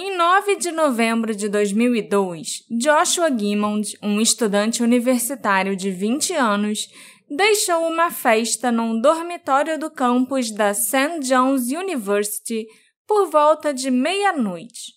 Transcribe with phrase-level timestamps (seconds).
[0.00, 6.88] Em 9 de novembro de 2002, Joshua Gimmond, um estudante universitário de 20 anos,
[7.28, 11.18] deixou uma festa num dormitório do campus da St.
[11.22, 12.64] John's University
[13.08, 14.92] por volta de meia-noite.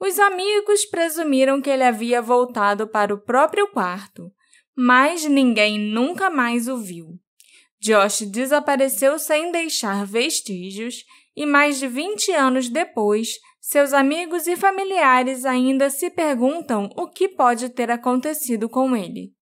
[0.00, 4.32] Os amigos presumiram que ele havia voltado para o próprio quarto,
[4.74, 7.18] mas ninguém nunca mais o viu.
[7.78, 11.04] Josh desapareceu sem deixar vestígios
[11.36, 13.28] e mais de 20 anos depois
[13.72, 19.32] seus amigos e familiares ainda se perguntam o que pode ter acontecido com ele.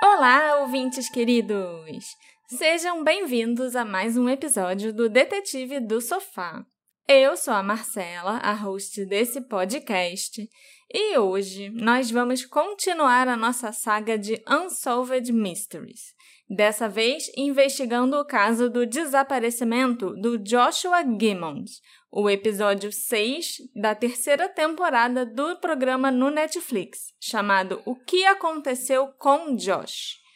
[0.00, 2.16] Olá, ouvintes queridos!
[2.50, 6.64] Sejam bem-vindos a mais um episódio do Detetive do Sofá.
[7.06, 10.48] Eu sou a Marcela, a host desse podcast,
[10.90, 16.14] e hoje nós vamos continuar a nossa saga de Unsolved Mysteries.
[16.48, 24.48] Dessa vez, investigando o caso do desaparecimento do Joshua Gimmons, o episódio 6 da terceira
[24.48, 30.26] temporada do programa no Netflix, chamado O que aconteceu com Josh.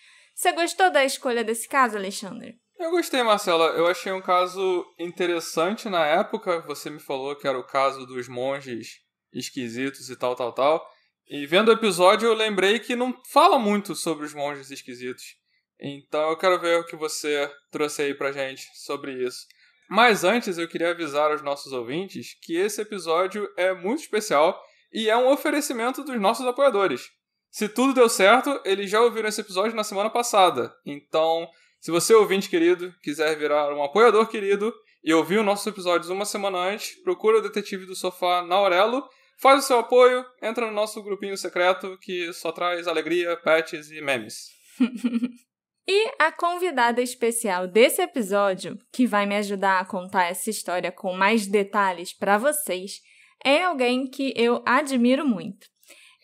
[0.43, 2.57] Você gostou da escolha desse caso, Alexandre?
[2.77, 3.67] Eu gostei, Marcela.
[3.77, 6.63] Eu achei um caso interessante na época.
[6.63, 8.99] Você me falou que era o caso dos monges
[9.33, 10.85] esquisitos e tal, tal, tal.
[11.29, 15.23] E vendo o episódio, eu lembrei que não fala muito sobre os monges esquisitos.
[15.81, 19.47] Então eu quero ver o que você trouxe aí pra gente sobre isso.
[19.89, 24.61] Mas antes, eu queria avisar aos nossos ouvintes que esse episódio é muito especial
[24.93, 27.13] e é um oferecimento dos nossos apoiadores.
[27.53, 30.75] Se tudo deu certo, eles já ouviram esse episódio na semana passada.
[30.87, 31.47] Então,
[31.79, 34.73] se você, ouvinte querido, quiser virar um apoiador querido
[35.05, 39.07] e ouvir os nossos episódios uma semana antes, procura o Detetive do Sofá na Aurelo,
[39.39, 44.01] faz o seu apoio, entra no nosso grupinho secreto que só traz alegria, pets e
[44.01, 44.49] memes.
[45.85, 51.13] E a convidada especial desse episódio, que vai me ajudar a contar essa história com
[51.13, 53.01] mais detalhes para vocês,
[53.45, 55.72] é alguém que eu admiro muito.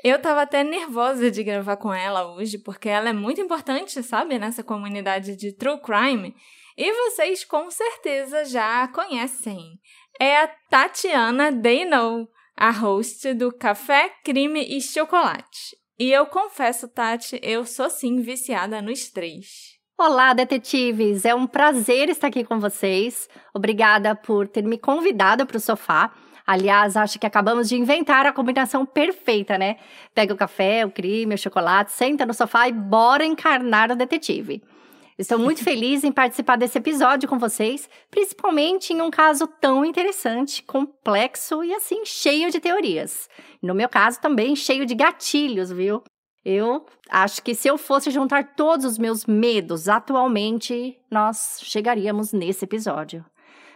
[0.03, 4.39] Eu tava até nervosa de gravar com ela hoje, porque ela é muito importante, sabe,
[4.39, 6.37] nessa comunidade de true crime.
[6.77, 9.81] E vocês com certeza já a conhecem.
[10.21, 15.77] É a Tatiana Dayno, a host do Café, Crime e Chocolate.
[15.99, 19.77] E eu confesso, Tati, eu sou sim viciada nos três.
[19.99, 21.25] Olá, detetives!
[21.25, 23.29] É um prazer estar aqui com vocês.
[23.53, 26.15] Obrigada por ter me convidado para o sofá.
[26.49, 29.77] Aliás, acho que acabamos de inventar a combinação perfeita, né?
[30.15, 34.63] Pega o café, o crime, o chocolate, senta no sofá e bora encarnar o detetive.
[35.19, 40.63] Estou muito feliz em participar desse episódio com vocês, principalmente em um caso tão interessante,
[40.63, 43.29] complexo e assim cheio de teorias.
[43.61, 46.03] No meu caso também cheio de gatilhos, viu?
[46.43, 52.65] Eu acho que se eu fosse juntar todos os meus medos atualmente, nós chegaríamos nesse
[52.65, 53.23] episódio.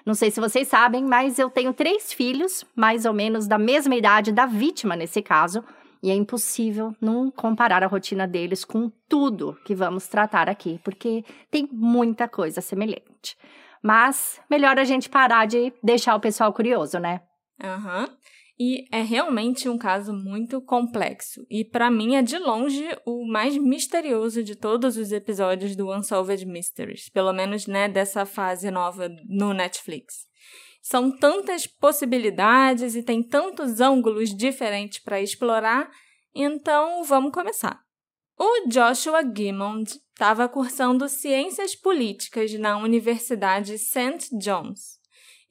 [0.05, 3.95] Não sei se vocês sabem, mas eu tenho três filhos, mais ou menos da mesma
[3.95, 5.65] idade da vítima nesse caso,
[6.03, 11.25] e é impossível não comparar a rotina deles com tudo que vamos tratar aqui, porque
[11.51, 13.37] tem muita coisa semelhante.
[13.81, 17.21] Mas melhor a gente parar de deixar o pessoal curioso, né?
[17.63, 18.03] Aham.
[18.03, 18.09] Uhum.
[18.59, 21.45] E é realmente um caso muito complexo.
[21.51, 26.45] E para mim é de longe o mais misterioso de todos os episódios do Unsolved
[26.47, 30.27] Mysteries, pelo menos né, dessa fase nova no Netflix.
[30.83, 35.91] São tantas possibilidades e tem tantos ângulos diferentes para explorar,
[36.35, 37.81] então vamos começar.
[38.39, 44.37] O Joshua Gimmond estava cursando Ciências Políticas na Universidade St.
[44.39, 45.02] John's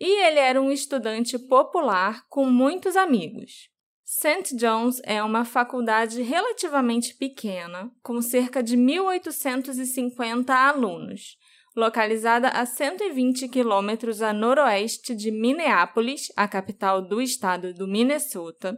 [0.04, 3.70] e ele era um estudante popular com muitos amigos.
[4.04, 4.56] St.
[4.56, 11.38] John's é uma faculdade relativamente pequena, com cerca de 1.850 alunos,
[11.76, 18.76] localizada a 120 quilômetros a noroeste de Minneapolis, a capital do estado do Minnesota.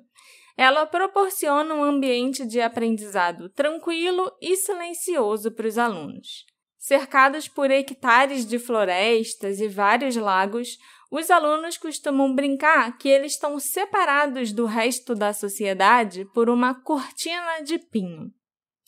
[0.58, 6.46] Ela proporciona um ambiente de aprendizado tranquilo e silencioso para os alunos.
[6.78, 10.78] Cercados por hectares de florestas e vários lagos,
[11.16, 17.62] os alunos costumam brincar que eles estão separados do resto da sociedade por uma cortina
[17.64, 18.32] de pinho.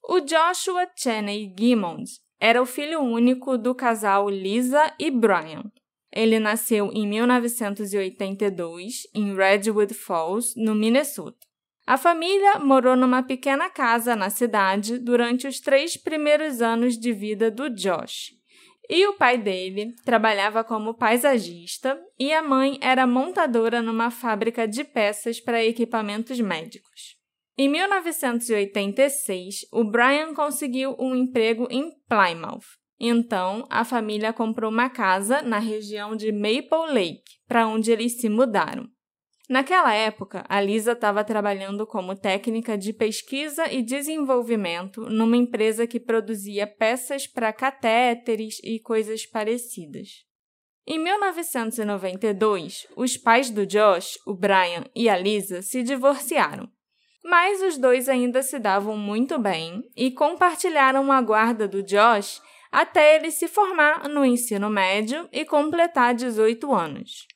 [0.03, 5.71] O Joshua Cheney Gimmons era o filho único do casal Lisa e Brian.
[6.11, 11.45] Ele nasceu em 1982 em Redwood Falls, no Minnesota.
[11.85, 17.51] A família morou numa pequena casa na cidade durante os três primeiros anos de vida
[17.51, 18.34] do Josh
[18.89, 24.83] E o pai dele trabalhava como paisagista e a mãe era montadora numa fábrica de
[24.83, 27.15] peças para equipamentos médicos.
[27.57, 32.65] Em 1986, o Brian conseguiu um emprego em Plymouth.
[32.99, 38.29] Então, a família comprou uma casa na região de Maple Lake, para onde eles se
[38.29, 38.87] mudaram.
[39.47, 45.99] Naquela época, a Lisa estava trabalhando como técnica de pesquisa e desenvolvimento numa empresa que
[45.99, 50.25] produzia peças para catéteres e coisas parecidas.
[50.87, 56.67] Em 1992, os pais do Josh, o Brian e a Lisa, se divorciaram.
[57.23, 62.39] Mas os dois ainda se davam muito bem e compartilharam a guarda do Josh
[62.71, 67.27] até ele se formar no ensino médio e completar 18 anos.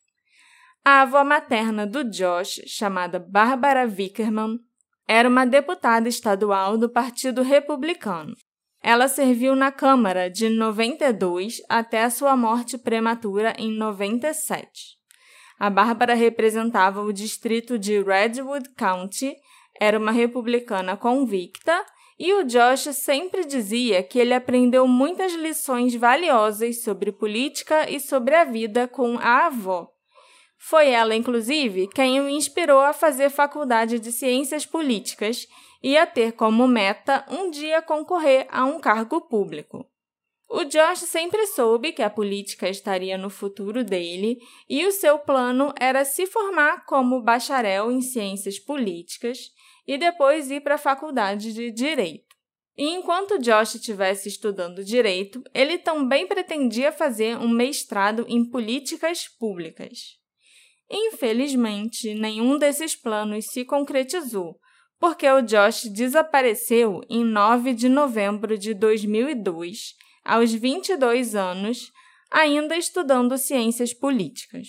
[0.84, 4.60] A avó materna do Josh, chamada Barbara Vickerman,
[5.08, 8.34] era uma deputada estadual do Partido Republicano.
[8.82, 14.98] Ela serviu na Câmara de 92 até a sua morte prematura em 97.
[15.60, 19.36] A Bárbara representava o distrito de Redwood County,
[19.80, 21.86] era uma republicana convicta,
[22.18, 28.36] e o Josh sempre dizia que ele aprendeu muitas lições valiosas sobre política e sobre
[28.36, 29.90] a vida com a avó.
[30.62, 35.48] Foi ela, inclusive, quem o inspirou a fazer faculdade de Ciências Políticas
[35.82, 39.90] e a ter como meta um dia concorrer a um cargo público.
[40.50, 45.74] O Josh sempre soube que a política estaria no futuro dele e o seu plano
[45.80, 49.52] era se formar como bacharel em ciências políticas
[49.88, 52.36] e depois ir para a faculdade de direito.
[52.76, 60.19] E enquanto Josh estivesse estudando direito, ele também pretendia fazer um mestrado em políticas públicas.
[60.90, 64.60] Infelizmente, nenhum desses planos se concretizou,
[65.00, 69.94] porque o Josh desapareceu em 9 de novembro de 2002,
[70.26, 71.92] aos 22 anos,
[72.32, 74.68] ainda estudando ciências políticas.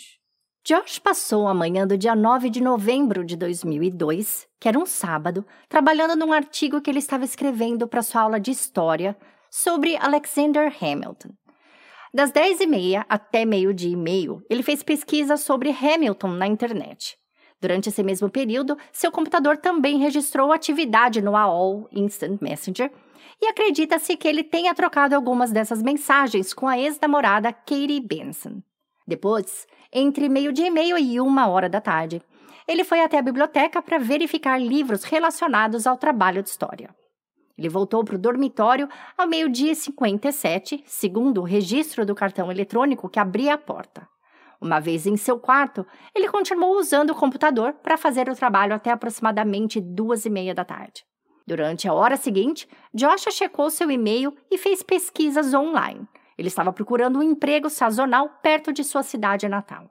[0.63, 5.45] Josh passou a manhã do dia 9 de novembro de 2002, que era um sábado,
[5.69, 9.17] trabalhando num artigo que ele estava escrevendo para sua aula de história
[9.51, 11.31] sobre Alexander Hamilton.
[12.13, 17.17] Das 10h30 até meio-dia e meio, ele fez pesquisa sobre Hamilton na internet.
[17.61, 22.91] Durante esse mesmo período, seu computador também registrou atividade no AOL Instant Messenger
[23.41, 28.61] e acredita-se que ele tenha trocado algumas dessas mensagens com a ex-namorada Katie Benson.
[29.07, 32.21] Depois, entre meio-dia e meio e uma hora da tarde,
[32.67, 36.95] ele foi até a biblioteca para verificar livros relacionados ao trabalho de história.
[37.61, 43.07] Ele voltou para o dormitório ao meio-dia e 57, segundo o registro do cartão eletrônico
[43.07, 44.09] que abria a porta.
[44.59, 48.91] Uma vez em seu quarto, ele continuou usando o computador para fazer o trabalho até
[48.91, 51.05] aproximadamente duas e meia da tarde.
[51.47, 56.09] Durante a hora seguinte, Josh checou seu e-mail e fez pesquisas online.
[56.39, 59.91] Ele estava procurando um emprego sazonal perto de sua cidade natal.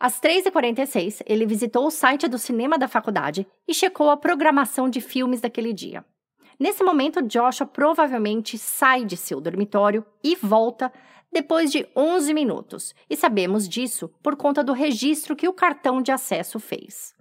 [0.00, 5.02] Às 3h46, ele visitou o site do cinema da faculdade e checou a programação de
[5.02, 6.02] filmes daquele dia.
[6.58, 10.92] Nesse momento, Joshua provavelmente sai de seu dormitório e volta
[11.32, 16.12] depois de 11 minutos, e sabemos disso por conta do registro que o cartão de
[16.12, 17.12] acesso fez.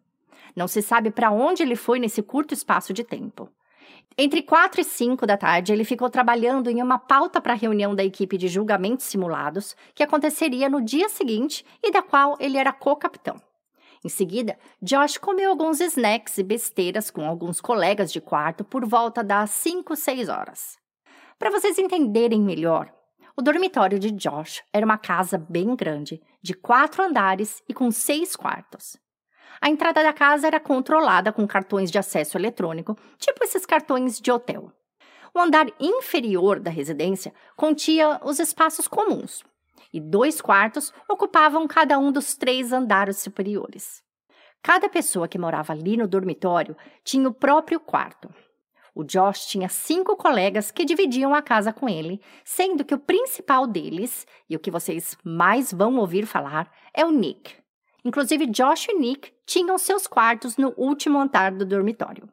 [0.56, 3.50] Não se sabe para onde ele foi nesse curto espaço de tempo.
[4.16, 7.96] Entre 4 e 5 da tarde, ele ficou trabalhando em uma pauta para a reunião
[7.96, 12.72] da equipe de julgamentos simulados, que aconteceria no dia seguinte e da qual ele era
[12.72, 13.42] co-capitão.
[14.04, 19.24] Em seguida, Josh comeu alguns snacks e besteiras com alguns colegas de quarto por volta
[19.24, 20.78] das 5, 6 horas.
[21.40, 22.94] Para vocês entenderem melhor,
[23.36, 28.36] o dormitório de Josh era uma casa bem grande, de quatro andares e com seis
[28.36, 28.96] quartos.
[29.60, 34.32] A entrada da casa era controlada com cartões de acesso eletrônico, tipo esses cartões de
[34.32, 34.72] hotel.
[35.34, 39.44] O andar inferior da residência continha os espaços comuns,
[39.94, 44.02] e dois quartos ocupavam cada um dos três andares superiores.
[44.62, 48.34] Cada pessoa que morava ali no dormitório tinha o próprio quarto.
[48.96, 53.68] O Josh tinha cinco colegas que dividiam a casa com ele, sendo que o principal
[53.68, 57.56] deles, e o que vocês mais vão ouvir falar, é o Nick.
[58.06, 62.30] Inclusive, Josh e Nick tinham seus quartos no último andar do dormitório.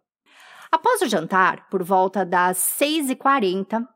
[0.71, 3.87] Após o jantar, por volta das 6h40,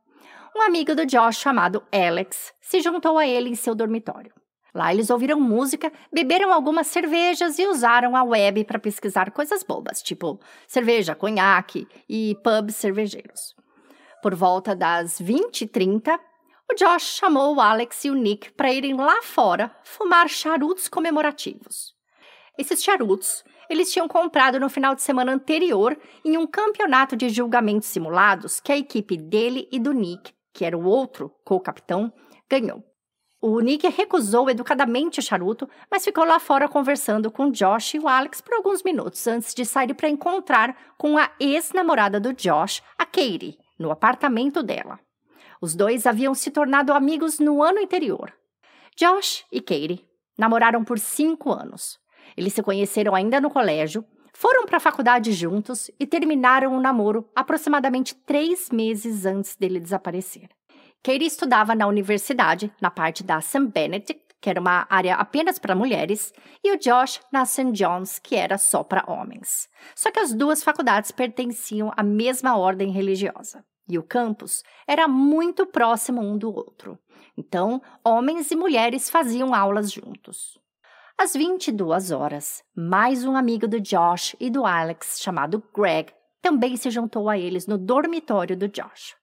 [0.55, 4.33] um amigo do Josh chamado Alex se juntou a ele em seu dormitório.
[4.73, 10.03] Lá eles ouviram música, beberam algumas cervejas e usaram a web para pesquisar coisas bobas,
[10.03, 13.55] tipo cerveja, conhaque e pubs cervejeiros.
[14.23, 16.19] Por volta das 20h30,
[16.71, 21.95] o Josh chamou o Alex e o Nick para irem lá fora fumar charutos comemorativos.
[22.59, 27.89] Esses charutos eles tinham comprado no final de semana anterior em um campeonato de julgamentos
[27.89, 32.11] simulados que a equipe dele e do Nick que era o outro co-capitão,
[32.49, 32.83] ganhou.
[33.43, 38.09] O Nick recusou educadamente o charuto, mas ficou lá fora conversando com Josh e o
[38.09, 43.05] Alex por alguns minutos antes de sair para encontrar com a ex-namorada do Josh, a
[43.05, 44.99] Katie, no apartamento dela.
[45.61, 48.33] Os dois haviam se tornado amigos no ano anterior.
[48.97, 50.09] Josh e Katie
[50.39, 51.99] namoraram por cinco anos.
[52.37, 57.27] Eles se conheceram ainda no colégio, foram para a faculdade juntos e terminaram o namoro
[57.35, 60.49] aproximadamente três meses antes dele desaparecer.
[61.03, 63.69] Katie estudava na universidade, na parte da St.
[63.69, 67.71] Benedict, que era uma área apenas para mulheres, e o Josh na St.
[67.73, 69.69] John's, que era só para homens.
[69.95, 73.65] Só que as duas faculdades pertenciam à mesma ordem religiosa.
[73.89, 76.99] E o campus era muito próximo um do outro.
[77.37, 80.59] Então, homens e mulheres faziam aulas juntos.
[81.17, 86.91] Às 22 horas, mais um amigo do Josh e do Alex, chamado Greg, também se
[86.91, 89.15] juntou a eles no dormitório do Josh.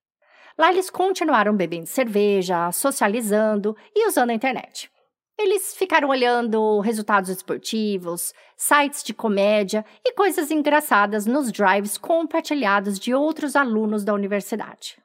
[0.57, 4.89] Lá eles continuaram bebendo cerveja, socializando e usando a internet.
[5.37, 13.13] Eles ficaram olhando resultados esportivos, sites de comédia e coisas engraçadas nos drives compartilhados de
[13.13, 14.97] outros alunos da universidade.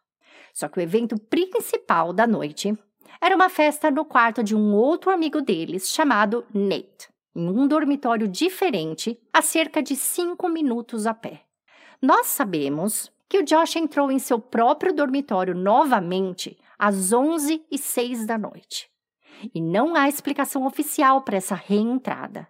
[0.55, 2.79] Só que o evento principal da noite
[3.21, 8.29] era uma festa no quarto de um outro amigo deles chamado Nate, em um dormitório
[8.29, 11.43] diferente, a cerca de cinco minutos a pé.
[12.01, 18.27] Nós sabemos que o Josh entrou em seu próprio dormitório novamente às 11 e 6
[18.27, 18.89] da noite.
[19.55, 22.49] E não há explicação oficial para essa reentrada.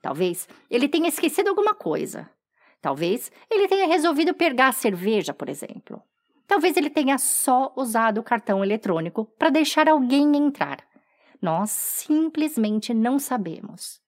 [0.00, 2.30] Talvez ele tenha esquecido alguma coisa.
[2.80, 6.02] Talvez ele tenha resolvido pegar a cerveja, por exemplo.
[6.46, 10.78] Talvez ele tenha só usado o cartão eletrônico para deixar alguém entrar.
[11.42, 14.00] Nós simplesmente não sabemos.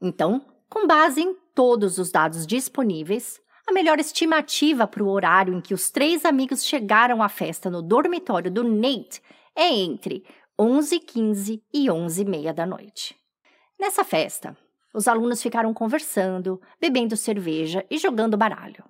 [0.00, 5.60] Então, com base em todos os dados disponíveis, a melhor estimativa para o horário em
[5.60, 9.20] que os três amigos chegaram à festa no dormitório do Nate
[9.54, 10.24] é entre
[10.58, 13.16] 11h15 e 11h30 da noite.
[13.78, 14.56] Nessa festa,
[14.94, 18.84] os alunos ficaram conversando, bebendo cerveja e jogando baralho.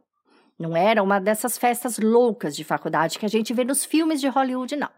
[0.58, 4.28] Não era uma dessas festas loucas de faculdade que a gente vê nos filmes de
[4.28, 4.90] Hollywood, não.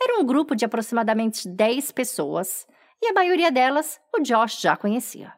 [0.00, 2.66] Era um grupo de aproximadamente 10 pessoas
[3.02, 5.32] e a maioria delas o Josh já conhecia.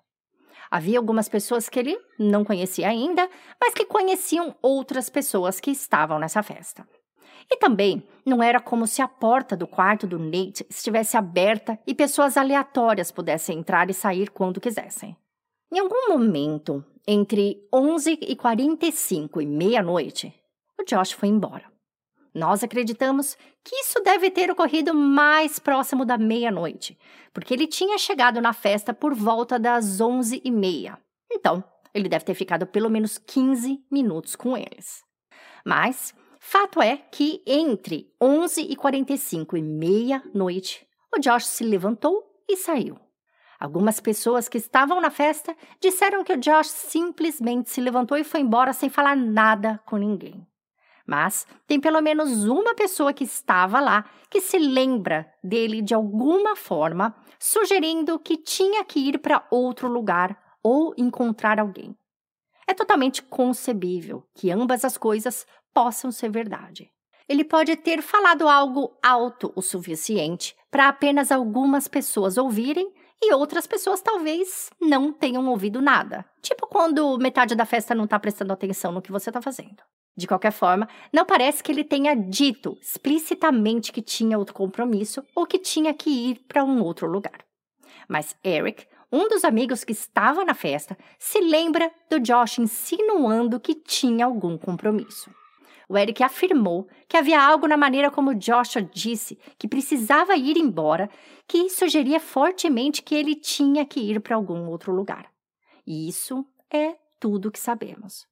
[0.71, 3.29] Havia algumas pessoas que ele não conhecia ainda,
[3.61, 6.89] mas que conheciam outras pessoas que estavam nessa festa.
[7.51, 11.95] E também não era como se a porta do quarto do Nate estivesse aberta e
[11.95, 15.17] pessoas aleatórias pudessem entrar e sair quando quisessem.
[15.71, 20.33] Em algum momento, entre 11 e 45 e meia-noite,
[20.81, 21.65] o Josh foi embora.
[22.35, 26.99] Nós acreditamos que isso deve ter ocorrido mais próximo da meia-noite,
[27.33, 30.99] porque ele tinha chegado na festa por volta das onze e meia.
[31.31, 35.03] Então, ele deve ter ficado pelo menos 15 minutos com eles.
[35.65, 42.57] Mas, fato é que entre 11 e 45 e meia-noite, o Josh se levantou e
[42.57, 42.99] saiu.
[43.63, 48.41] Algumas pessoas que estavam na festa disseram que o Josh simplesmente se levantou e foi
[48.41, 50.45] embora sem falar nada com ninguém.
[51.07, 56.57] Mas tem pelo menos uma pessoa que estava lá que se lembra dele de alguma
[56.57, 61.97] forma, sugerindo que tinha que ir para outro lugar ou encontrar alguém.
[62.67, 66.91] É totalmente concebível que ambas as coisas possam ser verdade.
[67.29, 72.93] Ele pode ter falado algo alto o suficiente para apenas algumas pessoas ouvirem
[73.23, 76.25] e outras pessoas talvez não tenham ouvido nada.
[76.41, 79.83] Tipo quando metade da festa não está prestando atenção no que você está fazendo.
[80.17, 85.47] De qualquer forma, não parece que ele tenha dito explicitamente que tinha outro compromisso ou
[85.47, 87.45] que tinha que ir para um outro lugar.
[88.09, 93.75] Mas Eric, um dos amigos que estava na festa, se lembra do Josh insinuando que
[93.75, 95.31] tinha algum compromisso.
[95.89, 101.11] O Eric afirmou que havia algo na maneira como Joshua disse que precisava ir embora
[101.47, 105.31] que sugeria fortemente que ele tinha que ir para algum outro lugar.
[105.87, 108.27] E isso é tudo que sabemos.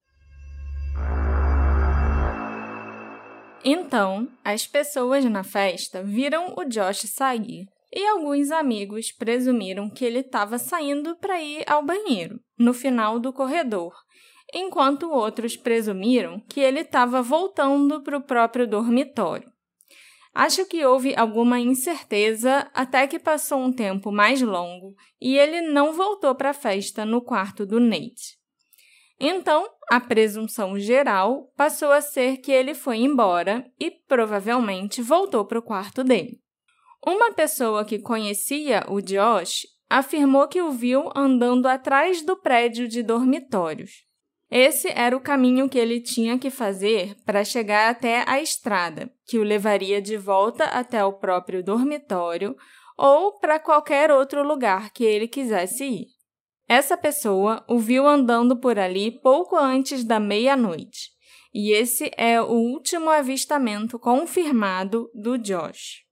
[3.63, 10.21] Então, as pessoas na festa viram o Josh sair e alguns amigos presumiram que ele
[10.21, 13.93] estava saindo para ir ao banheiro, no final do corredor,
[14.53, 19.51] enquanto outros presumiram que ele estava voltando para o próprio dormitório.
[20.33, 25.93] Acho que houve alguma incerteza até que passou um tempo mais longo e ele não
[25.93, 28.39] voltou para a festa no quarto do Nate.
[29.19, 35.59] Então, a presunção geral passou a ser que ele foi embora e provavelmente voltou para
[35.59, 36.41] o quarto dele.
[37.05, 43.03] Uma pessoa que conhecia o Josh afirmou que o viu andando atrás do prédio de
[43.03, 44.10] dormitórios.
[44.51, 49.39] Esse era o caminho que ele tinha que fazer para chegar até a estrada, que
[49.39, 52.57] o levaria de volta até o próprio dormitório
[52.99, 56.07] ou para qualquer outro lugar que ele quisesse ir.
[56.69, 61.11] Essa pessoa o viu andando por ali pouco antes da meia-noite,
[61.55, 66.03] e esse é o último avistamento confirmado do Josh.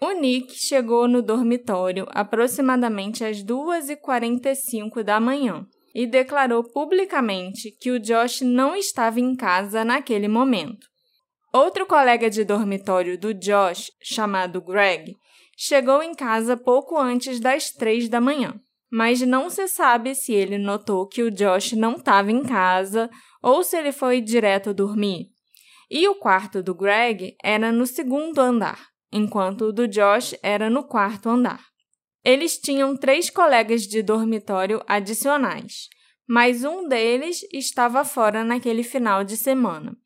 [0.00, 5.66] O Nick chegou no dormitório aproximadamente às 2h45 da manhã
[5.98, 10.86] e declarou publicamente que o Josh não estava em casa naquele momento.
[11.52, 15.16] Outro colega de dormitório do Josh, chamado Greg,
[15.56, 18.54] chegou em casa pouco antes das três da manhã,
[18.88, 23.10] mas não se sabe se ele notou que o Josh não estava em casa
[23.42, 25.26] ou se ele foi direto dormir.
[25.90, 30.84] E o quarto do Greg era no segundo andar, enquanto o do Josh era no
[30.84, 31.66] quarto andar.
[32.24, 35.88] Eles tinham três colegas de dormitório adicionais,
[36.28, 39.96] mas um deles estava fora naquele final de semana.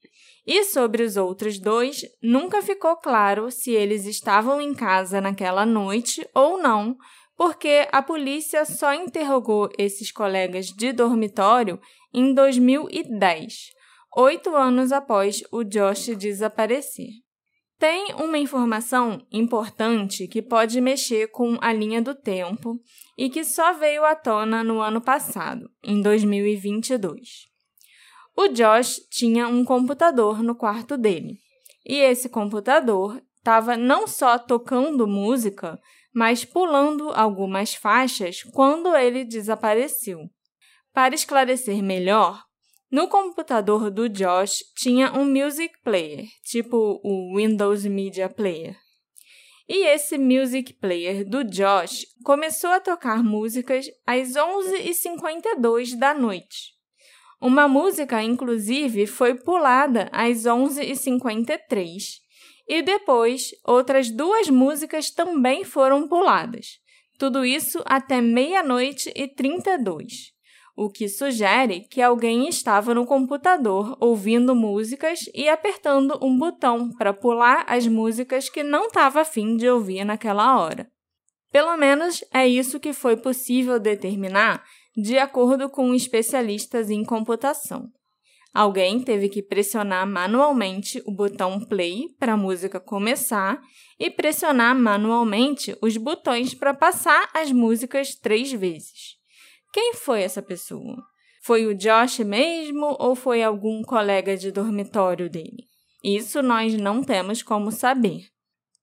[0.47, 6.27] E sobre os outros dois, nunca ficou claro se eles estavam em casa naquela noite
[6.35, 6.97] ou não,
[7.37, 11.81] porque a polícia só interrogou esses colegas de dormitório
[12.13, 13.71] em 2010,
[14.17, 17.09] oito anos após o Josh desaparecer.
[17.83, 22.81] Tem uma informação importante que pode mexer com a linha do tempo
[23.19, 27.49] e que só veio à tona no ano passado, em 2022.
[28.37, 31.41] O Josh tinha um computador no quarto dele,
[31.85, 35.77] e esse computador estava não só tocando música,
[36.15, 40.31] mas pulando algumas faixas quando ele desapareceu.
[40.93, 42.45] Para esclarecer melhor,
[42.93, 48.77] no computador do Josh tinha um music player, tipo o Windows Media Player.
[49.67, 56.75] E esse music player do Josh começou a tocar músicas às 11h52 da noite.
[57.41, 62.21] Uma música, inclusive, foi pulada às 11h53.
[62.69, 66.79] E depois, outras duas músicas também foram puladas.
[67.19, 70.32] Tudo isso até meia-noite e 32
[70.75, 77.13] o que sugere que alguém estava no computador ouvindo músicas e apertando um botão para
[77.13, 80.91] pular as músicas que não estava afim de ouvir naquela hora.
[81.51, 84.65] Pelo menos é isso que foi possível determinar
[84.97, 87.91] de acordo com especialistas em computação.
[88.55, 93.59] Alguém teve que pressionar manualmente o botão play para a música começar
[93.99, 99.22] e pressionar manualmente os botões para passar as músicas três vezes.
[99.73, 101.03] Quem foi essa pessoa?
[101.43, 105.67] Foi o Josh mesmo ou foi algum colega de dormitório dele?
[106.05, 108.27] Isso nós não temos como saber.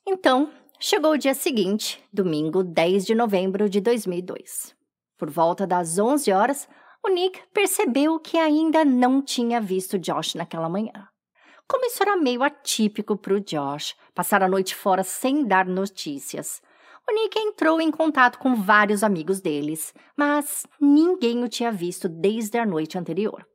[0.08, 4.76] Então, chegou o dia seguinte, domingo 10 de novembro de 2002.
[5.16, 6.68] Por volta das 11 horas,
[7.06, 11.08] o Nick percebeu que ainda não tinha visto Josh naquela manhã.
[11.68, 16.64] Como isso era meio atípico para o Josh, passar a noite fora sem dar notícias,
[17.10, 22.60] o Nick entrou em contato com vários amigos deles, mas ninguém o tinha visto desde
[22.60, 23.48] a noite anterior.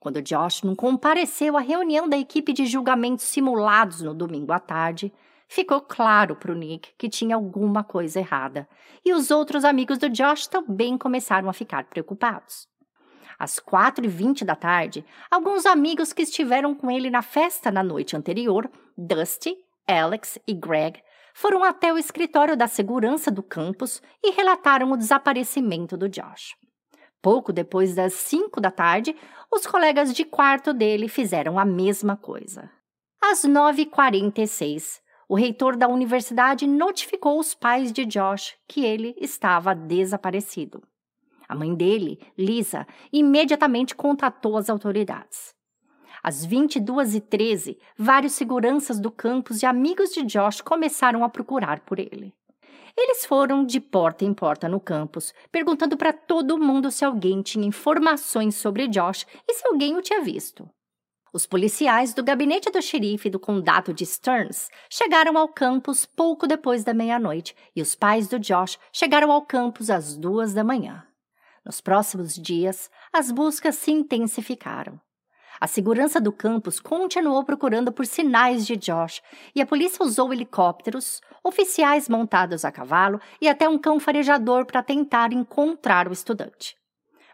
[0.00, 5.12] Quando Josh não compareceu à reunião da equipe de julgamentos simulados no domingo à tarde,
[5.46, 8.66] ficou claro para o Nick que tinha alguma coisa errada,
[9.04, 12.66] e os outros amigos do Josh também começaram a ficar preocupados.
[13.38, 17.82] Às quatro e vinte da tarde, alguns amigos que estiveram com ele na festa na
[17.82, 21.02] noite anterior, Dusty, Alex e Greg,
[21.34, 26.54] foram até o escritório da segurança do campus e relataram o desaparecimento do Josh.
[27.20, 29.16] Pouco depois das 5 da tarde,
[29.52, 32.70] os colegas de quarto dele fizeram a mesma coisa.
[33.20, 40.82] Às 9h46, o reitor da universidade notificou os pais de Josh que ele estava desaparecido.
[41.48, 45.53] A mãe dele, Lisa, imediatamente contatou as autoridades.
[46.24, 52.32] Às 22h13, vários seguranças do campus e amigos de Josh começaram a procurar por ele.
[52.96, 57.66] Eles foram de porta em porta no campus, perguntando para todo mundo se alguém tinha
[57.66, 60.66] informações sobre Josh e se alguém o tinha visto.
[61.30, 66.82] Os policiais do gabinete do xerife do condado de Stearns chegaram ao campus pouco depois
[66.82, 71.06] da meia-noite e os pais do Josh chegaram ao campus às duas da manhã.
[71.62, 74.98] Nos próximos dias, as buscas se intensificaram.
[75.60, 79.22] A segurança do campus continuou procurando por sinais de Josh
[79.54, 84.82] e a polícia usou helicópteros, oficiais montados a cavalo e até um cão farejador para
[84.82, 86.76] tentar encontrar o estudante.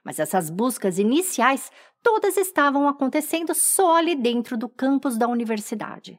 [0.05, 1.71] Mas essas buscas iniciais
[2.03, 6.19] todas estavam acontecendo só ali dentro do campus da universidade.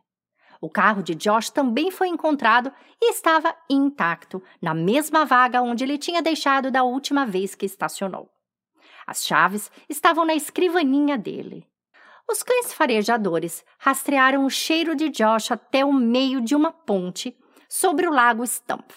[0.60, 5.98] O carro de Josh também foi encontrado e estava intacto, na mesma vaga onde ele
[5.98, 8.30] tinha deixado da última vez que estacionou.
[9.08, 11.68] As chaves estavam na escrivaninha dele.
[12.32, 17.36] Os cães farejadores rastrearam o cheiro de Josh até o meio de uma ponte
[17.68, 18.90] sobre o lago Stump.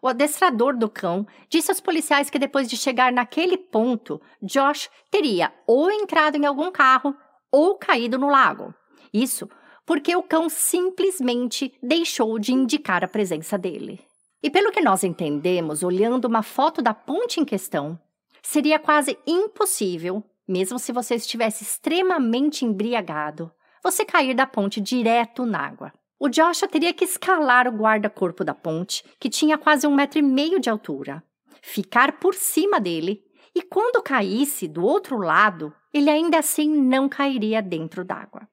[0.00, 5.52] O adestrador do cão disse aos policiais que depois de chegar naquele ponto, Josh teria
[5.66, 7.14] ou entrado em algum carro
[7.52, 8.74] ou caído no lago.
[9.12, 9.46] Isso
[9.84, 14.00] porque o cão simplesmente deixou de indicar a presença dele.
[14.42, 18.00] E pelo que nós entendemos, olhando uma foto da ponte em questão,
[18.42, 25.60] seria quase impossível, mesmo se você estivesse extremamente embriagado, você cair da ponte direto na
[25.60, 25.92] água.
[26.18, 30.22] O Joshua teria que escalar o guarda-corpo da ponte, que tinha quase um metro e
[30.22, 31.22] meio de altura,
[31.62, 33.22] ficar por cima dele
[33.54, 38.48] e, quando caísse do outro lado, ele ainda assim não cairia dentro d'água.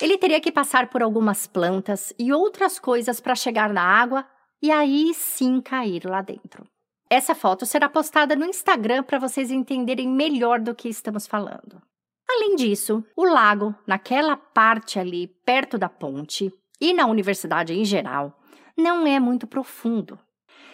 [0.00, 4.26] Ele teria que passar por algumas plantas e outras coisas para chegar na água
[4.62, 6.66] e aí sim cair lá dentro.
[7.10, 11.80] Essa foto será postada no Instagram para vocês entenderem melhor do que estamos falando.
[12.28, 18.38] Além disso, o lago, naquela parte ali perto da ponte, e na universidade em geral,
[18.76, 20.18] não é muito profundo.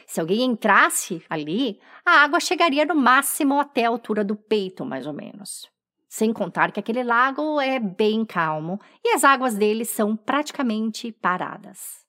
[0.06, 5.06] Se alguém entrasse ali, a água chegaria no máximo até a altura do peito, mais
[5.06, 5.70] ou menos.
[6.08, 12.04] Sem contar que aquele lago é bem calmo e as águas dele são praticamente paradas.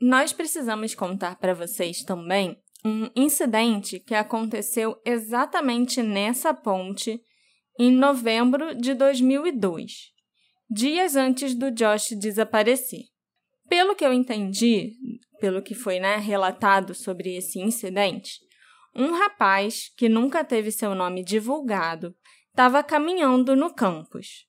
[0.00, 7.20] Nós precisamos contar para vocês também um incidente que aconteceu exatamente nessa ponte
[7.76, 10.12] em novembro de 2002,
[10.70, 13.02] dias antes do Josh desaparecer.
[13.68, 14.92] Pelo que eu entendi,
[15.40, 18.38] pelo que foi né, relatado sobre esse incidente,
[18.94, 22.14] um rapaz que nunca teve seu nome divulgado
[22.50, 24.46] estava caminhando no campus.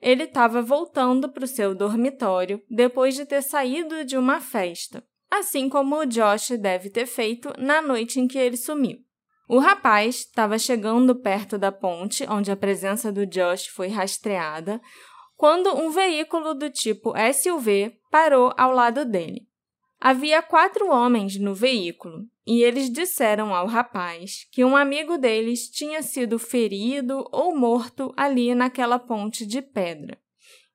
[0.00, 5.66] Ele estava voltando para o seu dormitório depois de ter saído de uma festa, assim
[5.66, 8.98] como o Josh deve ter feito na noite em que ele sumiu.
[9.48, 14.78] O rapaz estava chegando perto da ponte onde a presença do Josh foi rastreada
[15.34, 19.48] quando um veículo do tipo SUV parou ao lado dele.
[19.98, 26.02] Havia quatro homens no veículo e eles disseram ao rapaz que um amigo deles tinha
[26.02, 30.21] sido ferido ou morto ali naquela ponte de pedra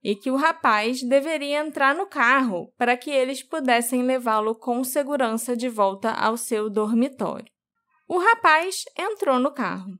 [0.03, 5.55] e que o rapaz deveria entrar no carro para que eles pudessem levá-lo com segurança
[5.55, 7.51] de volta ao seu dormitório.
[8.07, 9.91] O rapaz entrou no carro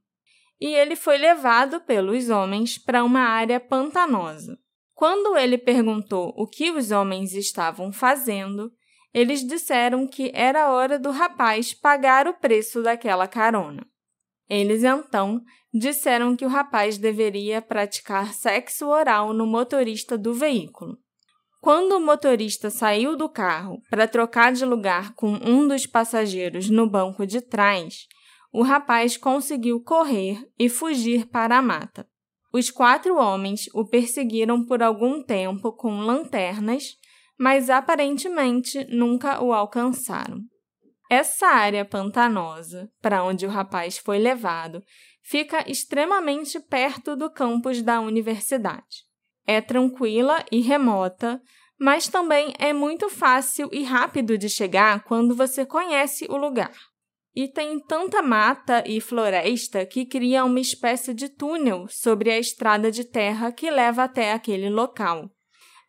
[0.60, 4.58] e ele foi levado pelos homens para uma área pantanosa.
[4.94, 8.72] Quando ele perguntou o que os homens estavam fazendo,
[9.14, 13.86] eles disseram que era hora do rapaz pagar o preço daquela carona.
[14.50, 15.42] Eles então
[15.74, 20.98] disseram que o rapaz deveria praticar sexo oral no motorista do veículo.
[21.60, 26.90] Quando o motorista saiu do carro para trocar de lugar com um dos passageiros no
[26.90, 28.08] banco de trás,
[28.54, 32.08] o rapaz conseguiu correr e fugir para a mata.
[32.54, 36.96] Os quatro homens o perseguiram por algum tempo com lanternas,
[37.38, 40.40] mas aparentemente nunca o alcançaram.
[41.10, 44.84] Essa área pantanosa, para onde o rapaz foi levado,
[45.24, 49.06] fica extremamente perto do campus da universidade.
[49.46, 51.42] É tranquila e remota,
[51.80, 56.74] mas também é muito fácil e rápido de chegar quando você conhece o lugar.
[57.34, 62.92] E tem tanta mata e floresta que cria uma espécie de túnel sobre a estrada
[62.92, 65.30] de terra que leva até aquele local.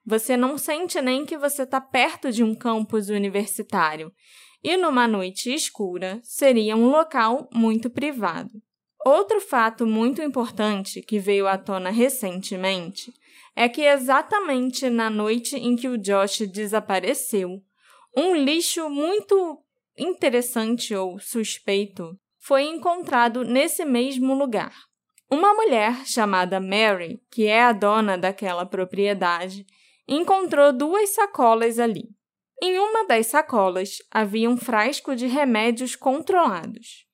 [0.05, 4.13] Você não sente nem que você está perto de um campus universitário,
[4.63, 8.51] e numa noite escura seria um local muito privado.
[9.05, 13.13] Outro fato muito importante que veio à tona recentemente
[13.55, 17.63] é que exatamente na noite em que o Josh desapareceu,
[18.17, 19.59] um lixo muito
[19.97, 24.75] interessante ou suspeito foi encontrado nesse mesmo lugar.
[25.31, 29.67] Uma mulher chamada Mary, que é a dona daquela propriedade,
[30.07, 32.09] encontrou duas sacolas ali.
[32.61, 37.07] Em uma das sacolas havia um frasco de remédios controlados.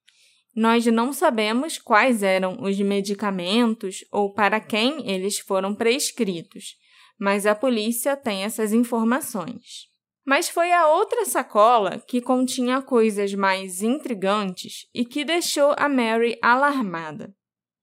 [0.56, 6.76] Nós não sabemos quais eram os medicamentos ou para quem eles foram prescritos,
[7.18, 9.92] mas a polícia tem essas informações.
[10.24, 16.38] Mas foi a outra sacola que continha coisas mais intrigantes e que deixou a Mary
[16.40, 17.34] alarmada.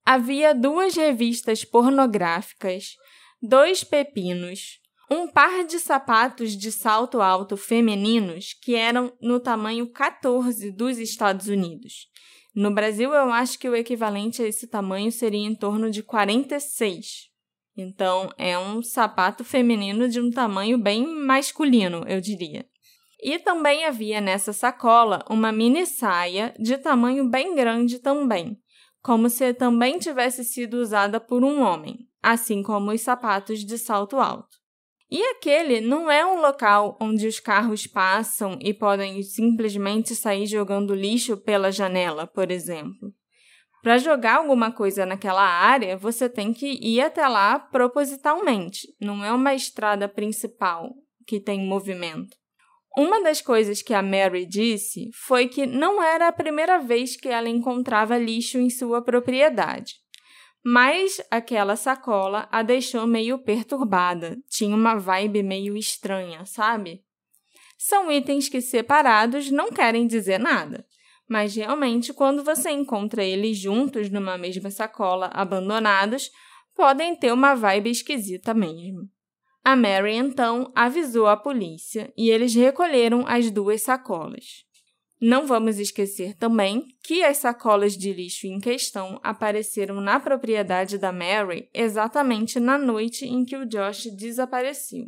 [0.04, 2.96] Havia duas revistas pornográficas,
[3.40, 10.70] dois pepinos, um par de sapatos de salto alto femininos que eram no tamanho 14
[10.70, 12.08] dos Estados Unidos.
[12.54, 17.30] No Brasil, eu acho que o equivalente a esse tamanho seria em torno de 46.
[17.76, 22.66] Então, é um sapato feminino de um tamanho bem masculino, eu diria.
[23.22, 28.58] E também havia nessa sacola uma mini saia de tamanho bem grande também,
[29.00, 34.18] como se também tivesse sido usada por um homem, assim como os sapatos de salto
[34.18, 34.61] alto.
[35.14, 40.94] E aquele não é um local onde os carros passam e podem simplesmente sair jogando
[40.94, 43.12] lixo pela janela, por exemplo.
[43.82, 49.30] Para jogar alguma coisa naquela área, você tem que ir até lá propositalmente, não é
[49.30, 50.94] uma estrada principal
[51.26, 52.34] que tem movimento.
[52.96, 57.28] Uma das coisas que a Mary disse foi que não era a primeira vez que
[57.28, 60.01] ela encontrava lixo em sua propriedade.
[60.64, 67.02] Mas aquela sacola a deixou meio perturbada, tinha uma vibe meio estranha, sabe?
[67.76, 70.86] São itens que separados não querem dizer nada,
[71.28, 76.30] mas realmente quando você encontra eles juntos numa mesma sacola, abandonados,
[76.76, 79.08] podem ter uma vibe esquisita mesmo.
[79.64, 84.64] A Mary então avisou a polícia e eles recolheram as duas sacolas.
[85.24, 91.12] Não vamos esquecer também que as sacolas de lixo em questão apareceram na propriedade da
[91.12, 95.06] Mary exatamente na noite em que o Josh desapareceu.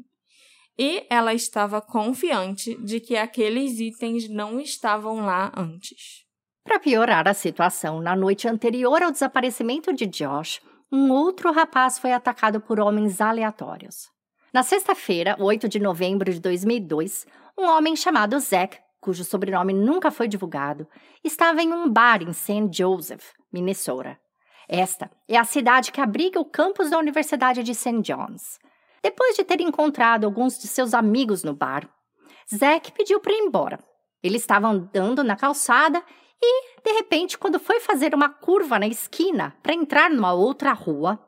[0.79, 6.23] E ela estava confiante de que aqueles itens não estavam lá antes.
[6.63, 10.61] Para piorar a situação, na noite anterior ao desaparecimento de Josh,
[10.93, 14.09] um outro rapaz foi atacado por homens aleatórios.
[14.53, 17.27] Na sexta-feira, 8 de novembro de 2002,
[17.59, 20.89] um homem chamado Zack cujo sobrenome nunca foi divulgado,
[21.23, 22.71] estava em um bar em St.
[22.73, 24.19] Joseph, Minnesota.
[24.67, 28.01] Esta é a cidade que abriga o campus da Universidade de St.
[28.01, 28.59] John's.
[29.03, 31.87] Depois de ter encontrado alguns de seus amigos no bar,
[32.49, 33.79] Zack pediu para ir embora.
[34.23, 36.03] Ele estava andando na calçada
[36.43, 41.23] e, de repente, quando foi fazer uma curva na esquina para entrar numa outra rua,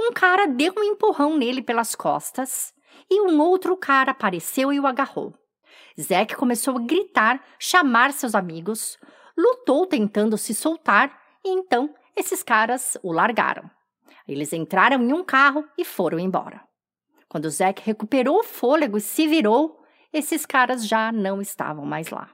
[0.00, 2.74] um cara deu um empurrão nele pelas costas
[3.08, 5.32] e um outro cara apareceu e o agarrou.
[6.00, 8.98] Zack começou a gritar, chamar seus amigos,
[9.36, 13.70] lutou tentando se soltar e então esses caras o largaram.
[14.26, 16.62] Eles entraram em um carro e foram embora.
[17.28, 22.28] Quando Zack recuperou o fôlego e se virou, esses caras já não estavam mais lá.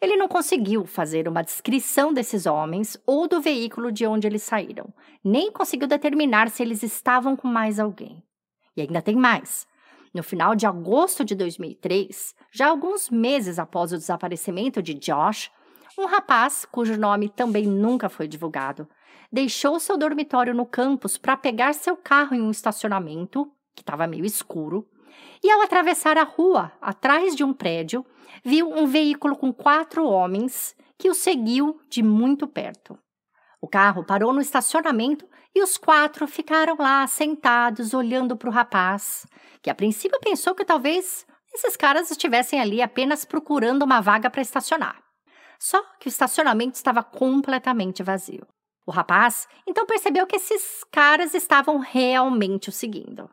[0.00, 4.92] Ele não conseguiu fazer uma descrição desses homens ou do veículo de onde eles saíram,
[5.22, 8.24] nem conseguiu determinar se eles estavam com mais alguém.
[8.74, 9.66] E ainda tem mais.
[10.12, 15.50] No final de agosto de 2003, já alguns meses após o desaparecimento de Josh,
[15.96, 18.88] um rapaz, cujo nome também nunca foi divulgado,
[19.30, 24.24] deixou seu dormitório no campus para pegar seu carro em um estacionamento, que estava meio
[24.24, 24.88] escuro,
[25.42, 28.04] e ao atravessar a rua, atrás de um prédio,
[28.44, 32.98] viu um veículo com quatro homens que o seguiu de muito perto.
[33.60, 39.26] O carro parou no estacionamento e os quatro ficaram lá sentados olhando para o rapaz,
[39.62, 44.42] que a princípio pensou que talvez esses caras estivessem ali apenas procurando uma vaga para
[44.42, 45.02] estacionar.
[45.58, 48.46] Só que o estacionamento estava completamente vazio.
[48.86, 53.28] O rapaz então percebeu que esses caras estavam realmente o seguindo.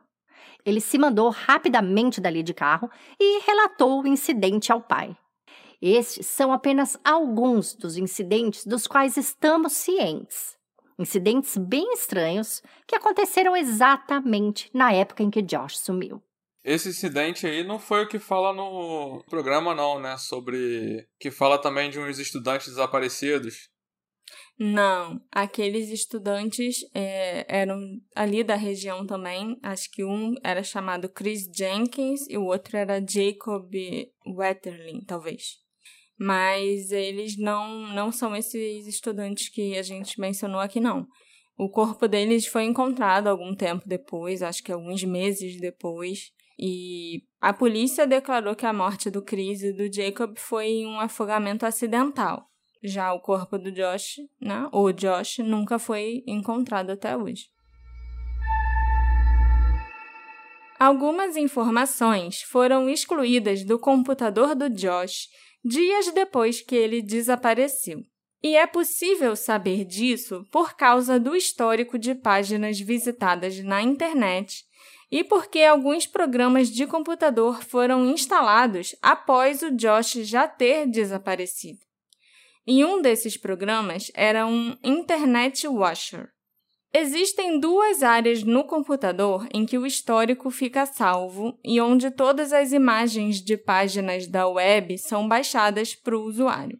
[0.65, 5.15] Ele se mandou rapidamente dali de carro e relatou o incidente ao pai.
[5.81, 10.56] Estes são apenas alguns dos incidentes dos quais estamos cientes
[10.97, 16.21] incidentes bem estranhos que aconteceram exatamente na época em que Josh sumiu.
[16.63, 20.17] Esse incidente aí não foi o que fala no programa, não, né?
[20.17, 21.07] Sobre.
[21.19, 23.69] que fala também de uns estudantes desaparecidos.
[24.59, 27.79] Não, aqueles estudantes é, eram
[28.15, 29.57] ali da região também.
[29.63, 33.71] Acho que um era chamado Chris Jenkins e o outro era Jacob
[34.25, 35.66] Wetterling, talvez
[36.19, 41.07] mas eles não, não são esses estudantes que a gente mencionou aqui, não.
[41.57, 47.53] O corpo deles foi encontrado algum tempo depois, acho que alguns meses depois, e a
[47.53, 52.47] polícia declarou que a morte do Chris e do Jacob foi um afogamento acidental.
[52.83, 57.45] Já o corpo do Josh, né, ou Josh, nunca foi encontrado até hoje.
[60.79, 65.27] Algumas informações foram excluídas do computador do Josh
[65.63, 68.03] dias depois que ele desapareceu.
[68.43, 74.63] E é possível saber disso por causa do histórico de páginas visitadas na internet
[75.11, 81.79] e porque alguns programas de computador foram instalados após o Josh já ter desaparecido.
[82.65, 86.29] E um desses programas era um Internet Washer.
[86.99, 92.71] Existem duas áreas no computador em que o histórico fica salvo e onde todas as
[92.71, 96.79] imagens de páginas da web são baixadas para o usuário.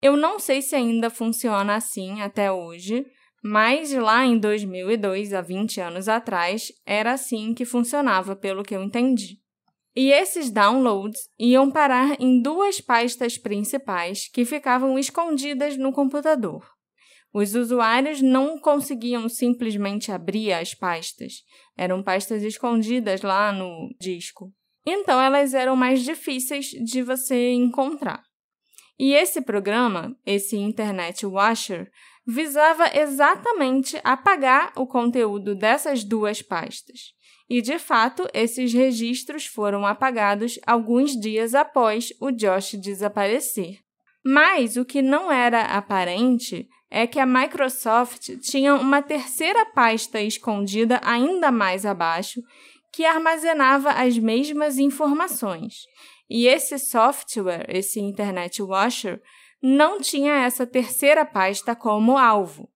[0.00, 3.04] Eu não sei se ainda funciona assim até hoje,
[3.44, 8.82] mas lá em 2002, há 20 anos atrás, era assim que funcionava, pelo que eu
[8.82, 9.36] entendi.
[9.94, 16.77] E esses downloads iam parar em duas pastas principais que ficavam escondidas no computador
[17.32, 21.44] Os usuários não conseguiam simplesmente abrir as pastas.
[21.76, 24.52] Eram pastas escondidas lá no disco.
[24.86, 28.22] Então elas eram mais difíceis de você encontrar.
[28.98, 31.90] E esse programa, esse Internet Washer,
[32.26, 37.14] visava exatamente apagar o conteúdo dessas duas pastas.
[37.48, 43.78] E de fato, esses registros foram apagados alguns dias após o Josh desaparecer.
[44.24, 51.00] Mas o que não era aparente é que a Microsoft tinha uma terceira pasta escondida
[51.04, 52.42] ainda mais abaixo
[52.92, 55.86] que armazenava as mesmas informações.
[56.28, 59.20] E esse software, esse Internet Washer,
[59.62, 62.68] não tinha essa terceira pasta como alvo.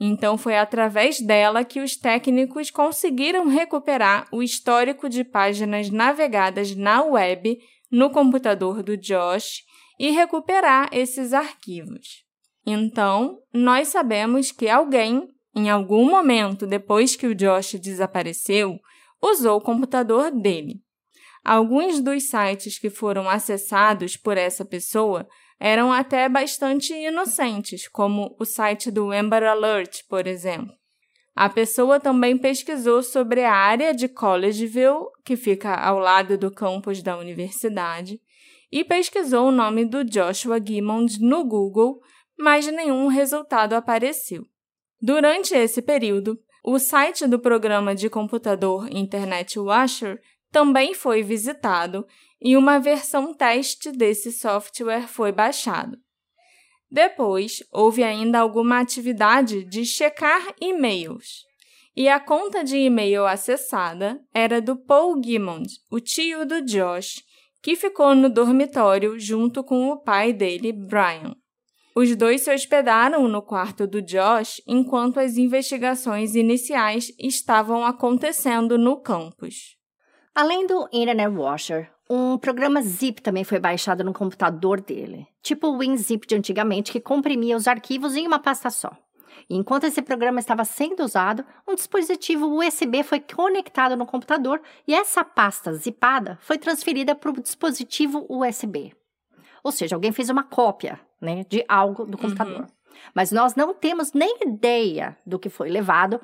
[0.00, 7.02] Então foi através dela que os técnicos conseguiram recuperar o histórico de páginas navegadas na
[7.02, 7.58] web
[7.90, 9.62] no computador do Josh
[9.98, 12.21] e recuperar esses arquivos.
[12.64, 18.78] Então, nós sabemos que alguém, em algum momento depois que o Josh desapareceu,
[19.20, 20.80] usou o computador dele.
[21.44, 25.26] Alguns dos sites que foram acessados por essa pessoa
[25.58, 30.72] eram até bastante inocentes, como o site do Amber Alert, por exemplo.
[31.34, 37.02] A pessoa também pesquisou sobre a área de Collegeville, que fica ao lado do campus
[37.02, 38.20] da universidade,
[38.70, 42.00] e pesquisou o nome do Joshua Gimmond no Google
[42.42, 44.44] mas nenhum resultado apareceu.
[45.00, 52.04] Durante esse período, o site do programa de computador Internet Washer também foi visitado
[52.40, 55.96] e uma versão teste desse software foi baixado.
[56.90, 61.44] Depois, houve ainda alguma atividade de checar e-mails.
[61.94, 67.22] E a conta de e-mail acessada era do Paul Gimmond, o tio do Josh,
[67.62, 71.36] que ficou no dormitório junto com o pai dele, Brian.
[71.94, 78.96] Os dois se hospedaram no quarto do Josh enquanto as investigações iniciais estavam acontecendo no
[78.96, 79.76] campus.
[80.34, 85.76] Além do Internet Washer, um programa zip também foi baixado no computador dele, tipo o
[85.76, 88.96] WinZip de antigamente, que comprimia os arquivos em uma pasta só.
[89.50, 94.94] E enquanto esse programa estava sendo usado, um dispositivo USB foi conectado no computador e
[94.94, 98.94] essa pasta zipada foi transferida para o dispositivo USB.
[99.62, 102.62] Ou seja, alguém fez uma cópia né, de algo do computador.
[102.62, 102.66] Uhum.
[103.14, 106.20] Mas nós não temos nem ideia do que foi levado,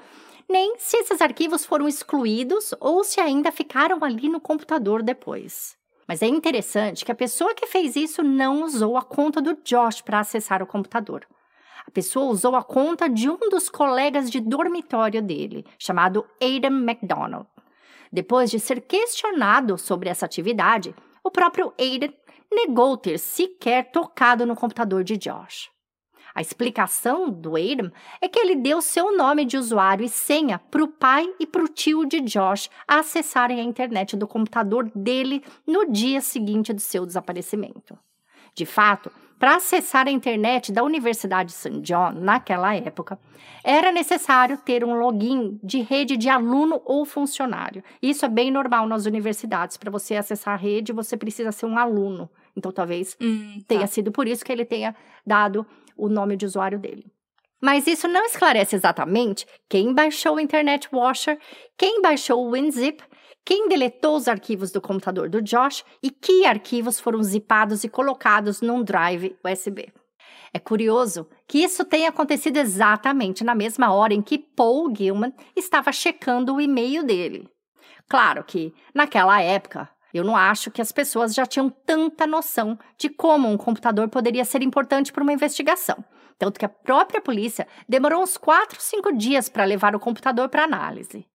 [0.49, 5.77] nem se esses arquivos foram excluídos ou se ainda ficaram ali no computador depois.
[6.07, 10.01] Mas é interessante que a pessoa que fez isso não usou a conta do Josh
[10.01, 11.27] para acessar o computador.
[11.87, 17.47] A pessoa usou a conta de um dos colegas de dormitório dele, chamado Adam McDonald.
[18.11, 22.15] Depois de ser questionado sobre essa atividade, o próprio Aiden
[22.51, 25.71] negou ter sequer tocado no computador de Josh.
[26.35, 30.85] A explicação do Adam é que ele deu seu nome de usuário e senha para
[30.85, 35.91] o pai e para o tio de Josh acessarem a internet do computador dele no
[35.91, 37.99] dia seguinte do seu desaparecimento.
[38.55, 41.81] De fato, para acessar a internet da Universidade de St.
[41.81, 43.19] John naquela época,
[43.63, 47.83] era necessário ter um login de rede de aluno ou funcionário.
[48.03, 49.77] Isso é bem normal nas universidades.
[49.77, 52.29] Para você acessar a rede, você precisa ser um aluno.
[52.57, 53.65] Então, talvez hum, tá.
[53.69, 57.07] tenha sido por isso que ele tenha dado o nome de usuário dele.
[57.61, 61.39] Mas isso não esclarece exatamente quem baixou o Internet Washer,
[61.77, 63.03] quem baixou o WinZip,
[63.49, 68.61] quem deletou os arquivos do computador do Josh e que arquivos foram zipados e colocados
[68.61, 69.91] num drive USB.
[70.53, 75.91] É curioso que isso tenha acontecido exatamente na mesma hora em que Paul Gilman estava
[75.93, 77.49] checando o e-mail dele.
[78.07, 83.09] Claro que, naquela época, eu não acho que as pessoas já tinham tanta noção de
[83.09, 86.05] como um computador poderia ser importante para uma investigação.
[86.39, 90.65] Tanto que a própria polícia demorou uns 4, 5 dias para levar o computador para
[90.65, 91.27] análise.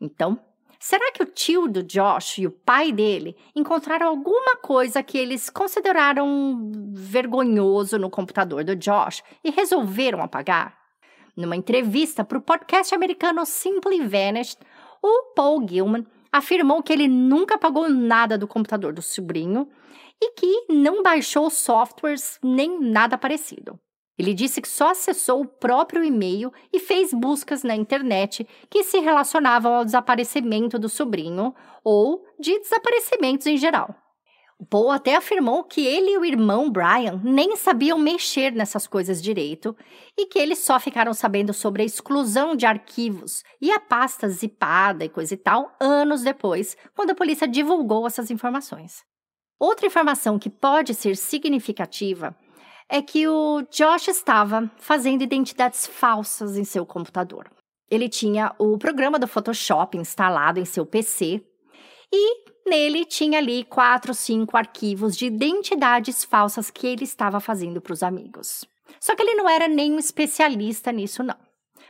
[0.00, 0.40] Então,
[0.82, 5.48] será que o tio do Josh e o pai dele encontraram alguma coisa que eles
[5.48, 10.76] consideraram vergonhoso no computador do Josh e resolveram apagar?
[11.36, 14.58] Numa entrevista para o podcast americano Simply Vanished,
[15.00, 19.68] o Paul Gilman afirmou que ele nunca pagou nada do computador do sobrinho
[20.20, 23.78] e que não baixou softwares nem nada parecido.
[24.22, 29.00] Ele disse que só acessou o próprio e-mail e fez buscas na internet que se
[29.00, 31.52] relacionavam ao desaparecimento do sobrinho
[31.82, 33.92] ou de desaparecimentos em geral.
[34.70, 39.76] Paul até afirmou que ele e o irmão Brian nem sabiam mexer nessas coisas direito
[40.16, 45.04] e que eles só ficaram sabendo sobre a exclusão de arquivos e a pasta zipada
[45.04, 49.02] e coisa e tal anos depois, quando a polícia divulgou essas informações.
[49.58, 52.36] Outra informação que pode ser significativa
[52.92, 57.50] é que o Josh estava fazendo identidades falsas em seu computador.
[57.90, 61.42] Ele tinha o programa do Photoshop instalado em seu PC
[62.12, 67.94] e nele tinha ali quatro, cinco arquivos de identidades falsas que ele estava fazendo para
[67.94, 68.62] os amigos.
[69.00, 71.38] Só que ele não era nenhum especialista nisso, não.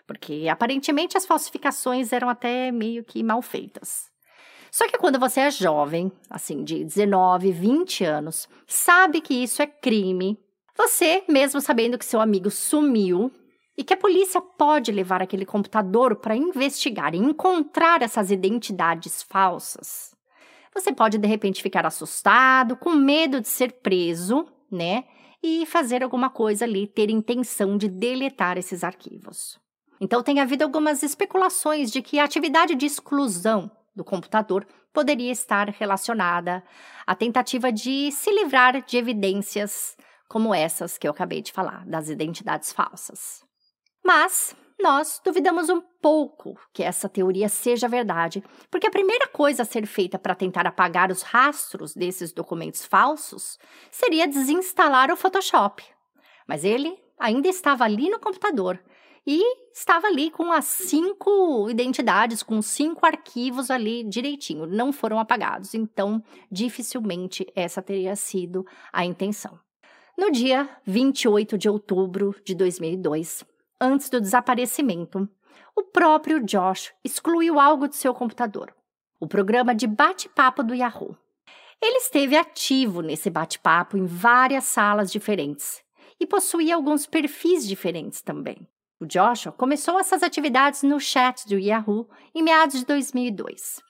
[0.07, 4.09] Porque aparentemente as falsificações eram até meio que mal feitas.
[4.71, 9.67] Só que quando você é jovem, assim, de 19, 20 anos, sabe que isso é
[9.67, 10.39] crime,
[10.83, 13.31] você, mesmo sabendo que seu amigo sumiu
[13.79, 20.13] e que a polícia pode levar aquele computador para investigar e encontrar essas identidades falsas,
[20.75, 25.05] você pode de repente ficar assustado, com medo de ser preso, né?
[25.41, 29.61] E fazer alguma coisa ali, ter intenção de deletar esses arquivos.
[30.01, 35.69] Então, tem havido algumas especulações de que a atividade de exclusão do computador poderia estar
[35.69, 36.63] relacionada
[37.07, 39.97] à tentativa de se livrar de evidências
[40.33, 43.45] como essas que eu acabei de falar, das identidades falsas.
[44.03, 49.67] Mas nós duvidamos um pouco que essa teoria seja verdade, porque a primeira coisa a
[49.67, 53.59] ser feita para tentar apagar os rastros desses documentos falsos
[53.91, 55.85] seria desinstalar o Photoshop.
[56.49, 58.83] Mas ele ainda estava ali no computador
[59.27, 65.75] e estava ali com as cinco identidades, com cinco arquivos ali direitinho, não foram apagados.
[65.75, 69.61] Então, dificilmente essa teria sido a intenção.
[70.17, 73.45] No dia 28 de outubro de 2002,
[73.81, 75.27] antes do desaparecimento,
[75.75, 78.75] o próprio Josh excluiu algo de seu computador:
[79.19, 81.17] o programa de bate-papo do Yahoo.
[81.81, 85.83] Ele esteve ativo nesse bate-papo em várias salas diferentes
[86.21, 88.69] e possuía alguns perfis diferentes também.
[89.01, 93.81] O Joshua começou essas atividades no chat do Yahoo em meados de 2002.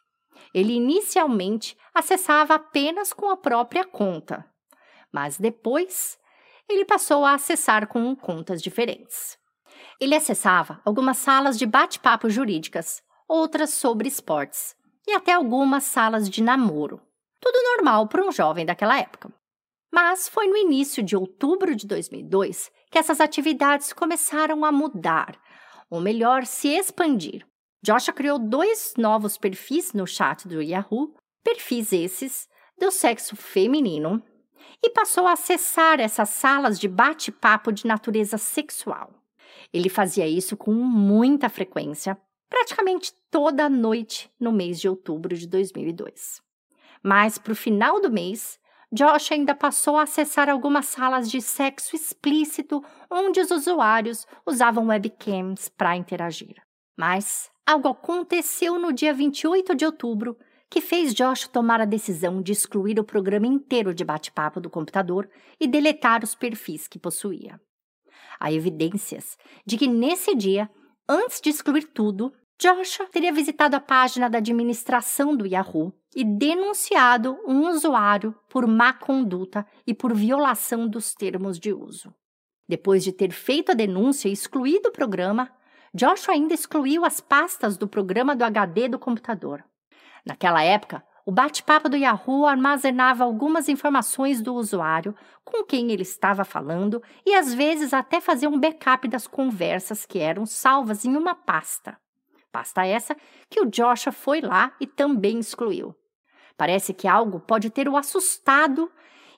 [0.54, 4.46] Ele inicialmente acessava apenas com a própria conta,
[5.12, 6.18] mas depois
[6.68, 9.36] ele passou a acessar com contas diferentes.
[10.00, 14.74] Ele acessava algumas salas de bate-papo jurídicas, outras sobre esportes
[15.06, 17.00] e até algumas salas de namoro.
[17.40, 19.32] Tudo normal para um jovem daquela época.
[19.92, 25.38] Mas foi no início de outubro de 2002 que essas atividades começaram a mudar,
[25.90, 27.46] ou melhor, se expandir.
[27.82, 32.48] Joshua criou dois novos perfis no chat do Yahoo, perfis esses
[32.78, 34.22] do sexo feminino,
[34.82, 39.12] e passou a acessar essas salas de bate-papo de natureza sexual.
[39.72, 42.18] Ele fazia isso com muita frequência,
[42.48, 46.42] praticamente toda noite no mês de outubro de 2002.
[47.02, 48.58] Mas para o final do mês,
[48.92, 55.70] Josh ainda passou a acessar algumas salas de sexo explícito onde os usuários usavam webcams
[55.70, 56.56] para interagir.
[56.94, 60.36] Mas algo aconteceu no dia 28 de outubro
[60.72, 65.28] que fez Josh tomar a decisão de excluir o programa inteiro de bate-papo do computador
[65.60, 67.60] e deletar os perfis que possuía.
[68.40, 70.70] Há evidências de que nesse dia,
[71.06, 77.38] antes de excluir tudo, Joshua teria visitado a página da administração do Yahoo e denunciado
[77.46, 82.14] um usuário por má conduta e por violação dos termos de uso.
[82.66, 85.52] Depois de ter feito a denúncia e excluído o programa,
[85.92, 89.62] Joshua ainda excluiu as pastas do programa do HD do computador.
[90.24, 95.14] Naquela época, o bate-papo do Yahoo armazenava algumas informações do usuário,
[95.44, 100.18] com quem ele estava falando, e às vezes até fazia um backup das conversas que
[100.18, 101.96] eram salvas em uma pasta.
[102.50, 103.16] Pasta essa
[103.48, 105.94] que o Joshua foi lá e também excluiu.
[106.56, 108.90] Parece que algo pode ter o assustado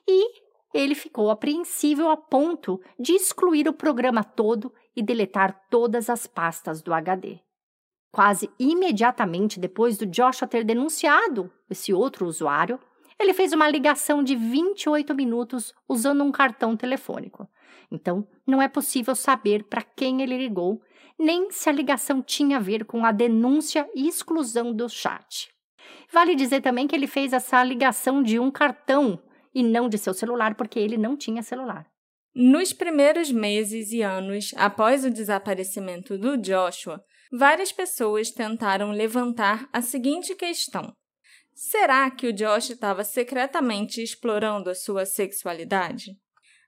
[0.07, 6.27] e ele ficou apreensível a ponto de excluir o programa todo e deletar todas as
[6.27, 7.44] pastas do HD.
[8.15, 12.79] Quase imediatamente depois do Joshua ter denunciado esse outro usuário,
[13.19, 17.45] ele fez uma ligação de 28 minutos usando um cartão telefônico.
[17.91, 20.81] Então, não é possível saber para quem ele ligou,
[21.19, 25.49] nem se a ligação tinha a ver com a denúncia e exclusão do chat.
[26.09, 29.21] Vale dizer também que ele fez essa ligação de um cartão
[29.53, 31.85] e não de seu celular, porque ele não tinha celular.
[32.33, 39.81] Nos primeiros meses e anos após o desaparecimento do Joshua, várias pessoas tentaram levantar a
[39.81, 40.93] seguinte questão:
[41.53, 46.17] será que o Josh estava secretamente explorando a sua sexualidade?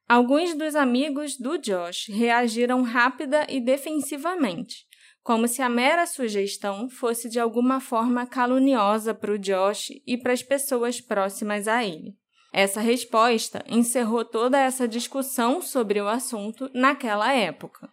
[0.08, 4.86] Alguns dos amigos do Josh reagiram rápida e defensivamente,
[5.22, 10.32] como se a mera sugestão fosse de alguma forma caluniosa para o Josh e para
[10.32, 12.16] as pessoas próximas a ele.
[12.54, 17.92] Essa resposta encerrou toda essa discussão sobre o assunto naquela época.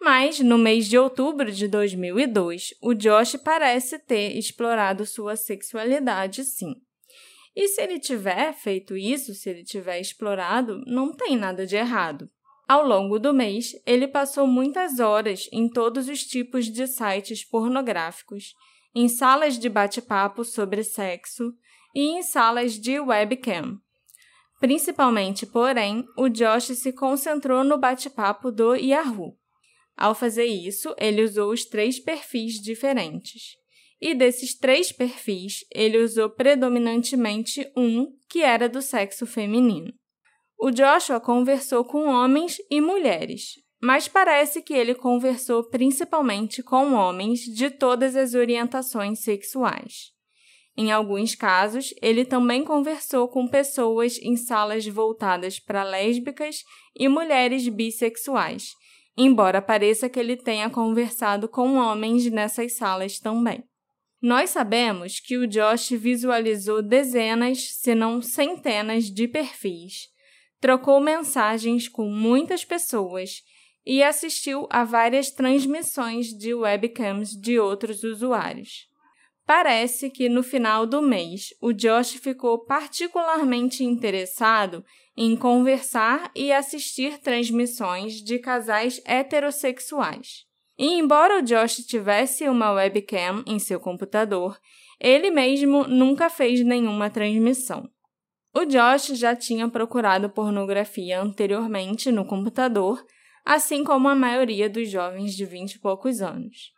[0.00, 6.74] Mas, no mês de outubro de 2002, o Josh parece ter explorado sua sexualidade sim.
[7.54, 12.28] E se ele tiver feito isso, se ele tiver explorado, não tem nada de errado.
[12.68, 18.52] Ao longo do mês, ele passou muitas horas em todos os tipos de sites pornográficos,
[18.94, 21.54] em salas de bate-papo sobre sexo
[21.94, 23.78] e em salas de webcam.
[24.60, 29.36] Principalmente, porém, o Josh se concentrou no bate-papo do Yahoo.
[29.96, 33.56] Ao fazer isso, ele usou os três perfis diferentes.
[34.00, 39.92] E desses três perfis, ele usou predominantemente um que era do sexo feminino.
[40.58, 47.40] O Joshua conversou com homens e mulheres, mas parece que ele conversou principalmente com homens
[47.40, 50.14] de todas as orientações sexuais.
[50.76, 57.66] Em alguns casos, ele também conversou com pessoas em salas voltadas para lésbicas e mulheres
[57.68, 58.72] bissexuais,
[59.16, 63.64] embora pareça que ele tenha conversado com homens nessas salas também.
[64.20, 70.08] Nós sabemos que o Josh visualizou dezenas, se não centenas, de perfis,
[70.60, 73.42] trocou mensagens com muitas pessoas
[73.84, 78.88] e assistiu a várias transmissões de webcams de outros usuários.
[79.46, 84.84] Parece que no final do mês o Josh ficou particularmente interessado
[85.16, 90.44] em conversar e assistir transmissões de casais heterossexuais.
[90.78, 94.58] E embora o Josh tivesse uma webcam em seu computador,
[95.00, 97.88] ele mesmo nunca fez nenhuma transmissão.
[98.54, 103.04] O Josh já tinha procurado pornografia anteriormente no computador,
[103.44, 106.72] assim como a maioria dos jovens de vinte e poucos anos.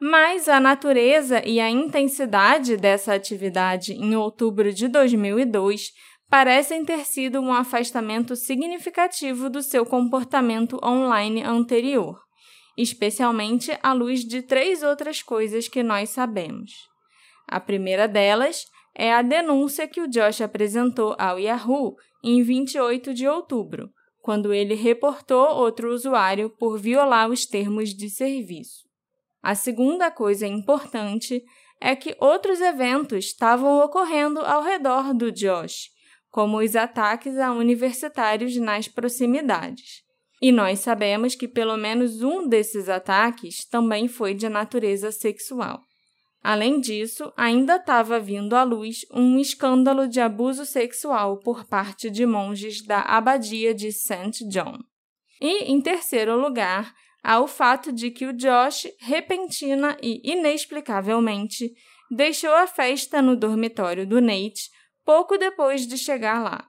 [0.00, 5.92] Mas a natureza e a intensidade dessa atividade em outubro de 2002
[6.28, 12.24] parecem ter sido um afastamento significativo do seu comportamento online anterior
[12.76, 16.72] especialmente à luz de três outras coisas que nós sabemos.
[17.48, 18.64] A primeira delas
[18.94, 24.74] é a denúncia que o Josh apresentou ao Yahoo em 28 de outubro, quando ele
[24.74, 28.84] reportou outro usuário por violar os termos de serviço.
[29.42, 31.42] A segunda coisa importante
[31.80, 35.90] é que outros eventos estavam ocorrendo ao redor do Josh,
[36.34, 40.02] como os ataques a universitários nas proximidades.
[40.42, 45.80] E nós sabemos que pelo menos um desses ataques também foi de natureza sexual.
[46.42, 52.26] Além disso, ainda estava vindo à luz um escândalo de abuso sexual por parte de
[52.26, 54.44] monges da abadia de St.
[54.48, 54.78] John.
[55.40, 61.70] E, em terceiro lugar, há o fato de que o Josh, repentina e inexplicavelmente,
[62.10, 64.73] deixou a festa no dormitório do Nate
[65.04, 66.68] pouco depois de chegar lá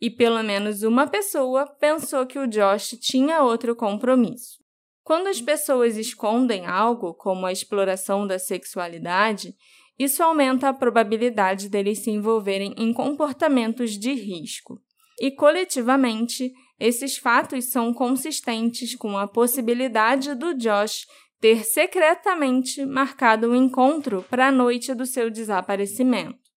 [0.00, 4.58] e pelo menos uma pessoa pensou que o Josh tinha outro compromisso.
[5.02, 9.54] Quando as pessoas escondem algo, como a exploração da sexualidade,
[9.98, 14.80] isso aumenta a probabilidade deles se envolverem em comportamentos de risco.
[15.20, 21.06] E coletivamente, esses fatos são consistentes com a possibilidade do Josh
[21.40, 26.47] ter secretamente marcado o um encontro para a noite do seu desaparecimento.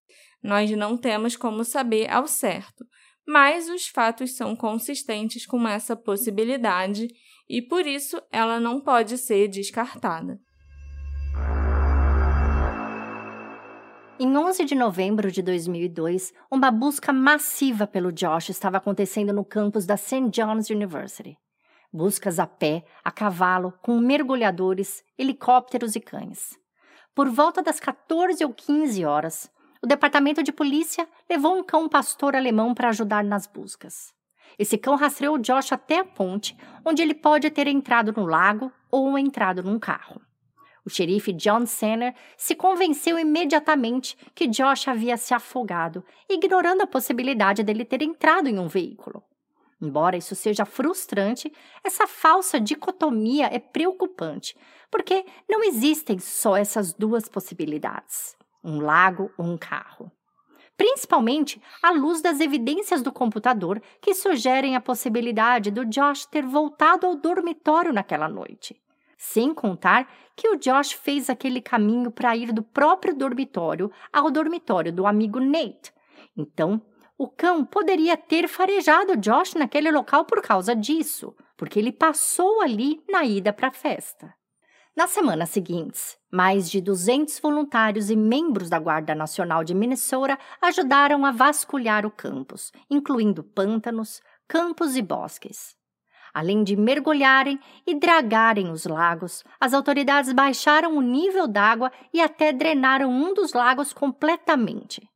[0.43, 2.85] Nós não temos como saber ao certo,
[3.27, 7.07] mas os fatos são consistentes com essa possibilidade
[7.47, 10.39] e por isso ela não pode ser descartada.
[14.19, 19.85] Em 11 de novembro de 2002, uma busca massiva pelo Josh estava acontecendo no campus
[19.85, 20.29] da St.
[20.29, 21.35] John's University.
[21.91, 26.55] Buscas a pé, a cavalo, com mergulhadores, helicópteros e cães.
[27.15, 29.49] Por volta das 14 ou 15 horas,
[29.83, 34.13] o departamento de polícia levou um cão pastor alemão para ajudar nas buscas.
[34.59, 36.55] Esse cão rastreou Josh até a ponte,
[36.85, 40.21] onde ele pode ter entrado no lago ou entrado num carro.
[40.85, 47.63] O xerife John Senner se convenceu imediatamente que Josh havia se afogado, ignorando a possibilidade
[47.63, 49.23] dele ter entrado em um veículo.
[49.81, 51.51] Embora isso seja frustrante,
[51.83, 54.55] essa falsa dicotomia é preocupante,
[54.91, 60.11] porque não existem só essas duas possibilidades um lago ou um carro.
[60.77, 67.05] Principalmente à luz das evidências do computador que sugerem a possibilidade do Josh ter voltado
[67.05, 68.75] ao dormitório naquela noite.
[69.17, 74.91] Sem contar que o Josh fez aquele caminho para ir do próprio dormitório ao dormitório
[74.91, 75.93] do amigo Nate.
[76.35, 76.81] Então,
[77.15, 82.99] o cão poderia ter farejado Josh naquele local por causa disso, porque ele passou ali
[83.07, 84.33] na ida para a festa.
[84.93, 91.25] Nas semanas seguintes, mais de 200 voluntários e membros da Guarda Nacional de Minnesota ajudaram
[91.25, 95.77] a vasculhar o campus, incluindo pântanos, campos e bosques.
[96.33, 102.51] Além de mergulharem e dragarem os lagos, as autoridades baixaram o nível d'água e até
[102.51, 105.09] drenaram um dos lagos completamente.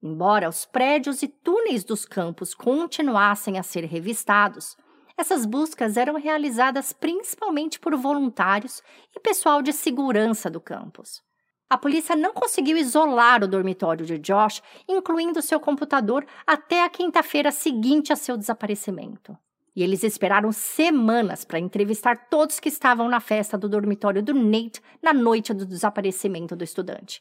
[0.00, 4.76] Embora os prédios e túneis dos campos continuassem a ser revistados,
[5.16, 8.82] essas buscas eram realizadas principalmente por voluntários
[9.14, 11.22] e pessoal de segurança do campus.
[11.68, 17.50] A polícia não conseguiu isolar o dormitório de Josh, incluindo seu computador, até a quinta-feira
[17.50, 19.36] seguinte a seu desaparecimento.
[19.74, 24.80] E eles esperaram semanas para entrevistar todos que estavam na festa do dormitório do Nate
[25.02, 27.20] na noite do desaparecimento do estudante.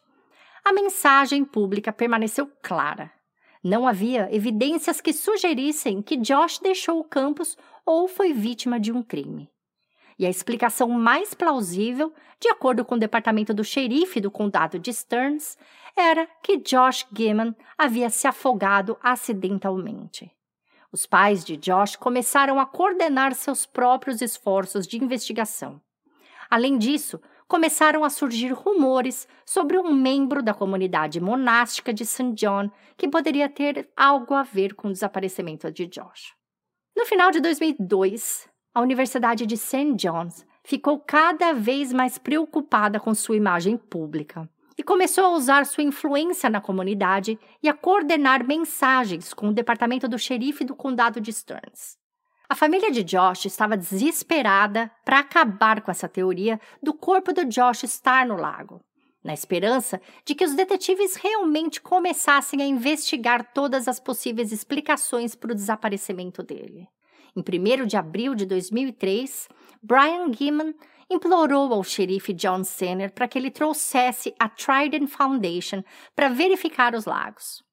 [0.63, 3.11] A mensagem pública permaneceu clara.
[3.65, 9.01] Não havia evidências que sugerissem que Josh deixou o campus ou foi vítima de um
[9.01, 9.49] crime.
[10.19, 14.93] E a explicação mais plausível, de acordo com o departamento do xerife do condado de
[14.93, 15.57] Stearns,
[15.97, 20.31] era que Josh Gaiman havia se afogado acidentalmente.
[20.91, 25.81] Os pais de Josh começaram a coordenar seus próprios esforços de investigação.
[26.51, 32.33] Além disso, começaram a surgir rumores sobre um membro da comunidade monástica de St.
[32.33, 36.33] John que poderia ter algo a ver com o desaparecimento de Josh.
[36.95, 39.93] No final de 2002, a Universidade de St.
[39.95, 45.83] John's ficou cada vez mais preocupada com sua imagem pública e começou a usar sua
[45.83, 51.31] influência na comunidade e a coordenar mensagens com o departamento do xerife do condado de
[51.31, 51.97] Stearns.
[52.47, 57.83] A família de Josh estava desesperada para acabar com essa teoria do corpo do Josh
[57.83, 58.81] estar no lago,
[59.23, 65.51] na esperança de que os detetives realmente começassem a investigar todas as possíveis explicações para
[65.51, 66.87] o desaparecimento dele.
[67.35, 69.49] Em 1 de abril de 2003,
[69.81, 70.75] Brian Gimman
[71.09, 75.83] implorou ao xerife John Senner para que ele trouxesse a Trident Foundation
[76.15, 77.63] para verificar os lagos.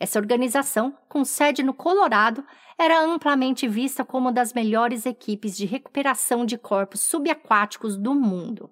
[0.00, 2.42] Essa organização, com sede no Colorado,
[2.78, 8.70] era amplamente vista como uma das melhores equipes de recuperação de corpos subaquáticos do mundo.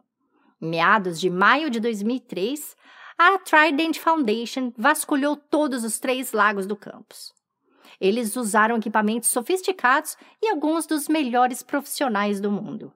[0.59, 2.75] Em meados de maio de 2003,
[3.19, 7.35] a Trident Foundation vasculhou todos os três lagos do campus.
[8.01, 12.91] Eles usaram equipamentos sofisticados e alguns dos melhores profissionais do mundo.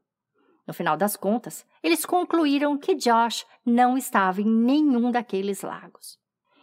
[0.67, 6.22] No final das contas, eles concluíram que Josh não estava em nenhum daqueles lagos.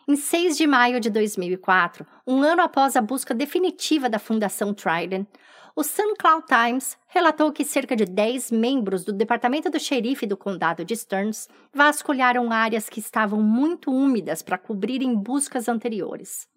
[0.10, 5.28] Em 6 de maio de 2004, um ano após a busca definitiva da Fundação Trident,
[5.76, 6.16] o St.
[6.18, 10.96] Cloud Times relatou que cerca de 10 membros do departamento do xerife do condado de
[10.96, 16.48] Stearns vasculharam áreas que estavam muito úmidas para cobrirem buscas anteriores.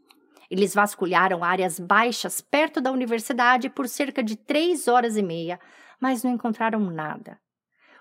[0.50, 5.60] Eles vasculharam áreas baixas perto da universidade por cerca de três horas e meia,
[6.00, 7.38] mas não encontraram nada.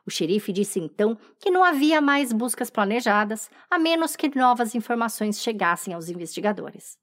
[0.05, 5.39] O xerife disse então que não havia mais buscas planejadas, a menos que novas informações
[5.41, 6.97] chegassem aos investigadores.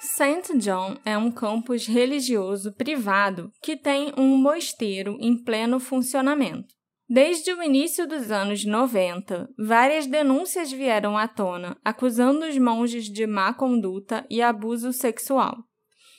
[0.00, 0.58] St.
[0.58, 6.74] John é um campus religioso privado que tem um mosteiro em pleno funcionamento.
[7.08, 13.26] Desde o início dos anos 90, várias denúncias vieram à tona acusando os monges de
[13.26, 15.58] má conduta e abuso sexual.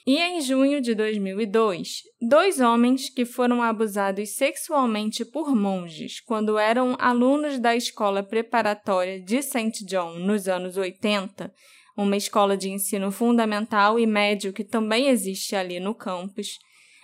[0.06, 6.98] E em junho de 2002, dois homens que foram abusados sexualmente por monges quando eram
[7.00, 9.86] alunos da escola preparatória de St.
[9.86, 11.54] John nos anos 80,
[11.96, 16.58] uma escola de ensino fundamental e médio que também existe ali no campus,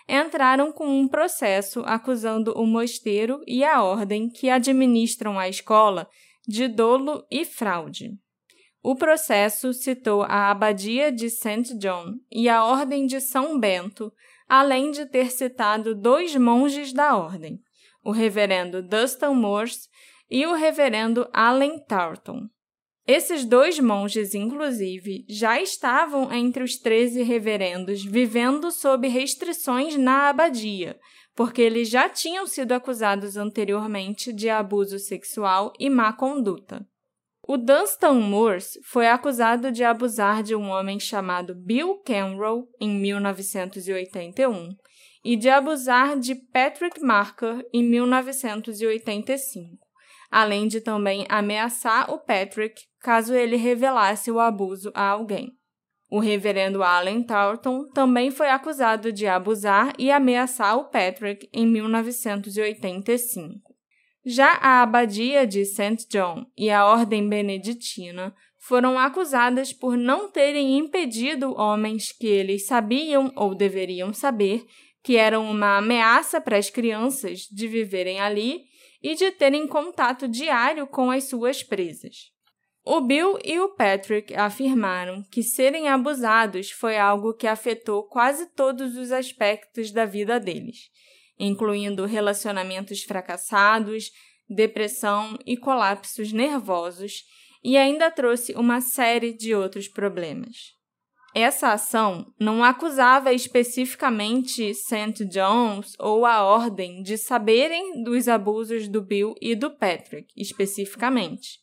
[0.05, 6.05] entraram com um processo acusando o mosteiro e a ordem que administram a escola
[6.45, 8.09] de dolo e fraude.
[8.81, 11.77] O processo citou a Abadia de St.
[11.77, 14.11] John e a Ordem de São Bento,
[14.47, 17.59] além de ter citado dois monges da ordem,
[18.03, 19.89] o reverendo Dustin Morse
[20.31, 22.47] e o reverendo Allen Tarleton.
[23.05, 30.97] Esses dois monges, inclusive, já estavam entre os treze reverendos vivendo sob restrições na abadia,
[31.35, 36.87] porque eles já tinham sido acusados anteriormente de abuso sexual e má conduta.
[37.51, 44.75] O Dunstan Morse foi acusado de abusar de um homem chamado Bill Kenrow em 1981
[45.25, 49.79] e de abusar de Patrick Marker em 1985,
[50.29, 55.49] além de também ameaçar o Patrick caso ele revelasse o abuso a alguém.
[56.07, 63.68] O reverendo Allen Tarleton também foi acusado de abusar e ameaçar o Patrick em 1985.
[64.31, 66.05] Já a abadia de St.
[66.07, 73.33] John e a ordem beneditina foram acusadas por não terem impedido homens que eles sabiam
[73.35, 74.67] ou deveriam saber
[75.01, 78.65] que eram uma ameaça para as crianças de viverem ali
[79.01, 82.31] e de terem contato diário com as suas presas.
[82.85, 88.95] O Bill e o Patrick afirmaram que serem abusados foi algo que afetou quase todos
[88.95, 90.91] os aspectos da vida deles
[91.39, 94.11] incluindo relacionamentos fracassados,
[94.49, 97.23] depressão e colapsos nervosos,
[97.63, 100.77] e ainda trouxe uma série de outros problemas.
[101.35, 105.25] essa ação não acusava especificamente St.
[105.25, 111.59] John's ou a Ordem de saberem dos abusos do Bill e do Patrick, especificamente,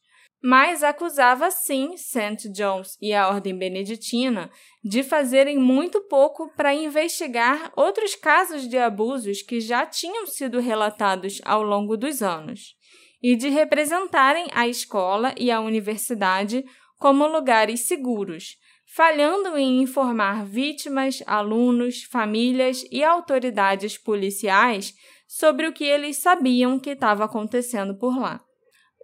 [0.47, 2.49] mas acusava sim St.
[2.53, 4.49] John's e a Ordem Beneditina
[4.85, 11.41] de fazerem muito pouco para investigar outros casos de abusos que já tinham sido relatados
[11.45, 12.77] ao longo dos anos
[13.21, 16.65] e de representarem a escola e a universidade
[16.97, 18.57] como lugares seguros
[18.95, 24.95] falhando em informar vítimas, alunos, famílias e autoridades policiais
[25.27, 28.46] sobre o que eles sabiam que estava acontecendo por lá.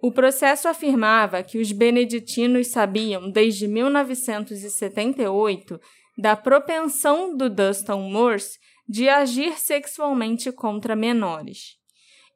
[0.03, 5.79] O processo afirmava que os beneditinos sabiam desde 1978
[6.17, 11.77] da propensão do Dustin Morse de agir sexualmente contra menores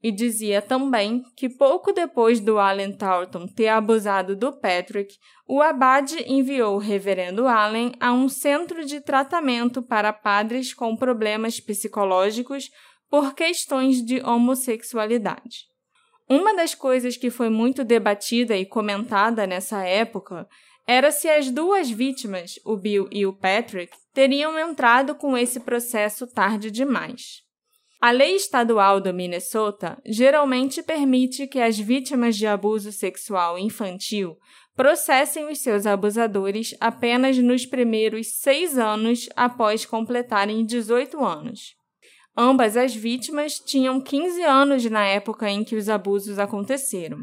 [0.01, 6.23] e dizia também que pouco depois do Allen Thornton ter abusado do Patrick, o abade
[6.25, 12.69] enviou o reverendo Allen a um centro de tratamento para padres com problemas psicológicos
[13.09, 15.75] por questões de homossexualidade.
[16.29, 20.47] Uma das coisas que foi muito debatida e comentada nessa época
[20.85, 26.27] era se as duas vítimas, o Bill e o Patrick, teriam entrado com esse processo
[26.27, 27.43] tarde demais.
[27.99, 34.37] A lei estadual do Minnesota geralmente permite que as vítimas de abuso sexual infantil
[34.75, 41.76] processem os seus abusadores apenas nos primeiros seis anos após completarem 18 anos.
[42.37, 47.17] Ambas as vítimas tinham 15 anos na época em que os abusos aconteceram.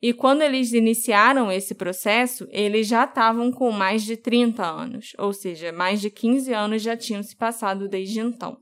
[0.00, 5.32] E quando eles iniciaram esse processo, eles já estavam com mais de 30 anos, ou
[5.32, 8.56] seja, mais de 15 anos já tinham se passado desde então.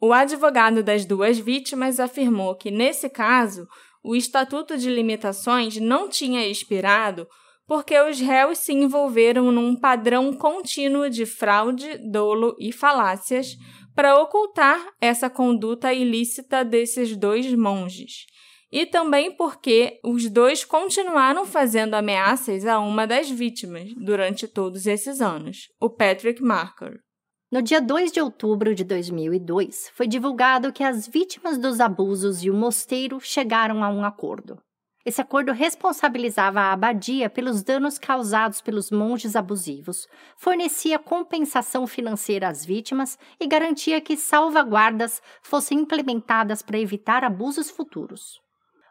[0.00, 3.66] O advogado das duas vítimas afirmou que, nesse caso,
[4.02, 7.28] o Estatuto de Limitações não tinha expirado
[7.68, 13.56] porque os réus se envolveram num padrão contínuo de fraude, dolo e falácias
[14.00, 18.24] para ocultar essa conduta ilícita desses dois monges.
[18.72, 25.20] E também porque os dois continuaram fazendo ameaças a uma das vítimas durante todos esses
[25.20, 26.98] anos, o Patrick Marker.
[27.52, 32.48] No dia 2 de outubro de 2002, foi divulgado que as vítimas dos abusos e
[32.48, 34.56] o mosteiro chegaram a um acordo.
[35.04, 42.64] Esse acordo responsabilizava a abadia pelos danos causados pelos monges abusivos, fornecia compensação financeira às
[42.64, 48.42] vítimas e garantia que salvaguardas fossem implementadas para evitar abusos futuros.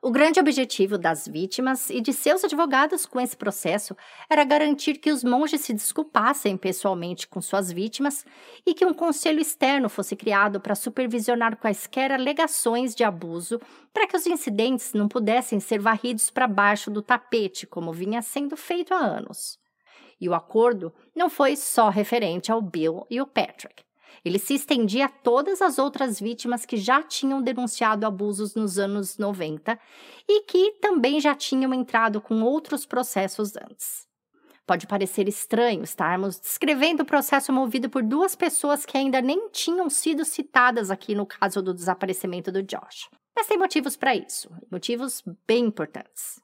[0.01, 3.95] O grande objetivo das vítimas e de seus advogados com esse processo
[4.29, 8.25] era garantir que os monges se desculpassem pessoalmente com suas vítimas
[8.65, 13.59] e que um conselho externo fosse criado para supervisionar quaisquer alegações de abuso
[13.93, 18.55] para que os incidentes não pudessem ser varridos para baixo do tapete, como vinha sendo
[18.55, 19.59] feito há anos.
[20.19, 23.88] E o acordo não foi só referente ao Bill e o Patrick.
[24.23, 29.17] Ele se estendia a todas as outras vítimas que já tinham denunciado abusos nos anos
[29.17, 29.79] 90
[30.27, 34.07] e que também já tinham entrado com outros processos antes.
[34.69, 39.89] Pode parecer estranho estarmos descrevendo o processo movido por duas pessoas que ainda nem tinham
[39.89, 43.09] sido citadas aqui no caso do desaparecimento do Josh.
[43.35, 46.39] Mas tem motivos para isso, motivos bem importantes.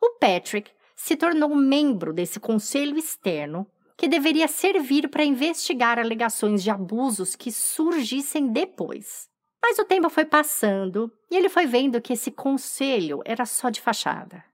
[0.00, 3.66] O Patrick se tornou membro desse conselho externo
[3.98, 9.28] que deveria servir para investigar alegações de abusos que surgissem depois.
[9.60, 13.80] Mas o tempo foi passando e ele foi vendo que esse conselho era só de
[13.80, 14.44] fachada.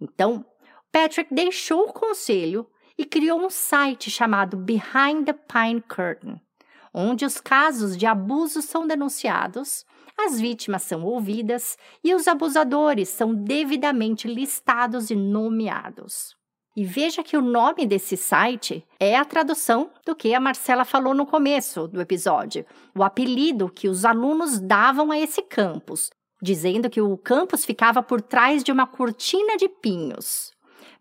[0.00, 0.44] Então,
[0.90, 2.68] Patrick deixou o conselho
[2.98, 6.40] e criou um site chamado Behind the Pine Curtain,
[6.92, 9.86] onde os casos de abuso são denunciados,
[10.18, 16.39] as vítimas são ouvidas e os abusadores são devidamente listados e nomeados.
[16.80, 21.12] E veja que o nome desse site é a tradução do que a Marcela falou
[21.12, 22.64] no começo do episódio,
[22.96, 26.08] o apelido que os alunos davam a esse campus,
[26.40, 30.52] dizendo que o campus ficava por trás de uma cortina de pinhos.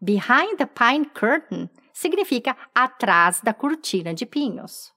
[0.01, 4.91] Behind the Pine Curtain significa atrás da cortina de pinhos.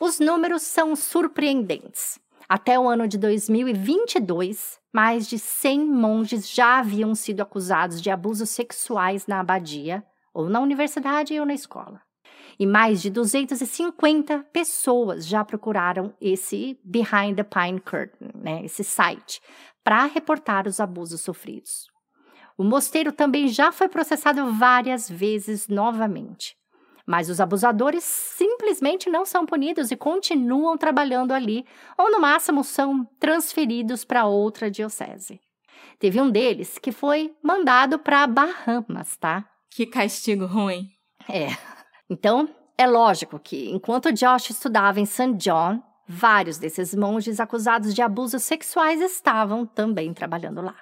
[0.00, 2.18] Os números são surpreendentes.
[2.48, 8.48] Até o ano de 2022, mais de 100 monges já haviam sido acusados de abusos
[8.48, 10.02] sexuais na abadia,
[10.34, 12.02] ou na universidade ou na escola.
[12.58, 19.40] E mais de 250 pessoas já procuraram esse Behind the Pine Curtain, né, esse site,
[19.82, 21.86] para reportar os abusos sofridos.
[22.56, 26.56] O mosteiro também já foi processado várias vezes novamente.
[27.06, 31.66] Mas os abusadores simplesmente não são punidos e continuam trabalhando ali,
[31.98, 35.40] ou no máximo são transferidos para outra diocese.
[35.98, 39.44] Teve um deles que foi mandado para Bahamas, tá?
[39.74, 40.88] Que castigo ruim.
[41.28, 41.48] É.
[42.08, 42.48] Então,
[42.78, 45.34] é lógico que, enquanto Josh estudava em St.
[45.34, 50.76] John, vários desses monges acusados de abusos sexuais estavam também trabalhando lá.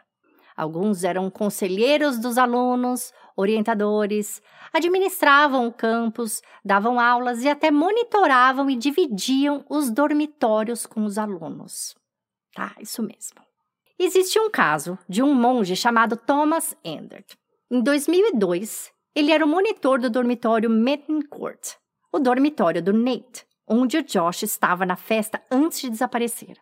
[0.55, 4.43] Alguns eram conselheiros dos alunos, orientadores,
[4.75, 11.97] administravam o campus, davam aulas e até monitoravam e dividiam os dormitórios com os alunos.
[12.55, 13.41] Tá, isso mesmo.
[13.99, 17.41] Existe um caso de um monge chamado Thomas Endert.
[17.75, 20.69] Em 2002, ele era o monitor do dormitório
[21.31, 21.71] Court,
[22.13, 26.59] o dormitório do Nate, onde o Josh estava na festa antes de desaparecer.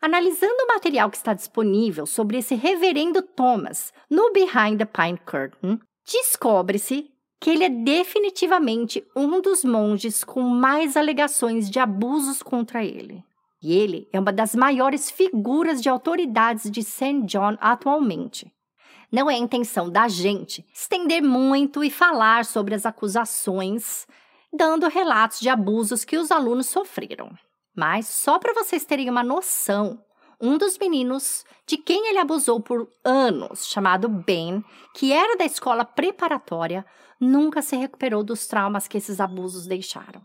[0.00, 5.78] Analisando o material que está disponível sobre esse reverendo Thomas no Behind the Pine Curtain,
[6.10, 13.22] descobre-se que ele é definitivamente um dos monges com mais alegações de abusos contra ele.
[13.62, 17.26] E ele é uma das maiores figuras de autoridades de St.
[17.26, 18.50] John atualmente.
[19.10, 24.06] Não é a intenção da gente estender muito e falar sobre as acusações,
[24.52, 27.30] dando relatos de abusos que os alunos sofreram.
[27.74, 30.00] Mas só para vocês terem uma noção,
[30.40, 35.84] um dos meninos de quem ele abusou por anos, chamado Ben, que era da escola
[35.84, 36.86] preparatória,
[37.20, 40.22] nunca se recuperou dos traumas que esses abusos deixaram.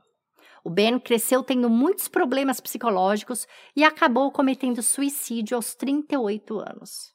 [0.63, 7.14] O Ben cresceu tendo muitos problemas psicológicos e acabou cometendo suicídio aos 38 anos.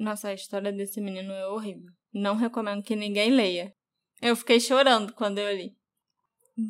[0.00, 1.92] Nossa, a história desse menino é horrível.
[2.10, 3.74] Não recomendo que ninguém leia.
[4.22, 5.76] Eu fiquei chorando quando eu li.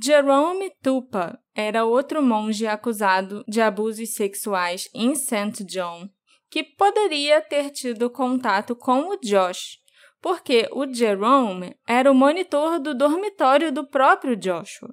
[0.03, 5.62] Jerome Tupa era outro monge acusado de abusos sexuais em St.
[5.64, 6.09] John,
[6.51, 9.78] que poderia ter tido contato com o Josh,
[10.20, 14.93] porque o Jerome era o monitor do dormitório do próprio Joshua.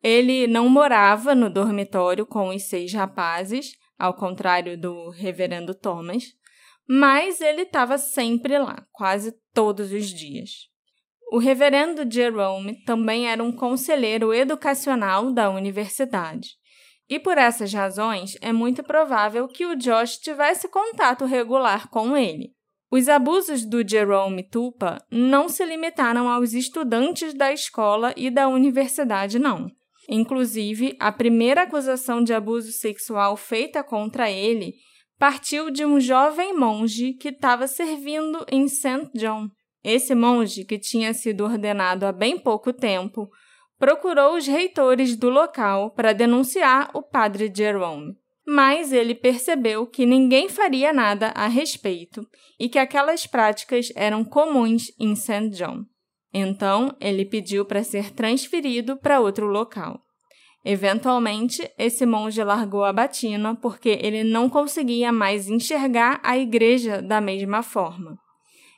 [0.00, 6.34] Ele não morava no dormitório com os seis rapazes, ao contrário do reverendo Thomas,
[6.88, 10.68] mas ele estava sempre lá, quase todos os dias.
[11.30, 16.50] O reverendo Jerome também era um conselheiro educacional da universidade.
[17.08, 22.52] E por essas razões, é muito provável que o Josh tivesse contato regular com ele.
[22.90, 29.38] Os abusos do Jerome Tupa não se limitaram aos estudantes da escola e da universidade,
[29.38, 29.68] não.
[30.08, 34.74] Inclusive, a primeira acusação de abuso sexual feita contra ele
[35.18, 39.10] partiu de um jovem monge que estava servindo em St.
[39.14, 39.48] John.
[39.82, 43.28] Esse monge, que tinha sido ordenado há bem pouco tempo,
[43.78, 48.14] procurou os reitores do local para denunciar o padre Jerome.
[48.46, 52.26] Mas ele percebeu que ninguém faria nada a respeito
[52.58, 55.50] e que aquelas práticas eram comuns em St.
[55.50, 55.84] John.
[56.32, 60.00] Então, ele pediu para ser transferido para outro local.
[60.64, 67.20] Eventualmente, esse monge largou a batina porque ele não conseguia mais enxergar a igreja da
[67.20, 68.18] mesma forma.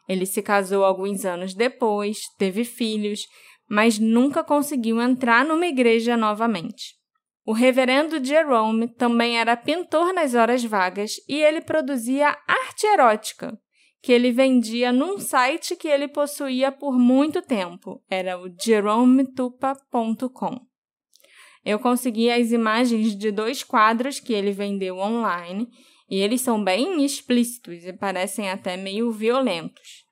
[0.09, 3.21] Ele se casou alguns anos depois, teve filhos,
[3.69, 6.97] mas nunca conseguiu entrar numa igreja novamente.
[7.45, 13.57] O reverendo Jerome também era pintor nas horas vagas e ele produzia arte erótica,
[14.03, 18.03] que ele vendia num site que ele possuía por muito tempo.
[18.11, 20.67] Era o jerometupa.com.
[21.67, 25.69] Eu consegui as imagens de dois quadros que ele vendeu online
[26.09, 30.07] e eles são bem explícitos e parecem até meio violentos.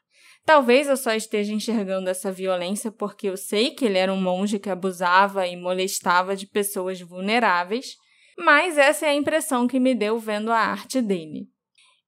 [0.45, 4.59] Talvez eu só esteja enxergando essa violência porque eu sei que ele era um monge
[4.59, 7.95] que abusava e molestava de pessoas vulneráveis,
[8.37, 11.47] mas essa é a impressão que me deu vendo a arte dele.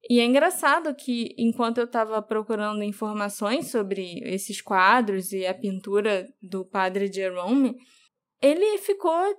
[0.09, 6.27] E é engraçado que, enquanto eu estava procurando informações sobre esses quadros e a pintura
[6.41, 7.77] do padre Jerome,
[8.41, 9.35] ele ficou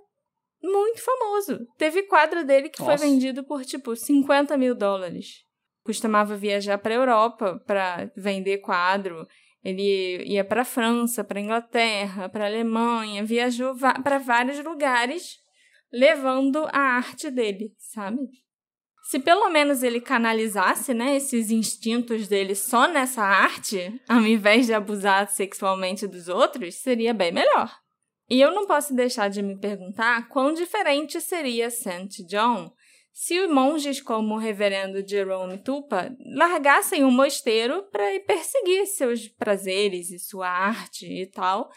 [0.62, 1.58] muito famoso.
[1.76, 2.98] Teve quadro dele que Nossa.
[2.98, 5.44] foi vendido por, tipo, 50 mil dólares.
[5.84, 9.26] Costumava viajar para a Europa para vender quadro.
[9.64, 15.38] Ele ia para a França, para a Inglaterra, para a Alemanha, viajou para vários lugares
[15.92, 18.18] levando a arte dele, sabe?
[19.08, 24.74] Se pelo menos ele canalizasse, né, esses instintos dele só nessa arte, ao invés de
[24.74, 27.74] abusar sexualmente dos outros, seria bem melhor.
[28.28, 32.24] E eu não posso deixar de me perguntar quão diferente seria St.
[32.26, 32.70] John
[33.20, 40.10] se monges como o reverendo Jerome Tupa largassem o mosteiro para ir perseguir seus prazeres
[40.12, 41.68] e sua arte e tal,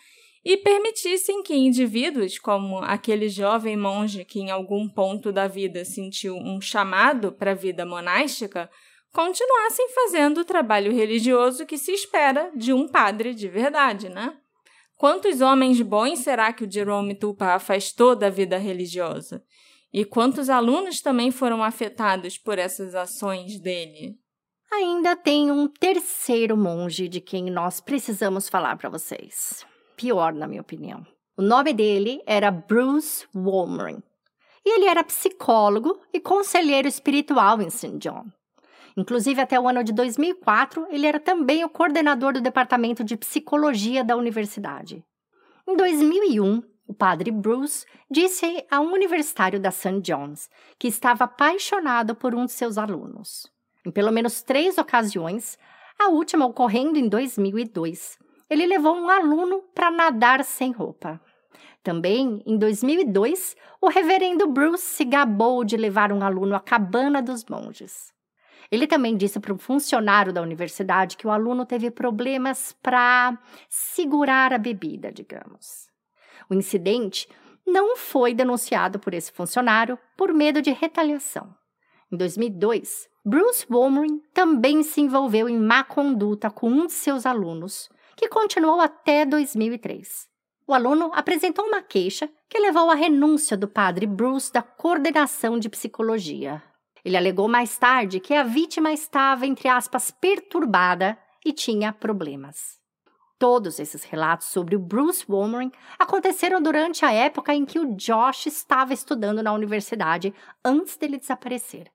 [0.46, 6.36] e permitissem que indivíduos como aquele jovem monge que em algum ponto da vida sentiu
[6.36, 8.70] um chamado para a vida monástica,
[9.12, 14.38] continuassem fazendo o trabalho religioso que se espera de um padre de verdade, né?
[15.02, 19.44] Quantos homens bons será que o Jerome Tupa afastou da vida religiosa?
[19.92, 24.20] E quantos alunos também foram afetados por essas ações dele?
[24.72, 29.66] Ainda tem um terceiro monge de quem nós precisamos falar para vocês
[29.98, 31.04] pior, na minha opinião.
[31.36, 34.04] O nome dele era Bruce Wolmering.
[34.64, 37.98] E ele era psicólogo e conselheiro espiritual em St.
[37.98, 38.26] John.
[38.96, 44.04] Inclusive, até o ano de 2004, ele era também o coordenador do departamento de psicologia
[44.04, 45.04] da universidade.
[45.68, 50.02] Em 2001, o padre Bruce disse a um universitário da St.
[50.02, 53.50] John's que estava apaixonado por um de seus alunos.
[53.86, 55.58] Em pelo menos três ocasiões,
[55.98, 58.20] a última ocorrendo em 2002,
[58.50, 61.22] ele levou um aluno para nadar sem roupa.
[61.82, 67.46] Também, em 2002, o reverendo Bruce se gabou de levar um aluno à cabana dos
[67.46, 68.11] monges.
[68.72, 74.54] Ele também disse para um funcionário da universidade que o aluno teve problemas para segurar
[74.54, 75.90] a bebida, digamos.
[76.50, 77.28] O incidente
[77.68, 81.54] não foi denunciado por esse funcionário por medo de retaliação.
[82.10, 87.90] Em 2002, Bruce Wolmering também se envolveu em má conduta com um de seus alunos,
[88.16, 90.30] que continuou até 2003.
[90.66, 95.70] O aluno apresentou uma queixa que levou à renúncia do padre Bruce da coordenação de
[95.70, 96.64] psicologia.
[97.04, 102.80] Ele alegou mais tarde que a vítima estava, entre aspas, perturbada e tinha problemas.
[103.40, 108.46] Todos esses relatos sobre o Bruce Wolmering aconteceram durante a época em que o Josh
[108.46, 110.32] estava estudando na universidade
[110.64, 111.92] antes dele desaparecer.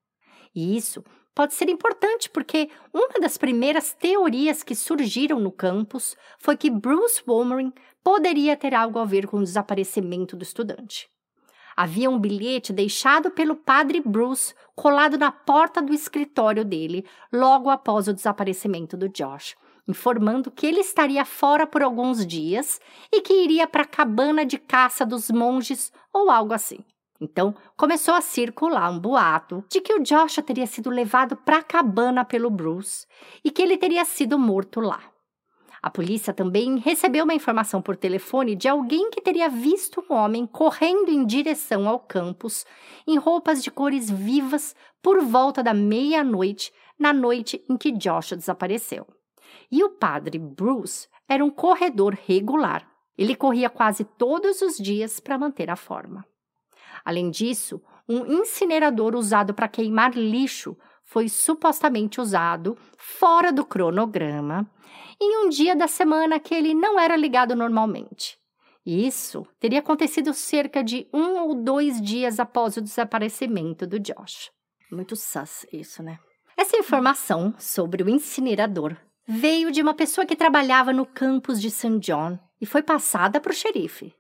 [0.53, 6.57] E isso pode ser importante porque uma das primeiras teorias que surgiram no campus foi
[6.57, 11.09] que Bruce Wolmering poderia ter algo a ver com o desaparecimento do estudante.
[11.77, 18.09] Havia um bilhete deixado pelo padre Bruce colado na porta do escritório dele logo após
[18.09, 19.55] o desaparecimento do Josh,
[19.87, 22.81] informando que ele estaria fora por alguns dias
[23.13, 26.79] e que iria para a cabana de caça dos monges ou algo assim.
[27.21, 31.63] Então, começou a circular um boato de que o Josh teria sido levado para a
[31.63, 33.07] cabana pelo Bruce
[33.45, 35.03] e que ele teria sido morto lá.
[35.87, 40.45] A polícia também recebeu uma informação por telefone de alguém que teria visto um homem
[40.45, 42.67] correndo em direção ao campus
[43.07, 49.07] em roupas de cores vivas por volta da meia-noite, na noite em que Josh desapareceu.
[49.71, 52.85] E o padre Bruce era um corredor regular.
[53.17, 56.27] Ele corria quase todos os dias para manter a forma.
[57.05, 60.77] Além disso, um incinerador usado para queimar lixo
[61.07, 64.69] foi supostamente usado fora do cronograma
[65.21, 68.37] em um dia da semana que ele não era ligado normalmente.
[68.85, 74.51] Isso teria acontecido cerca de um ou dois dias após o desaparecimento do Josh.
[74.91, 76.19] Muito sus isso, né?
[76.57, 78.97] Essa informação sobre o incinerador
[79.27, 81.99] veio de uma pessoa que trabalhava no campus de St.
[81.99, 84.15] John e foi passada para o xerife.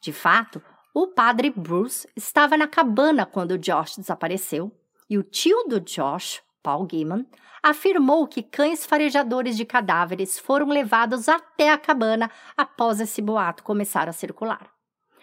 [0.00, 0.62] De fato,
[0.94, 4.70] o padre Bruce estava na cabana quando Josh desapareceu
[5.12, 7.26] e o tio do Josh, Paul Gaiman,
[7.62, 14.08] afirmou que cães farejadores de cadáveres foram levados até a cabana após esse boato começar
[14.08, 14.72] a circular.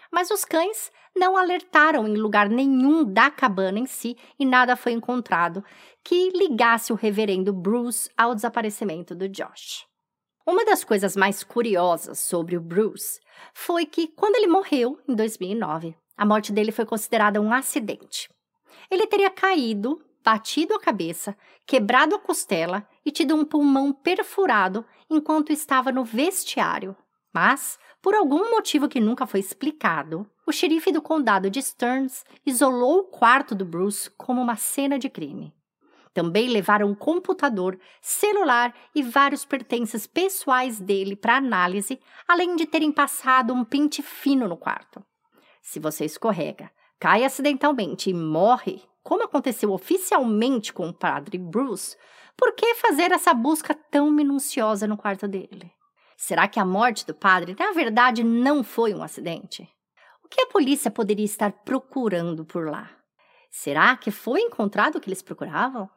[0.08, 4.92] Mas os cães não alertaram em lugar nenhum da cabana em si e nada foi
[4.92, 5.64] encontrado
[6.04, 9.84] que ligasse o reverendo Bruce ao desaparecimento do Josh.
[10.46, 13.18] Uma das coisas mais curiosas sobre o Bruce
[13.52, 18.28] foi que, quando ele morreu, em 2009, a morte dele foi considerada um acidente.
[18.90, 21.36] Ele teria caído batido a cabeça,
[21.66, 26.96] quebrado a costela e tido um pulmão perfurado enquanto estava no vestiário.
[27.32, 33.00] Mas, por algum motivo que nunca foi explicado, o xerife do condado de Stearns isolou
[33.00, 35.54] o quarto do Bruce como uma cena de crime.
[36.12, 42.90] Também levaram um computador, celular e vários pertences pessoais dele para análise, além de terem
[42.90, 45.04] passado um pente fino no quarto.
[45.62, 46.70] Se você escorrega,
[47.00, 51.96] cai acidentalmente e morre, como aconteceu oficialmente com o padre Bruce,
[52.36, 55.72] por que fazer essa busca tão minuciosa no quarto dele?
[56.14, 59.66] Será que a morte do padre, na verdade, não foi um acidente?
[60.22, 62.90] O que a polícia poderia estar procurando por lá?
[63.50, 65.88] Será que foi encontrado o que eles procuravam?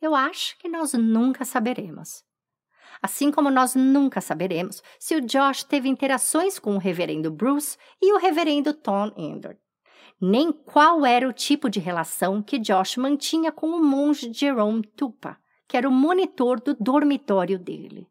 [0.00, 2.22] Eu acho que nós nunca saberemos.
[3.02, 8.12] Assim como nós nunca saberemos se o Josh teve interações com o reverendo Bruce e
[8.12, 9.61] o reverendo Tom Ender
[10.24, 15.36] nem qual era o tipo de relação que Josh mantinha com o monge Jerome Tupa,
[15.66, 18.06] que era o monitor do dormitório dele.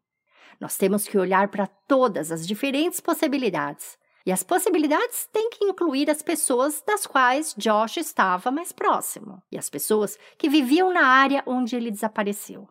[0.60, 3.96] Nós temos que olhar para todas as diferentes possibilidades.
[4.26, 9.56] E as possibilidades têm que incluir as pessoas das quais Josh estava mais próximo e
[9.56, 12.68] as pessoas que viviam na área onde ele desapareceu.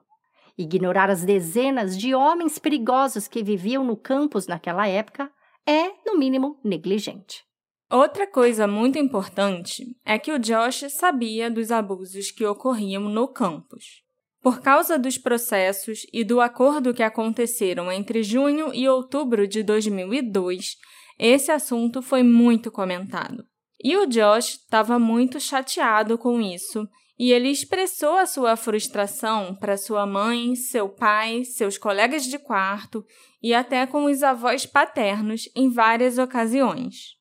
[0.55, 5.31] Ignorar as dezenas de homens perigosos que viviam no campus naquela época
[5.65, 7.43] é, no mínimo, negligente.
[7.91, 14.01] Outra coisa muito importante é que o Josh sabia dos abusos que ocorriam no campus.
[14.41, 20.77] Por causa dos processos e do acordo que aconteceram entre junho e outubro de 2002,
[21.19, 23.43] esse assunto foi muito comentado.
[23.83, 26.87] E o Josh estava muito chateado com isso
[27.19, 33.03] e ele expressou a sua frustração para sua mãe, seu pai, seus colegas de quarto
[33.43, 37.19] e até com os avós paternos em várias ocasiões.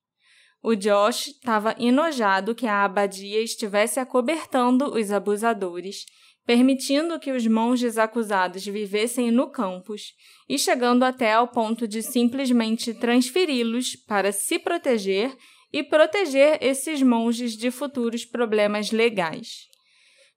[0.62, 6.04] O Josh estava enojado que a abadia estivesse acobertando os abusadores,
[6.44, 10.12] permitindo que os monges acusados vivessem no campus
[10.48, 15.34] e chegando até ao ponto de simplesmente transferi-los para se proteger
[15.72, 19.68] e proteger esses monges de futuros problemas legais.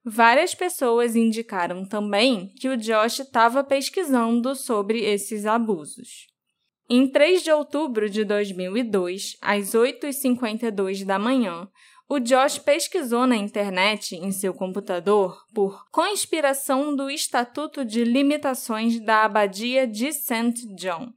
[0.05, 6.32] Várias pessoas indicaram também que o Josh estava pesquisando sobre esses abusos.
[6.89, 11.67] Em 3 de outubro de 2002, às 8h52 da manhã,
[12.09, 19.23] o Josh pesquisou na internet, em seu computador, por conspiração do Estatuto de Limitações da
[19.23, 20.53] Abadia de St.
[20.75, 21.11] John.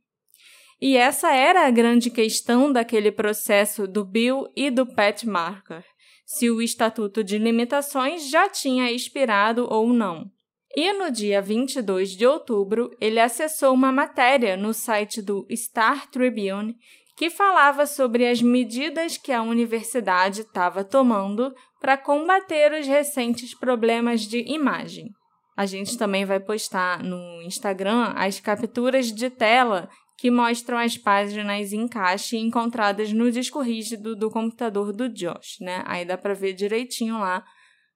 [0.80, 5.84] E essa era a grande questão daquele processo do Bill e do Pat Marker,
[6.24, 10.30] se o Estatuto de Limitações já tinha expirado ou não.
[10.76, 16.76] E no dia 22 de outubro, ele acessou uma matéria no site do Star Tribune
[17.16, 24.20] que falava sobre as medidas que a universidade estava tomando para combater os recentes problemas
[24.20, 25.14] de imagem.
[25.56, 31.72] A gente também vai postar no Instagram as capturas de tela que mostram as páginas
[31.72, 35.82] em caixa encontradas no disco rígido do computador do Josh, né?
[35.86, 37.42] Aí dá para ver direitinho lá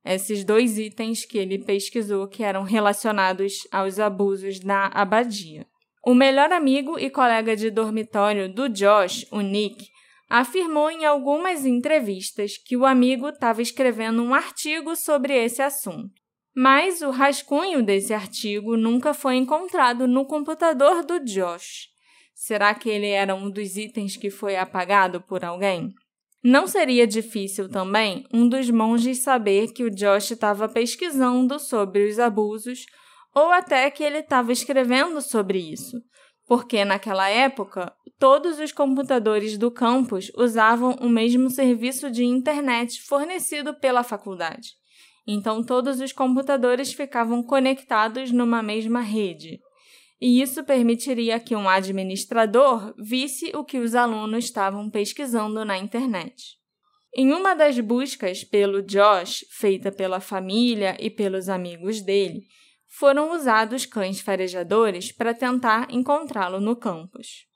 [0.05, 5.67] esses dois itens que ele pesquisou que eram relacionados aos abusos na abadia.
[6.05, 9.89] O melhor amigo e colega de dormitório do Josh, o Nick,
[10.29, 16.13] afirmou em algumas entrevistas que o amigo estava escrevendo um artigo sobre esse assunto.
[16.55, 21.89] Mas o rascunho desse artigo nunca foi encontrado no computador do Josh.
[22.35, 25.93] Será que ele era um dos itens que foi apagado por alguém?
[26.43, 32.19] Não seria difícil também um dos monges saber que o Josh estava pesquisando sobre os
[32.19, 32.87] abusos
[33.35, 36.01] ou até que ele estava escrevendo sobre isso,
[36.47, 43.79] porque naquela época todos os computadores do campus usavam o mesmo serviço de internet fornecido
[43.79, 44.71] pela faculdade.
[45.27, 49.61] Então todos os computadores ficavam conectados numa mesma rede
[50.21, 56.59] e isso permitiria que um administrador visse o que os alunos estavam pesquisando na internet.
[57.15, 62.43] Em uma das buscas pelo Josh, feita pela família e pelos amigos dele,
[62.87, 67.47] foram usados cães farejadores para tentar encontrá-lo no campus.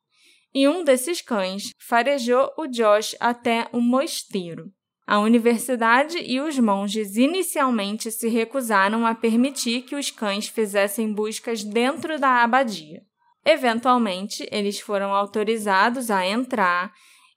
[0.55, 4.73] E um desses cães farejou o Josh até um mosteiro.
[5.07, 11.63] A universidade e os monges inicialmente se recusaram a permitir que os cães fizessem buscas
[11.63, 13.03] dentro da abadia.
[13.45, 16.93] Eventualmente, eles foram autorizados a entrar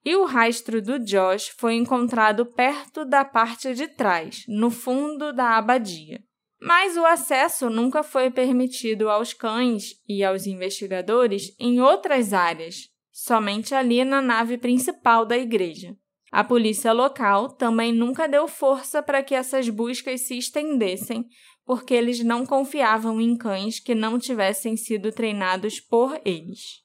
[0.05, 5.57] e o rastro do Josh foi encontrado perto da parte de trás, no fundo da
[5.57, 6.23] abadia.
[6.61, 13.75] Mas o acesso nunca foi permitido aos cães e aos investigadores em outras áreas, somente
[13.75, 15.93] ali na nave principal da igreja.
[16.31, 21.25] A polícia local também nunca deu força para que essas buscas se estendessem,
[21.65, 26.81] porque eles não confiavam em cães que não tivessem sido treinados por eles.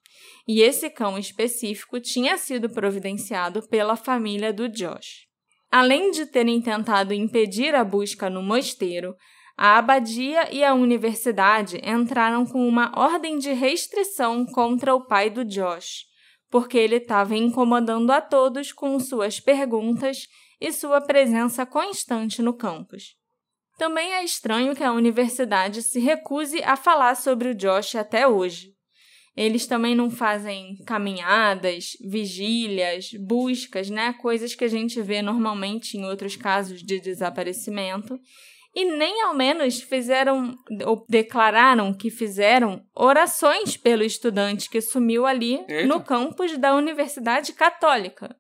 [0.47, 5.27] E esse cão específico tinha sido providenciado pela família do Josh.
[5.71, 9.15] Além de terem tentado impedir a busca no mosteiro,
[9.57, 15.45] a abadia e a universidade entraram com uma ordem de restrição contra o pai do
[15.45, 16.12] Josh
[16.53, 20.29] porque ele estava incomodando a todos com suas perguntas
[20.61, 23.17] e sua presença constante no campus.
[23.79, 28.75] Também é estranho que a universidade se recuse a falar sobre o Josh até hoje.
[29.35, 34.13] Eles também não fazem caminhadas, vigílias, buscas, né?
[34.21, 38.21] Coisas que a gente vê normalmente em outros casos de desaparecimento
[38.75, 45.65] e nem ao menos fizeram ou declararam que fizeram orações pelo estudante que sumiu ali
[45.69, 45.87] Eita.
[45.87, 48.35] no campus da Universidade Católica.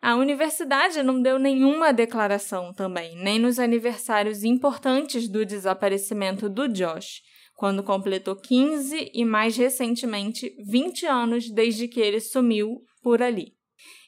[0.00, 7.22] A universidade não deu nenhuma declaração também, nem nos aniversários importantes do desaparecimento do Josh,
[7.56, 13.54] quando completou 15 e mais recentemente 20 anos desde que ele sumiu por ali.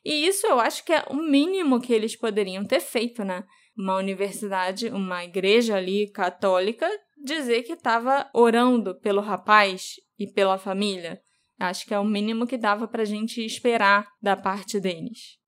[0.05, 3.43] E isso eu acho que é o mínimo que eles poderiam ter feito, né?
[3.77, 6.89] Uma universidade, uma igreja ali católica,
[7.23, 11.21] dizer que estava orando pelo rapaz e pela família.
[11.59, 15.39] Acho que é o mínimo que dava para a gente esperar da parte deles.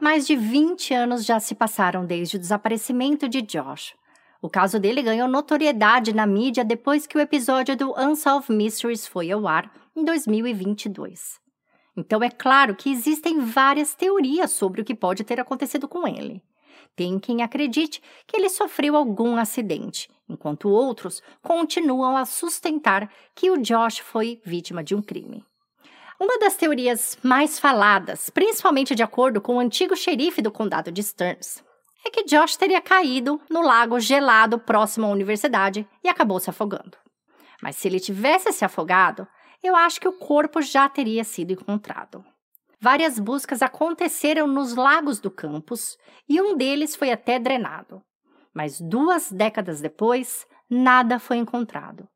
[0.00, 3.94] Mais de 20 anos já se passaram desde o desaparecimento de Josh.
[4.40, 9.32] O caso dele ganhou notoriedade na mídia depois que o episódio do Unsolved Mysteries foi
[9.32, 11.40] ao ar, em 2022.
[11.98, 16.40] Então é claro que existem várias teorias sobre o que pode ter acontecido com ele.
[16.94, 23.60] Tem quem acredite que ele sofreu algum acidente, enquanto outros continuam a sustentar que o
[23.60, 25.44] Josh foi vítima de um crime.
[26.20, 31.02] Uma das teorias mais faladas, principalmente de acordo com o antigo xerife do condado de
[31.02, 31.64] Stearns,
[32.06, 36.96] é que Josh teria caído no lago gelado próximo à universidade e acabou se afogando.
[37.60, 39.26] Mas se ele tivesse se afogado,
[39.62, 42.24] eu acho que o corpo já teria sido encontrado.
[42.80, 45.98] Várias buscas aconteceram nos lagos do campus
[46.28, 48.02] e um deles foi até drenado.
[48.54, 52.08] Mas duas décadas depois, nada foi encontrado.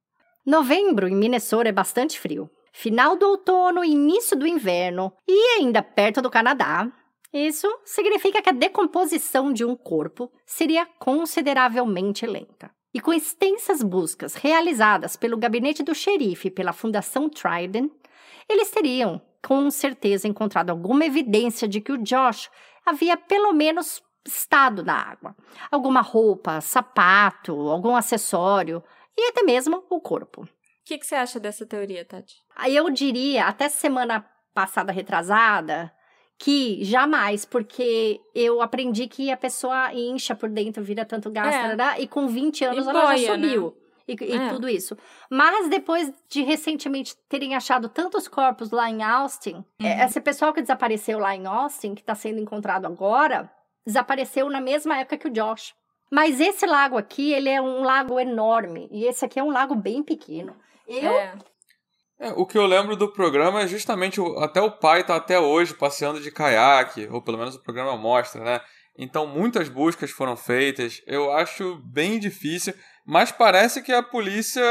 [0.46, 2.50] Novembro em Minnesota é bastante frio.
[2.72, 6.90] Final do outono início do inverno, e ainda perto do Canadá,
[7.32, 12.70] isso significa que a decomposição de um corpo seria consideravelmente lenta.
[12.94, 17.90] E com extensas buscas realizadas pelo gabinete do xerife e pela Fundação Trident,
[18.48, 22.50] eles teriam com certeza encontrado alguma evidência de que o Josh
[22.84, 25.34] havia pelo menos estado na água.
[25.70, 28.82] Alguma roupa, sapato, algum acessório
[29.16, 30.42] e até mesmo o corpo.
[30.42, 30.48] O
[30.84, 32.36] que, que você acha dessa teoria, Tati?
[32.68, 35.92] Eu diria, até semana passada retrasada,
[36.42, 42.00] que jamais, porque eu aprendi que a pessoa incha por dentro, vira tanto gás, é.
[42.00, 43.66] e com 20 anos e ela boia, já subiu.
[43.66, 43.72] Né?
[44.08, 44.48] E, e é.
[44.48, 44.98] tudo isso.
[45.30, 50.04] Mas depois de recentemente terem achado tantos corpos lá em Austin, é, uhum.
[50.04, 53.48] esse pessoal que desapareceu lá em Austin, que está sendo encontrado agora,
[53.86, 55.72] desapareceu na mesma época que o Josh.
[56.10, 58.88] Mas esse lago aqui, ele é um lago enorme.
[58.90, 60.56] E esse aqui é um lago bem pequeno.
[60.88, 61.34] Eu, é.
[62.22, 65.40] É, o que eu lembro do programa é justamente o, até o pai tá até
[65.40, 68.60] hoje passeando de caiaque, ou pelo menos o programa mostra, né?
[68.96, 71.02] Então muitas buscas foram feitas.
[71.04, 72.74] Eu acho bem difícil,
[73.04, 74.62] mas parece que a polícia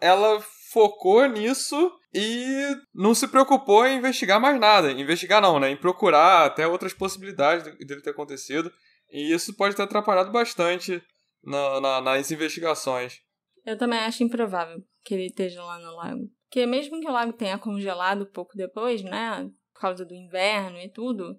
[0.00, 0.40] ela
[0.72, 4.90] focou nisso e não se preocupou em investigar mais nada.
[4.90, 5.68] Investigar não, né?
[5.68, 8.72] Em procurar até outras possibilidades dele ter acontecido.
[9.10, 11.02] E isso pode ter atrapalhado bastante
[11.42, 13.20] na, na, nas investigações.
[13.66, 16.30] Eu também acho improvável que ele esteja lá no lago.
[16.54, 19.50] Porque mesmo que o lago tenha congelado pouco depois, né?
[19.72, 21.36] Por causa do inverno e tudo,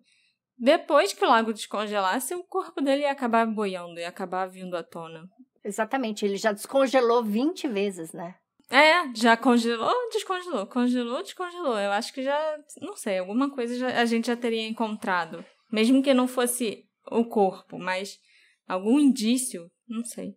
[0.58, 4.84] depois que o lago descongelasse, o corpo dele ia acabar boiando, ia acabar vindo à
[4.84, 5.26] tona.
[5.64, 8.36] Exatamente, ele já descongelou 20 vezes, né?
[8.70, 11.80] É, já congelou, descongelou, congelou, descongelou.
[11.80, 15.46] Eu acho que já, não sei, alguma coisa já, a gente já teria encontrado.
[15.72, 18.20] Mesmo que não fosse o corpo, mas
[18.68, 20.36] algum indício, não sei.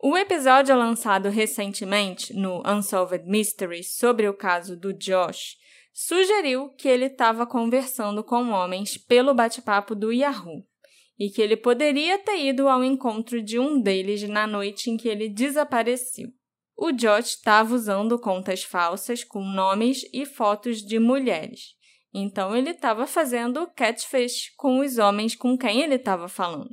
[0.00, 5.56] O episódio lançado recentemente no Unsolved Mysteries sobre o caso do Josh
[5.92, 10.64] sugeriu que ele estava conversando com homens pelo bate-papo do Yahoo
[11.18, 15.08] e que ele poderia ter ido ao encontro de um deles na noite em que
[15.08, 16.28] ele desapareceu.
[16.76, 21.74] O Josh estava usando contas falsas com nomes e fotos de mulheres.
[22.14, 26.70] Então ele estava fazendo catfish com os homens com quem ele estava falando.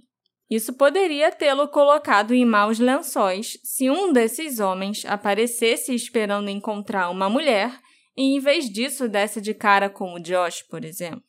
[0.50, 7.30] Isso poderia tê-lo colocado em maus lençóis se um desses homens aparecesse esperando encontrar uma
[7.30, 7.72] mulher
[8.16, 11.24] e, em vez disso, desse de cara com o Josh, por exemplo.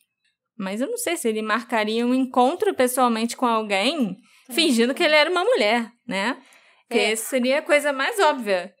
[0.57, 4.17] Mas eu não sei se ele marcaria um encontro pessoalmente com alguém
[4.49, 4.53] é.
[4.53, 6.37] fingindo que ele era uma mulher, né?
[6.87, 7.15] Porque é.
[7.15, 8.73] seria a coisa mais óbvia.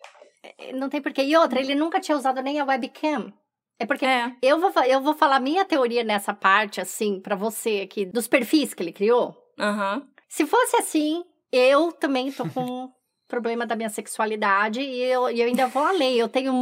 [0.57, 1.23] É, não tem porquê.
[1.23, 3.33] E outra, ele nunca tinha usado nem a webcam.
[3.79, 4.31] É porque é.
[4.41, 8.73] Eu, vou, eu vou falar minha teoria nessa parte, assim, para você aqui, dos perfis
[8.73, 9.35] que ele criou.
[9.59, 9.97] Aham.
[9.97, 10.16] Uhum.
[10.27, 12.91] Se fosse assim, eu também tô com
[13.27, 16.17] problema da minha sexualidade e eu, eu ainda vou além.
[16.17, 16.53] Eu tenho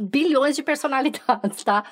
[0.00, 1.84] bilhões de personalidades, tá?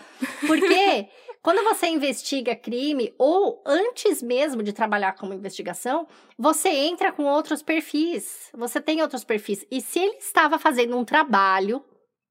[0.47, 1.09] Porque
[1.45, 7.63] quando você investiga crime, ou antes mesmo de trabalhar como investigação, você entra com outros
[7.63, 8.51] perfis.
[8.55, 9.67] Você tem outros perfis.
[9.71, 11.85] E se ele estava fazendo um trabalho,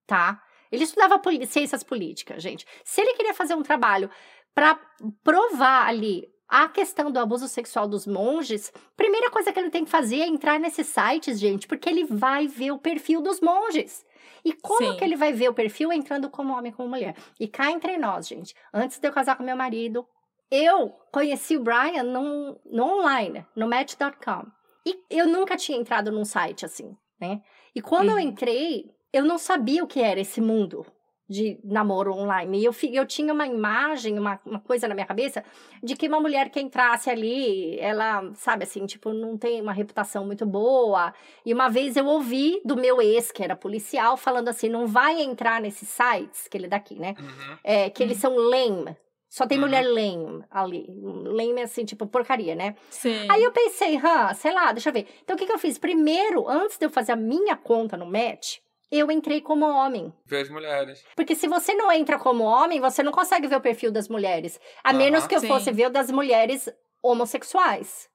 [0.08, 0.42] tá?
[0.72, 2.66] Ele estudava ciências políticas, gente.
[2.84, 4.10] Se ele queria fazer um trabalho
[4.56, 4.80] para
[5.24, 9.90] provar ali a questão do abuso sexual dos monges, primeira coisa que ele tem que
[9.90, 14.06] fazer é entrar nesses sites, gente, porque ele vai ver o perfil dos monges.
[14.46, 14.96] E como Sim.
[14.96, 17.16] que ele vai ver o perfil entrando como homem como mulher?
[17.40, 20.08] E cá entre nós, gente, antes de eu casar com meu marido,
[20.52, 24.46] eu conheci o Brian no, no online, no Match.com.
[24.86, 27.42] E eu nunca tinha entrado num site assim, né?
[27.74, 28.20] E quando uhum.
[28.20, 30.86] eu entrei, eu não sabia o que era esse mundo
[31.34, 32.60] de namoro online.
[32.60, 35.44] E eu, eu tinha uma imagem, uma, uma coisa na minha cabeça,
[35.82, 40.26] de que uma mulher que entrasse ali, ela, sabe assim, tipo, não tem uma reputação
[40.28, 41.12] muito boa.
[41.44, 45.22] E uma vez eu ouvi do meu ex, que era policial, falando assim: não vai
[45.22, 47.16] entrar nesses sites, que ele é daqui, né?
[47.20, 47.58] Uhum.
[47.64, 48.36] É, que eles uhum.
[48.36, 48.96] são lame.
[49.28, 49.64] Só tem uhum.
[49.64, 50.86] mulher lame ali.
[51.02, 52.76] Lame é assim, tipo, porcaria, né?
[52.92, 53.26] Sim.
[53.28, 55.08] Aí eu pensei, hã, sei lá, deixa eu ver.
[55.24, 55.80] Então o que, que eu fiz?
[55.80, 58.60] Primeiro, antes de eu fazer a minha conta no Match,
[58.98, 60.14] eu entrei como homem.
[60.26, 61.04] Ver as mulheres.
[61.16, 64.60] Porque se você não entra como homem, você não consegue ver o perfil das mulheres.
[64.84, 64.98] A Aham.
[64.98, 65.48] menos que eu Sim.
[65.48, 66.70] fosse ver o das mulheres
[67.02, 68.10] homossexuais.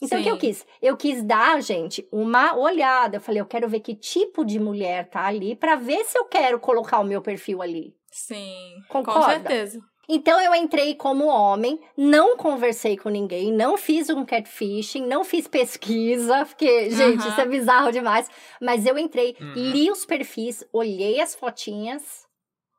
[0.00, 0.40] Então, o que eu Sim.
[0.40, 0.66] quis?
[0.82, 3.16] Eu quis dar, gente, uma olhada.
[3.16, 6.24] Eu falei, eu quero ver que tipo de mulher tá ali pra ver se eu
[6.24, 7.94] quero colocar o meu perfil ali.
[8.10, 9.20] Sim, Concorda?
[9.20, 9.80] com certeza.
[10.08, 15.48] Então eu entrei como homem, não conversei com ninguém, não fiz um catfishing, não fiz
[15.48, 17.28] pesquisa, porque, gente, Aham.
[17.30, 18.30] isso é bizarro demais.
[18.60, 19.52] Mas eu entrei, Uhum.
[19.54, 22.26] li os perfis, olhei as fotinhas,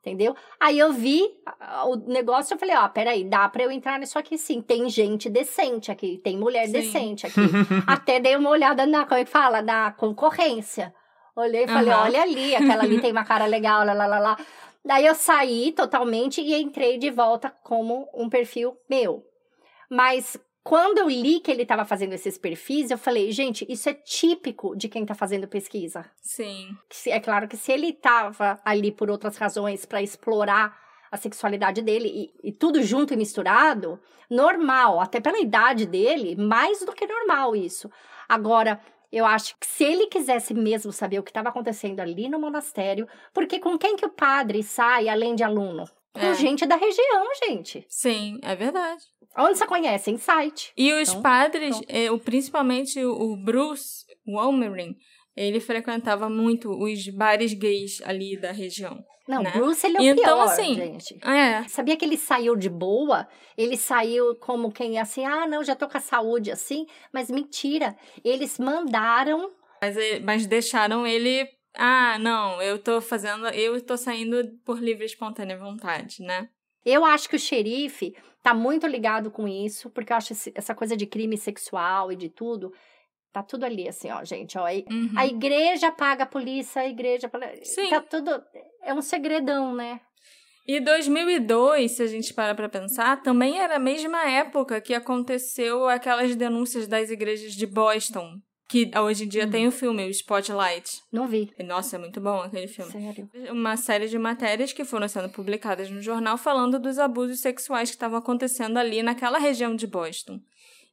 [0.00, 0.36] entendeu?
[0.60, 1.22] Aí eu vi
[1.84, 4.60] o negócio, eu falei, ó, peraí, dá pra eu entrar nisso aqui sim.
[4.62, 6.72] Tem gente decente aqui, tem mulher Sim.
[6.72, 7.50] decente aqui.
[7.86, 9.60] Até dei uma olhada na, como é que fala?
[9.60, 10.94] Na concorrência.
[11.34, 12.02] Olhei e falei, Aham.
[12.04, 14.36] olha ali, aquela ali tem uma cara legal, lá, lá, lá, lá.
[14.86, 19.26] Daí eu saí totalmente e entrei de volta como um perfil meu.
[19.90, 23.94] Mas quando eu li que ele estava fazendo esses perfis, eu falei, gente, isso é
[23.94, 26.08] típico de quem está fazendo pesquisa.
[26.22, 26.68] Sim.
[27.08, 30.78] É claro que se ele estava ali por outras razões para explorar
[31.10, 34.00] a sexualidade dele e, e tudo junto e misturado,
[34.30, 37.90] normal, até pela idade dele, mais do que normal isso.
[38.28, 38.80] Agora,
[39.16, 43.06] eu acho que se ele quisesse mesmo saber o que estava acontecendo ali no monastério,
[43.32, 45.84] porque com quem que o padre sai além de aluno?
[46.12, 46.34] Com É.
[46.34, 47.84] gente da região, gente.
[47.88, 49.02] Sim, é verdade.
[49.38, 50.10] Onde você conhece?
[50.10, 50.72] Em site.
[50.76, 51.86] E os Então, padres, pronto.
[51.90, 54.96] eh, o- principalmente o Bruce Wolmering,
[55.36, 59.04] ele frequentava muito os bares gays ali da região.
[59.28, 59.50] Não, Né?
[59.50, 61.18] Bruce, ele é o Então, pior, assim, gente.
[61.26, 63.26] É, Sabia que ele saiu de boa?
[63.56, 67.96] Ele saiu como quem assim, ah, não, já tô com a saúde assim, mas mentira.
[68.24, 69.50] Eles mandaram.
[69.82, 71.48] mas, mas deixaram ele.
[71.76, 73.48] Ah, não, eu tô fazendo.
[73.48, 76.48] Eu tô saindo por livre e espontânea vontade, né?
[76.84, 80.96] Eu acho que o xerife tá muito ligado com isso, porque eu acho essa coisa
[80.96, 82.72] de crime sexual e de tudo.
[83.36, 84.64] Tá tudo ali, assim, ó, gente, ó.
[84.66, 85.10] A, Uhum.
[85.14, 87.30] a igreja paga a polícia, a igreja.
[87.64, 87.90] Sim.
[87.90, 88.30] Tá tudo.
[88.82, 90.00] É um segredão, né?
[90.66, 95.86] E 2002, se a gente para pra pensar, também era a mesma época que aconteceu
[95.86, 98.38] aquelas denúncias das igrejas de Boston.
[98.70, 99.50] Que hoje em dia Hum.
[99.50, 101.02] tem o filme, o Spotlight.
[101.12, 101.52] Não vi.
[101.62, 102.90] Nossa, é muito bom aquele filme.
[102.90, 103.30] Sério.
[103.50, 107.96] Uma série de matérias que foram sendo publicadas no jornal falando dos abusos sexuais que
[107.96, 110.40] estavam acontecendo ali naquela região de Boston.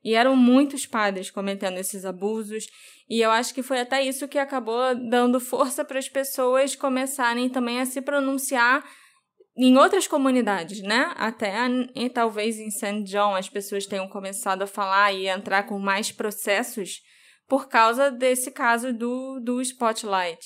[0.03, 2.65] E eram muitos padres cometendo esses abusos.
[3.09, 7.49] E eu acho que foi até isso que acabou dando força para as pessoas começarem
[7.49, 8.83] também a se pronunciar
[9.55, 11.13] em outras comunidades, né?
[11.15, 11.53] Até
[11.95, 13.03] e talvez em St.
[13.03, 17.01] John as pessoas tenham começado a falar e entrar com mais processos
[17.47, 20.43] por causa desse caso do, do Spotlight,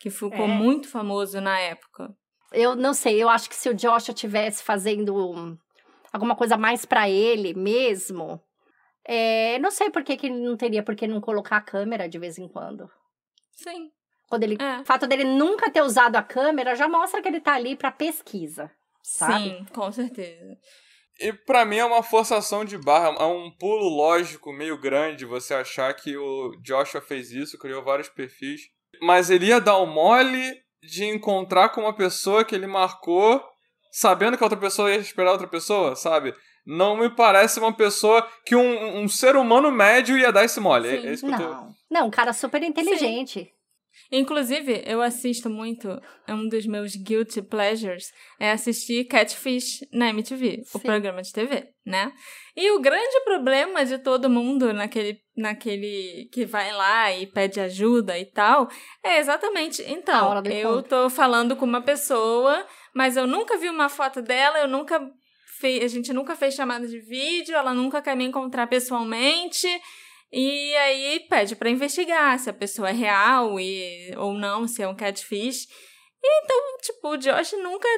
[0.00, 0.48] que ficou É.
[0.48, 2.08] muito famoso na época.
[2.52, 5.56] Eu não sei, eu acho que se o Joshua tivesse fazendo um-
[6.12, 8.40] alguma coisa mais pra ele mesmo,
[9.06, 12.08] é, não sei por que, que ele não teria por que não colocar a câmera
[12.08, 12.88] de vez em quando.
[13.52, 13.90] Sim.
[14.28, 14.80] Quando ele, É.
[14.80, 17.90] O fato dele nunca ter usado a câmera já mostra que ele tá ali pra
[17.90, 18.70] pesquisa.
[19.02, 19.42] Sabe?
[19.44, 20.56] Sim, com certeza.
[21.18, 25.52] E pra mim é uma forçação de barra, é um pulo lógico meio grande você
[25.52, 28.62] achar que o Joshua fez isso, criou vários perfis.
[29.02, 33.42] Mas ele ia dar o mole de encontrar com uma pessoa que ele marcou,
[33.92, 36.34] sabendo que a outra pessoa ia esperar outra pessoa, sabe?
[36.70, 40.88] Não me parece uma pessoa que um, um ser humano médio ia dar esse mole.
[40.88, 41.08] É, Sim.
[41.08, 41.44] é isso que eu tô...
[41.44, 41.74] Não.
[41.90, 43.52] Não, um cara super inteligente.
[44.12, 45.88] Inclusive, eu assisto muito,
[46.26, 50.86] é um dos meus guilty pleasures, é assistir Catfish na MTV, o Sim.
[50.86, 52.12] programa de TV, né?
[52.56, 58.16] E o grande problema de todo mundo naquele, naquele que vai lá e pede ajuda
[58.16, 58.68] e tal,
[59.04, 60.88] é exatamente, então, eu encontro.
[60.88, 62.64] tô falando com uma pessoa,
[62.94, 65.00] mas eu nunca vi uma foto dela, eu nunca
[65.60, 65.84] fe...
[65.84, 69.68] a gente nunca fez chamada de vídeo, ela nunca quer me encontrar pessoalmente,
[70.32, 74.88] e aí pede pra investigar se a pessoa é real e, ou não, se é
[74.88, 75.66] um catfish.
[76.22, 77.88] E então, tipo, o Josh nunca.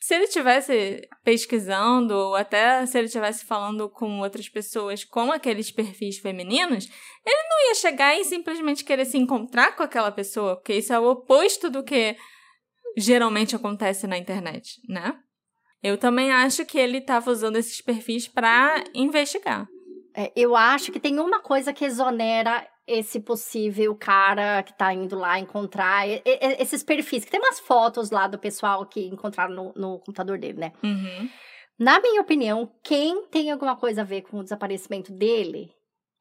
[0.00, 5.70] Se ele tivesse pesquisando, ou até se ele tivesse falando com outras pessoas com aqueles
[5.70, 6.88] perfis femininos,
[7.24, 10.98] ele não ia chegar e simplesmente querer se encontrar com aquela pessoa, porque isso é
[10.98, 12.16] o oposto do que
[12.98, 15.18] geralmente acontece na internet, né?
[15.84, 19.68] Eu também acho que ele estava usando esses perfis pra investigar.
[20.16, 25.18] É, eu acho que tem uma coisa que exonera esse possível cara que tá indo
[25.18, 27.24] lá encontrar e- e- esses perfis.
[27.24, 30.72] Que tem umas fotos lá do pessoal que encontraram no, no computador dele, né?
[30.82, 31.28] Uhum.
[31.78, 35.70] Na minha opinião, quem tem alguma coisa a ver com o desaparecimento dele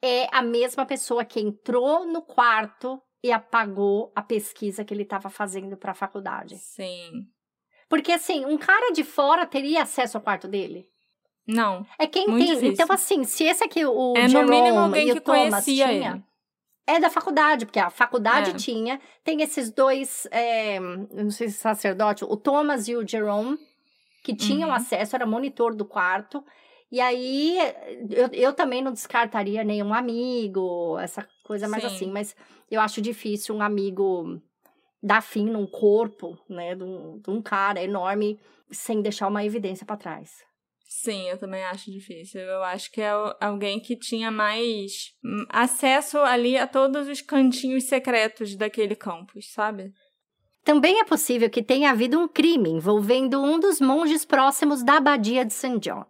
[0.04, 5.30] é a mesma pessoa que entrou no quarto e apagou a pesquisa que ele estava
[5.30, 6.58] fazendo para a faculdade.
[6.58, 7.10] Sim.
[7.90, 10.88] Porque assim, um cara de fora teria acesso ao quarto dele.
[11.48, 11.86] Não.
[12.00, 12.38] É quem tem.
[12.38, 12.72] difícil.
[12.72, 15.50] Então assim, se esse aqui o é no Jerome mínimo alguém e que o Thomas
[15.50, 16.24] conhecia tinha, ele.
[16.88, 18.54] é da faculdade, porque a faculdade é.
[18.54, 23.58] tinha, tem esses dois, é, não sei se sacerdote, o Thomas e o Jerome,
[24.24, 24.76] que tinham uhum.
[24.76, 26.44] acesso, era monitor do quarto.
[26.90, 27.58] E aí,
[28.12, 31.90] eu, eu também não descartaria nenhum amigo, essa coisa mais Sim.
[31.90, 32.36] assim, mas
[32.70, 34.40] eu acho difícil um amigo
[35.04, 38.40] dar fim num corpo, né, de um, de um cara enorme,
[38.72, 40.32] sem deixar uma evidência para trás.
[40.86, 42.40] Sim, eu também acho difícil.
[42.40, 43.12] Eu acho que é
[43.42, 49.92] alguém que tinha mais hum, acesso ali a todos os cantinhos secretos daquele campus, sabe?
[50.64, 55.44] Também é possível que tenha havido um crime envolvendo um dos monges próximos da abadia
[55.44, 55.80] de St.
[55.80, 56.06] John.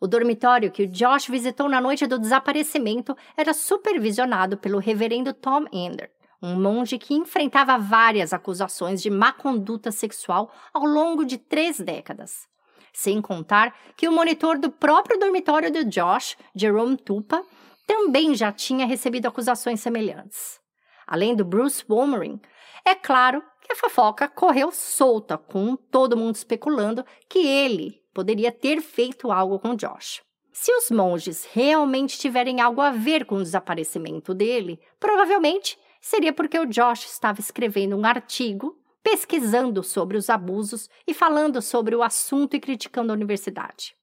[0.00, 5.66] O dormitório que o Josh visitou na noite do desaparecimento era supervisionado pelo reverendo Tom
[5.72, 6.10] Ender,
[6.42, 12.48] um monge que enfrentava várias acusações de má conduta sexual ao longo de três décadas.
[12.92, 17.42] Sem contar que o monitor do próprio dormitório do Josh, Jerome Tupa,
[17.86, 20.60] também já tinha recebido acusações semelhantes.
[21.06, 22.40] Além do Bruce Wolmering,
[22.84, 28.80] é claro que a fofoca correu solta, com todo mundo especulando que ele poderia ter
[28.80, 30.20] feito algo com Josh.
[30.52, 36.58] Se os monges realmente tiverem algo a ver com o desaparecimento dele, provavelmente seria porque
[36.58, 42.54] o Josh estava escrevendo um artigo pesquisando sobre os abusos e falando sobre o assunto
[42.54, 43.96] e criticando a universidade.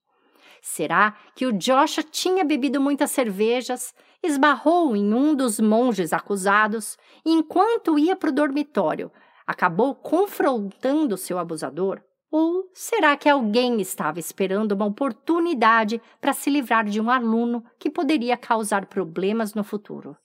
[0.60, 7.32] Será que o Joshua tinha bebido muitas cervejas, esbarrou em um dos monges acusados e,
[7.32, 9.10] enquanto ia para o dormitório,
[9.46, 12.02] acabou confrontando seu abusador?
[12.30, 17.90] Ou será que alguém estava esperando uma oportunidade para se livrar de um aluno que
[17.90, 20.16] poderia causar problemas no futuro?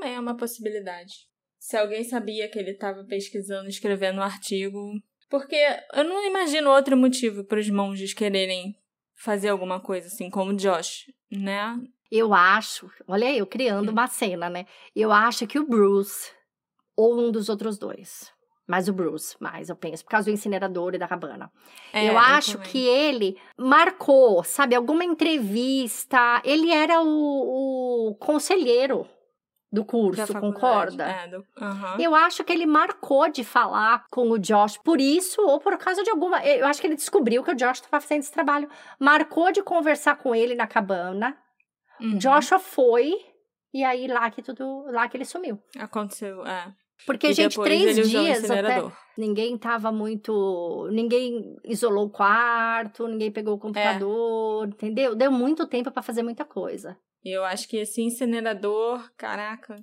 [0.00, 1.28] Também é uma possibilidade
[1.58, 4.94] se alguém sabia que ele estava pesquisando, escrevendo um artigo.
[5.28, 5.58] Porque
[5.92, 8.74] eu não imagino outro motivo para os monges quererem
[9.14, 11.78] fazer alguma coisa assim, como Josh, né?
[12.10, 14.64] Eu acho, olha eu criando uma cena, né?
[14.96, 16.32] Eu acho que o Bruce,
[16.96, 18.32] ou um dos outros dois,
[18.66, 21.52] mas o Bruce, mais eu penso, por causa do incinerador e da cabana.
[21.92, 26.40] É, eu acho eu que ele marcou, sabe, alguma entrevista.
[26.42, 29.06] Ele era o, o conselheiro
[29.72, 31.04] do curso, concorda?
[31.04, 31.36] É, do...
[31.36, 32.00] Uhum.
[32.00, 36.02] Eu acho que ele marcou de falar com o Josh por isso ou por causa
[36.02, 36.44] de alguma.
[36.44, 38.68] Eu acho que ele descobriu que o Josh estava fazendo esse trabalho.
[38.98, 41.36] Marcou de conversar com ele na cabana.
[42.00, 42.18] Uhum.
[42.18, 43.14] Joshua foi
[43.72, 44.86] e aí lá que tudo.
[44.90, 45.58] lá que ele sumiu.
[45.78, 46.72] Aconteceu, é.
[47.06, 48.82] Porque, e gente, três dias até
[49.16, 50.88] ninguém tava muito.
[50.90, 54.68] Ninguém isolou o quarto, ninguém pegou o computador, é.
[54.68, 55.14] entendeu?
[55.14, 56.98] Deu muito tempo para fazer muita coisa.
[57.24, 59.76] E eu acho que esse incinerador, caraca.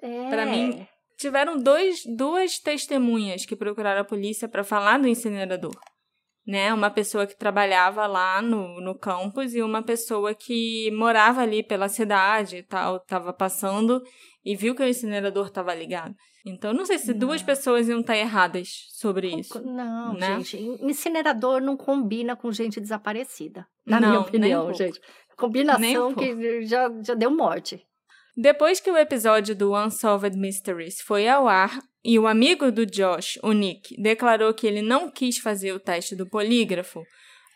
[0.00, 0.28] É.
[0.28, 0.86] Pra mim,
[1.16, 5.74] tiveram dois, duas testemunhas que procuraram a polícia para falar do incinerador.
[6.44, 6.74] Né?
[6.74, 11.88] Uma pessoa que trabalhava lá no, no campus e uma pessoa que morava ali pela
[11.88, 14.02] cidade e tal, tava passando
[14.44, 16.14] e viu que o incinerador estava ligado.
[16.44, 17.18] Então, não sei se não.
[17.20, 19.62] duas pessoas iam estar erradas sobre isso.
[19.62, 20.40] Não, né?
[20.40, 20.56] gente.
[20.82, 23.64] Incinerador não combina com gente desaparecida.
[23.86, 25.00] Na não, minha opinião, gente.
[25.36, 27.84] Combinação que já, já deu morte.
[28.36, 33.38] Depois que o episódio do Unsolved Mysteries foi ao ar e o amigo do Josh,
[33.42, 37.04] o Nick, declarou que ele não quis fazer o teste do polígrafo,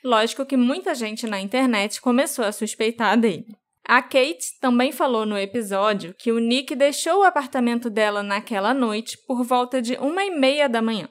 [0.04, 3.56] lógico que muita gente na internet começou a suspeitar dele.
[3.88, 9.16] A Kate também falou no episódio que o Nick deixou o apartamento dela naquela noite
[9.26, 11.08] por volta de uma e meia da manhã.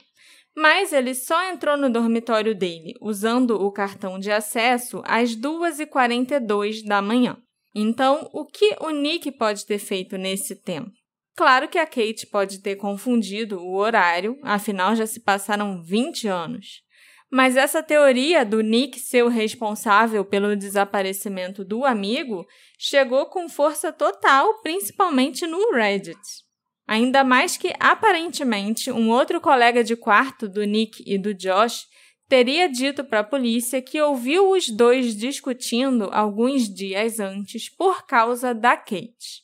[0.55, 7.01] Mas ele só entrou no dormitório dele usando o cartão de acesso às 2h42 da
[7.01, 7.37] manhã.
[7.73, 10.91] Então, o que o Nick pode ter feito nesse tempo?
[11.35, 16.85] Claro que a Kate pode ter confundido o horário, afinal já se passaram 20 anos.
[17.29, 22.45] Mas essa teoria do Nick ser o responsável pelo desaparecimento do amigo
[22.79, 26.44] chegou com força total, principalmente no Reddit.
[26.87, 31.87] Ainda mais que, aparentemente, um outro colega de quarto do Nick e do Josh
[32.27, 38.53] teria dito para a polícia que ouviu os dois discutindo alguns dias antes por causa
[38.53, 39.43] da Kate.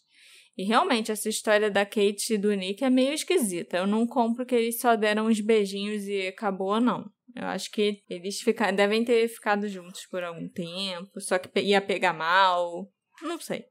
[0.58, 3.78] E realmente, essa história da Kate e do Nick é meio esquisita.
[3.78, 7.10] Eu não compro que eles só deram uns beijinhos e acabou, não.
[7.36, 8.72] Eu acho que eles fica...
[8.72, 12.92] devem ter ficado juntos por algum tempo, só que ia pegar mal.
[13.22, 13.66] Não sei.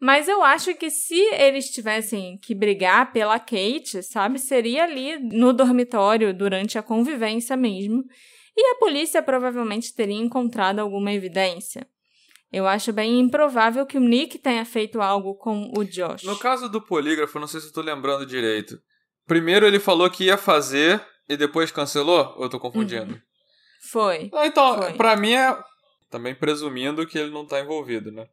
[0.00, 5.52] Mas eu acho que se eles tivessem que brigar pela Kate, sabe, seria ali no
[5.52, 8.04] dormitório durante a convivência mesmo.
[8.56, 11.86] E a polícia provavelmente teria encontrado alguma evidência.
[12.52, 16.22] Eu acho bem improvável que o Nick tenha feito algo com o Josh.
[16.22, 18.80] No caso do polígrafo, não sei se eu tô lembrando direito.
[19.26, 22.34] Primeiro ele falou que ia fazer e depois cancelou?
[22.36, 23.12] Ou eu tô confundindo?
[23.12, 23.20] Uhum.
[23.90, 24.30] Foi.
[24.32, 24.92] Ah, então, Foi.
[24.94, 25.56] pra mim é.
[26.10, 28.26] Também presumindo que ele não tá envolvido, né?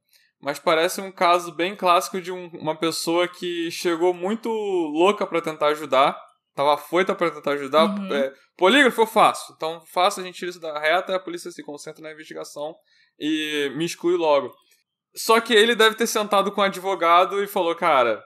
[0.45, 5.41] Mas parece um caso bem clássico de um, uma pessoa que chegou muito louca para
[5.41, 6.15] tentar ajudar,
[6.53, 7.85] tava foita para tentar ajudar.
[7.85, 8.13] Uhum.
[8.13, 11.63] É, polígrafo eu faço, então faço, a gente tira isso da reta, a polícia se
[11.63, 12.75] concentra na investigação
[13.19, 14.53] e me exclui logo.
[15.15, 18.23] Só que ele deve ter sentado com o um advogado e falou, cara,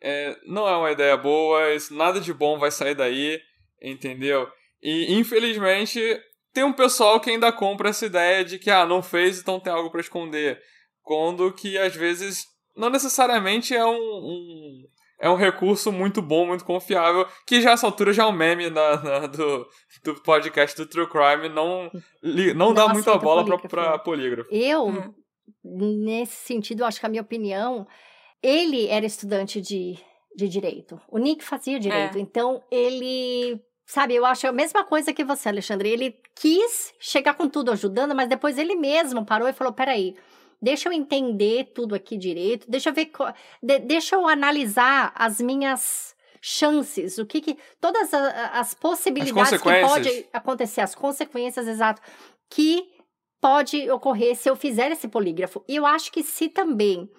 [0.00, 3.38] é, não é uma ideia boa, isso, nada de bom vai sair daí,
[3.82, 4.48] entendeu?
[4.82, 6.00] E infelizmente
[6.54, 9.70] tem um pessoal que ainda compra essa ideia de que ah, não fez, então tem
[9.70, 10.58] algo para esconder.
[11.10, 12.46] Quando que às vezes
[12.76, 14.84] não necessariamente é um, um,
[15.18, 18.70] é um recurso muito bom, muito confiável, que já essa altura já é um meme
[18.70, 19.66] na, na do,
[20.04, 21.90] do podcast do True Crime, não,
[22.22, 23.68] não, não dá muita bola polígrafo.
[23.68, 24.54] Pra, pra polígrafo.
[24.54, 25.12] Eu, hum.
[25.64, 27.88] nesse sentido, acho que a minha opinião,
[28.40, 29.98] ele era estudante de,
[30.36, 31.00] de direito.
[31.08, 32.20] O Nick fazia direito, é.
[32.20, 35.88] então ele Sabe, eu acho a mesma coisa que você, Alexandre.
[35.88, 40.14] Ele quis chegar com tudo ajudando, mas depois ele mesmo parou e falou: peraí,
[40.60, 43.10] deixa eu entender tudo aqui direito, deixa eu ver,
[43.62, 49.62] de, deixa eu analisar as minhas chances, o que que, todas as, as possibilidades as
[49.62, 52.00] que pode acontecer, as consequências, exato,
[52.48, 52.88] que
[53.40, 55.64] pode ocorrer se eu fizer esse polígrafo.
[55.66, 57.10] E eu acho que se também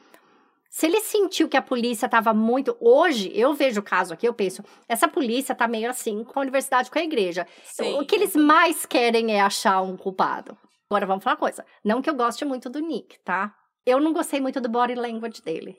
[0.71, 2.77] se ele sentiu que a polícia estava muito.
[2.79, 6.41] Hoje, eu vejo o caso aqui, eu penso, essa polícia tá meio assim com a
[6.41, 7.45] universidade, com a igreja.
[7.65, 7.99] Sim.
[7.99, 10.57] O que eles mais querem é achar um culpado.
[10.91, 11.65] Agora vamos falar uma coisa.
[11.85, 13.55] Não que eu goste muito do Nick, tá?
[13.85, 15.77] Eu não gostei muito do body language dele.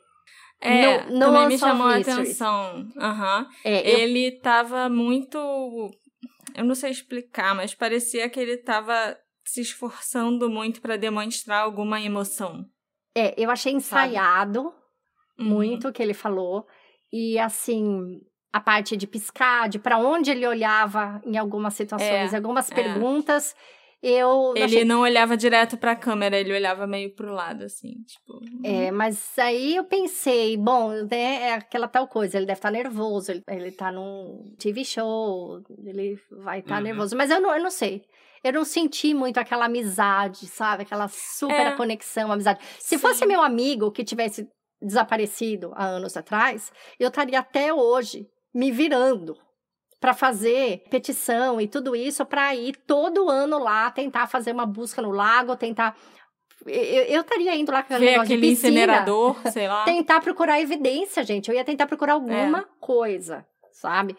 [0.58, 2.88] É, no, no também me chamou a atenção.
[2.96, 3.46] Uhum.
[3.62, 4.40] É, ele eu...
[4.40, 5.36] tava muito.
[6.54, 9.14] Eu não sei explicar, mas parecia que ele tava
[9.44, 12.64] se esforçando muito para demonstrar alguma emoção.
[13.14, 14.62] É, eu achei ensaiado
[15.36, 15.50] Sabe?
[15.50, 15.92] muito o uhum.
[15.92, 16.66] que ele falou.
[17.12, 18.18] E assim,
[18.50, 22.74] a parte de piscar, de para onde ele olhava em algumas situações, é, algumas é.
[24.02, 24.84] Eu ele achei...
[24.84, 28.40] não olhava direto para a câmera, ele olhava meio pro lado, assim, tipo.
[28.64, 28.96] É, uhum.
[28.96, 33.30] mas aí eu pensei, bom, né, é aquela tal coisa, ele deve estar tá nervoso,
[33.30, 36.82] ele, ele tá num TV show, ele vai estar tá uhum.
[36.82, 38.02] nervoso, mas eu não, eu não sei.
[38.42, 40.82] Eu não senti muito aquela amizade, sabe?
[40.82, 41.76] Aquela super é.
[41.76, 42.58] conexão, amizade.
[42.80, 42.98] Se Sim.
[42.98, 44.48] fosse meu amigo que tivesse
[44.80, 49.36] desaparecido há anos atrás, eu estaria até hoje me virando
[50.02, 55.00] para fazer petição e tudo isso para ir todo ano lá tentar fazer uma busca
[55.00, 55.96] no lago, tentar
[56.66, 59.84] eu, estaria indo lá com aquele aquele de piscina, incinerador, sei lá.
[59.86, 61.48] Tentar procurar evidência, gente.
[61.48, 62.64] Eu ia tentar procurar alguma é.
[62.80, 64.16] coisa, sabe?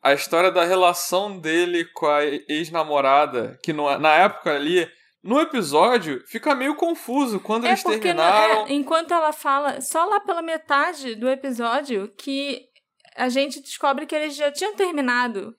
[0.00, 4.88] A história da relação dele com a ex-namorada, que no, na época ali,
[5.24, 8.66] no episódio, fica meio confuso quando é eles terminaram.
[8.66, 12.71] é, enquanto ela fala, só lá pela metade do episódio, que
[13.16, 15.54] a gente descobre que eles já tinham terminado.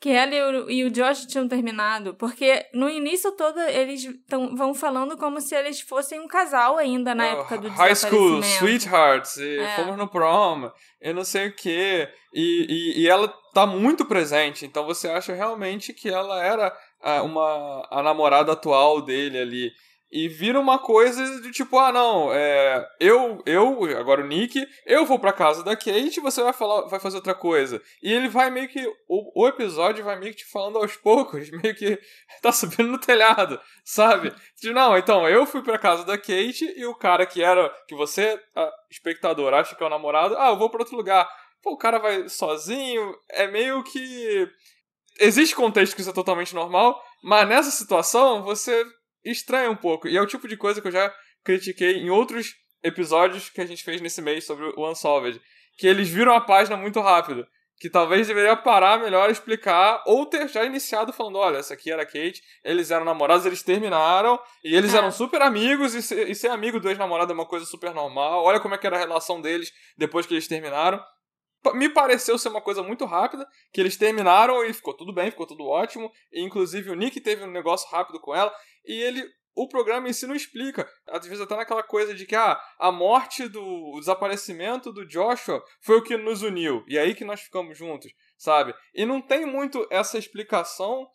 [0.00, 2.14] Que ela e o, e Josh tinham terminado.
[2.14, 7.14] Porque no início todo eles tão, vão falando como se eles fossem um casal ainda
[7.14, 9.76] na oh, época do High School, Sweethearts, e é.
[9.76, 12.08] fomos no prom, eu não sei o quê.
[12.34, 17.22] E, e, e, ela tá muito presente, então você acha realmente que ela era a,
[17.22, 19.72] uma, a namorada atual dele ali
[20.14, 25.04] e vira uma coisa de tipo, ah, não, é, eu, eu, agora o Nick, eu
[25.04, 27.82] vou pra casa da Kate, você vai falar, vai fazer outra coisa.
[28.00, 31.50] E ele vai meio que, o, o episódio vai meio que te falando aos poucos,
[31.60, 31.98] meio que
[32.40, 34.32] tá subindo no telhado, sabe?
[34.62, 37.96] De, não, então, eu fui pra casa da Kate e o cara que era, que
[37.96, 38.40] você,
[38.88, 41.28] espectador, acha que é o namorado, ah, eu vou pra outro lugar.
[41.60, 44.48] Pô, o cara vai sozinho, é meio que...
[45.18, 48.84] Existe contexto que isso é totalmente normal, mas nessa situação você
[49.24, 50.08] estranha um pouco.
[50.08, 53.66] E é o tipo de coisa que eu já critiquei em outros episódios que a
[53.66, 55.40] gente fez nesse mês sobre o Unsolved.
[55.76, 57.46] Que eles viram a página muito rápido.
[57.80, 62.02] Que talvez deveria parar melhor explicar, ou ter já iniciado falando: olha, essa aqui era
[62.02, 64.98] a Kate, eles eram namorados, eles terminaram, e eles é.
[64.98, 68.44] eram super amigos, e ser, e ser amigo do ex-namorado é uma coisa super normal.
[68.44, 71.02] Olha como é que era a relação deles depois que eles terminaram
[71.72, 75.46] me pareceu ser uma coisa muito rápida, que eles terminaram e ficou tudo bem, ficou
[75.46, 78.52] tudo ótimo, e inclusive o Nick teve um negócio rápido com ela,
[78.84, 79.24] e ele
[79.56, 80.88] o programa em si não explica.
[81.06, 85.62] Às vezes até naquela coisa de que ah, a morte do o desaparecimento do Joshua
[85.80, 86.84] foi o que nos uniu.
[86.88, 88.74] E é aí que nós ficamos juntos, sabe?
[88.92, 91.06] E não tem muito essa explicação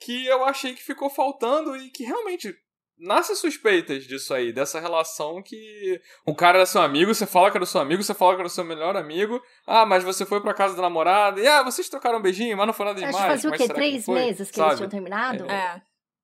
[0.00, 2.54] que eu achei que ficou faltando e que realmente
[2.98, 7.56] nasce suspeitas disso aí, dessa relação que o cara era seu amigo, você fala que
[7.56, 10.54] era seu amigo, você fala que era seu melhor amigo, ah, mas você foi pra
[10.54, 13.16] casa da namorada, e ah, vocês trocaram um beijinho, mas não foi nada demais.
[13.16, 13.74] Acho que fazia o quê?
[13.74, 14.70] Três que meses que Sabe?
[14.70, 15.50] eles tinham terminado?
[15.50, 15.82] É, é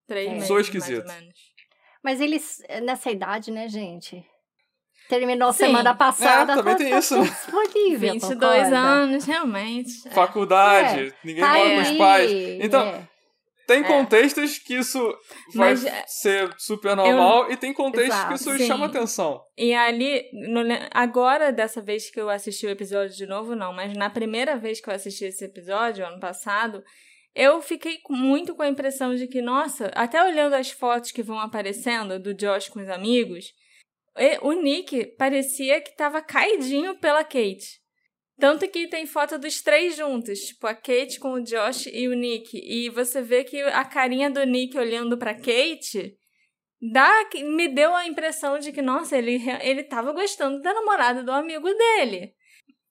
[0.09, 0.47] três é.
[0.47, 1.06] Sou esquisito.
[2.02, 4.24] Mas eles, nessa idade, né, gente?
[5.09, 5.66] Terminou Sim.
[5.66, 6.52] semana passada.
[6.52, 7.22] É, também tá, tem tá isso.
[7.22, 8.78] Disponível, 22 concorda?
[8.78, 10.10] anos, realmente.
[10.10, 11.12] Faculdade, é.
[11.24, 12.30] ninguém tá mora com os pais.
[12.60, 13.09] Então,
[13.66, 13.85] tem é.
[13.85, 14.98] contextos que isso
[15.55, 17.52] vai Mas, é, ser super normal eu...
[17.52, 18.66] e tem contextos Exato, que isso sim.
[18.66, 19.43] chama atenção.
[19.56, 20.60] E ali, no,
[20.93, 24.80] agora, dessa vez que eu assisti o episódio de novo, não, mas na primeira vez
[24.80, 26.82] que eu assisti esse episódio, ano passado,
[27.34, 31.38] eu fiquei muito com a impressão de que, nossa, até olhando as fotos que vão
[31.38, 33.52] aparecendo do Josh com os amigos,
[34.42, 37.80] o Nick parecia que estava caidinho pela Kate.
[38.38, 42.14] Tanto que tem foto dos três juntos, tipo a Kate com o Josh e o
[42.14, 42.56] Nick.
[42.56, 46.16] E você vê que a carinha do Nick olhando pra Kate
[46.80, 51.68] dá, me deu a impressão de que, nossa, ele, ele gostando da namorada do amigo
[51.74, 52.32] dele.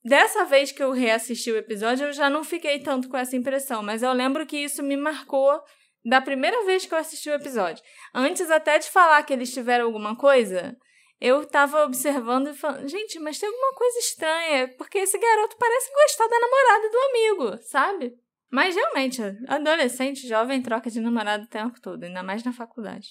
[0.04, 3.82] Dessa vez que eu reassisti o episódio, eu já não fiquei tanto com essa impressão,
[3.82, 5.60] mas eu lembro que isso me marcou
[6.04, 7.82] da primeira vez que eu assisti o episódio.
[8.14, 10.76] Antes até de falar que eles tiveram alguma coisa,
[11.20, 15.92] eu tava observando e falando, gente, mas tem alguma coisa estranha, porque esse garoto parece
[15.92, 18.14] gostar da namorada do amigo, sabe?
[18.50, 23.08] Mas realmente, adolescente jovem troca de namorado o tempo todo, ainda mais na faculdade.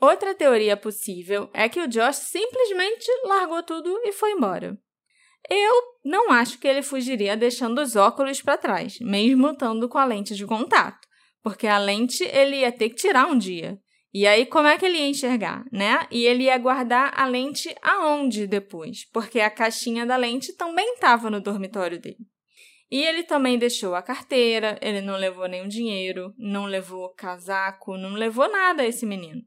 [0.00, 4.78] Outra teoria possível é que o Josh simplesmente largou tudo e foi embora.
[5.50, 10.04] Eu não acho que ele fugiria deixando os óculos para trás, mesmo estando com a
[10.04, 11.06] lente de contato,
[11.42, 13.78] porque a lente ele ia ter que tirar um dia.
[14.14, 16.06] E aí, como é que ele ia enxergar, né?
[16.10, 19.06] E ele ia guardar a lente aonde depois?
[19.10, 22.18] Porque a caixinha da lente também estava no dormitório dele.
[22.90, 28.12] E ele também deixou a carteira, ele não levou nenhum dinheiro, não levou casaco, não
[28.12, 29.40] levou nada esse menino.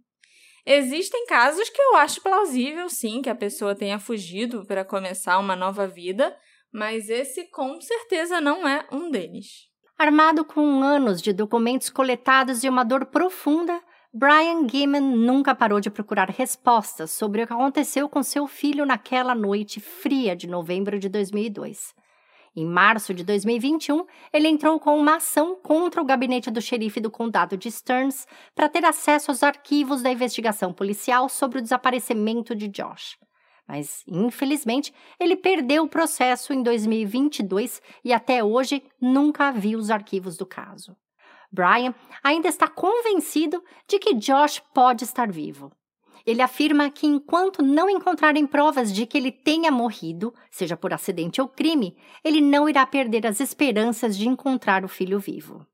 [0.66, 5.56] Existem casos que eu acho plausível, sim, que a pessoa tenha fugido para começar uma
[5.56, 6.36] nova vida,
[6.74, 9.70] mas esse com certeza não é um deles.
[9.98, 13.80] Armado com anos de documentos coletados e uma dor profunda,
[14.12, 19.36] Brian Gaiman nunca parou de procurar respostas sobre o que aconteceu com seu filho naquela
[19.36, 21.94] noite fria de novembro de 2002.
[22.56, 27.12] Em março de 2021, ele entrou com uma ação contra o gabinete do xerife do
[27.12, 28.26] condado de Stearns
[28.56, 33.18] para ter acesso aos arquivos da investigação policial sobre o desaparecimento de Josh.
[33.68, 40.38] Mas, infelizmente, ele perdeu o processo em 2022 e até hoje nunca viu os arquivos
[40.38, 40.96] do caso.
[41.52, 45.72] Brian ainda está convencido de que Josh pode estar vivo.
[46.26, 51.40] Ele afirma que enquanto não encontrarem provas de que ele tenha morrido, seja por acidente
[51.40, 55.66] ou crime, ele não irá perder as esperanças de encontrar o filho vivo.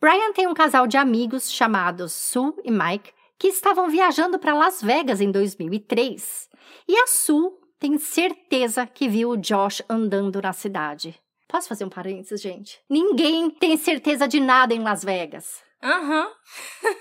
[0.00, 4.82] Brian tem um casal de amigos chamados Sue e Mike que estavam viajando para Las
[4.82, 6.48] Vegas em 2003.
[6.88, 11.18] E a Sue tem certeza que viu o Josh andando na cidade.
[11.48, 12.80] Posso fazer um parênteses, gente?
[12.88, 15.62] Ninguém tem certeza de nada em Las Vegas.
[15.82, 16.26] Aham.
[16.26, 16.94] Uhum.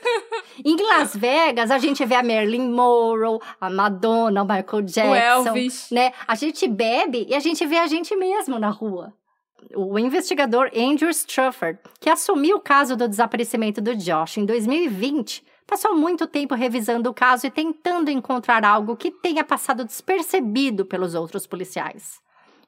[0.64, 5.11] em Las Vegas, a gente vê a Marilyn Monroe, a Madonna, o Michael Jackson.
[5.11, 5.89] O Elvis.
[5.91, 6.14] Né?
[6.27, 9.14] A gente bebe e a gente vê a gente mesmo na rua.
[9.76, 15.95] O investigador Andrew Strufford, que assumiu o caso do desaparecimento do Josh em 2020, passou
[15.95, 21.45] muito tempo revisando o caso e tentando encontrar algo que tenha passado despercebido pelos outros
[21.45, 22.19] policiais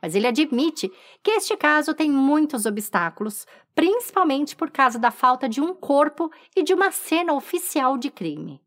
[0.02, 0.92] mas ele admite
[1.22, 3.46] que este caso tem muitos obstáculos,
[3.76, 8.62] principalmente por causa da falta de um corpo e de uma cena oficial de crime.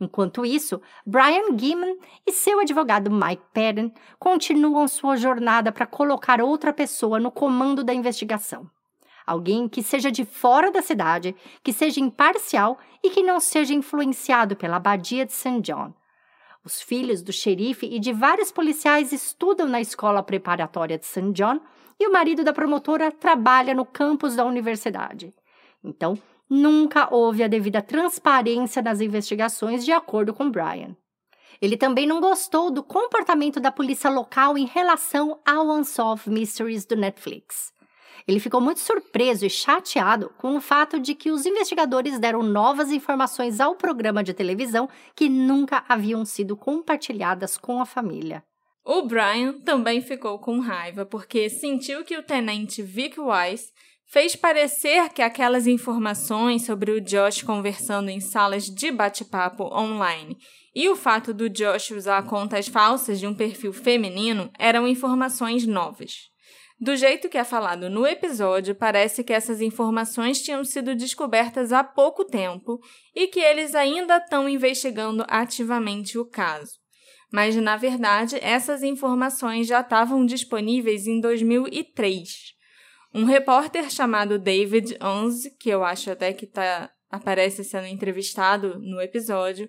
[0.00, 6.72] Enquanto isso, Brian Gaiman e seu advogado Mike Patton continuam sua jornada para colocar outra
[6.72, 8.70] pessoa no comando da investigação.
[9.26, 14.56] Alguém que seja de fora da cidade, que seja imparcial e que não seja influenciado
[14.56, 15.60] pela abadia de St.
[15.60, 15.92] John,
[16.64, 21.32] os filhos do xerife e de vários policiais estudam na escola preparatória de St.
[21.32, 21.60] John
[21.98, 25.34] e o marido da promotora trabalha no campus da universidade.
[25.82, 26.18] Então,
[26.48, 30.96] nunca houve a devida transparência nas investigações, de acordo com Brian.
[31.60, 36.96] Ele também não gostou do comportamento da polícia local em relação ao Unsolved Mysteries do
[36.96, 37.72] Netflix.
[38.26, 42.90] Ele ficou muito surpreso e chateado com o fato de que os investigadores deram novas
[42.90, 48.42] informações ao programa de televisão que nunca haviam sido compartilhadas com a família.
[48.84, 53.70] O Brian também ficou com raiva porque sentiu que o tenente Vic Wise
[54.06, 60.36] fez parecer que aquelas informações sobre o Josh conversando em salas de bate-papo online
[60.74, 66.29] e o fato do Josh usar contas falsas de um perfil feminino eram informações novas.
[66.80, 71.84] Do jeito que é falado no episódio, parece que essas informações tinham sido descobertas há
[71.84, 72.80] pouco tempo
[73.14, 76.78] e que eles ainda estão investigando ativamente o caso.
[77.30, 82.54] Mas, na verdade, essas informações já estavam disponíveis em 2003.
[83.14, 89.02] Um repórter chamado David Onze, que eu acho até que tá, aparece sendo entrevistado no
[89.02, 89.68] episódio,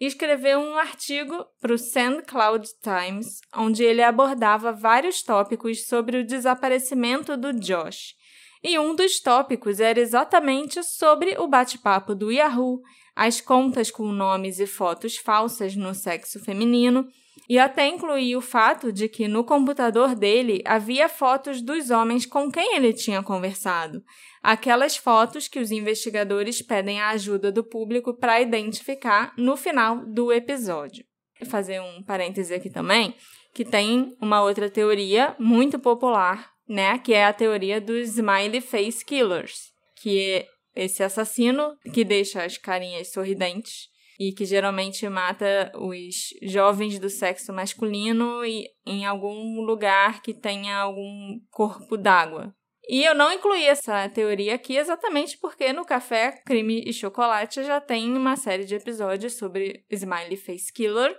[0.00, 2.22] e escreveu um artigo para o St.
[2.26, 8.14] Cloud Times, onde ele abordava vários tópicos sobre o desaparecimento do Josh.
[8.62, 12.80] E um dos tópicos era exatamente sobre o bate-papo do Yahoo,
[13.14, 17.06] as contas com nomes e fotos falsas no sexo feminino,
[17.48, 22.50] e até incluía o fato de que no computador dele havia fotos dos homens com
[22.50, 24.02] quem ele tinha conversado,
[24.42, 30.32] aquelas fotos que os investigadores pedem a ajuda do público para identificar no final do
[30.32, 31.04] episódio.
[31.40, 33.14] Vou fazer um parêntese aqui também,
[33.54, 39.04] que tem uma outra teoria muito popular, né, que é a teoria dos smiley face
[39.04, 46.98] killers, que esse assassino que deixa as carinhas sorridentes e que geralmente mata os jovens
[46.98, 52.54] do sexo masculino e em algum lugar que tenha algum corpo d'água.
[52.88, 57.80] E eu não incluí essa teoria aqui exatamente porque no Café, Crime e Chocolate já
[57.80, 61.16] tem uma série de episódios sobre Smiley Face Killer.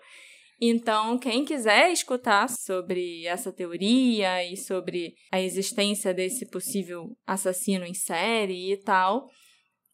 [0.61, 7.93] Então, quem quiser escutar sobre essa teoria e sobre a existência desse possível assassino em
[7.93, 9.27] série e tal,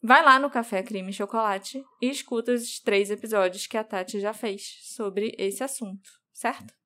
[0.02, 4.20] Vai lá no Café Crime e Chocolate e escuta os três episódios que a Tati
[4.22, 6.79] já fez sobre esse assunto, certo?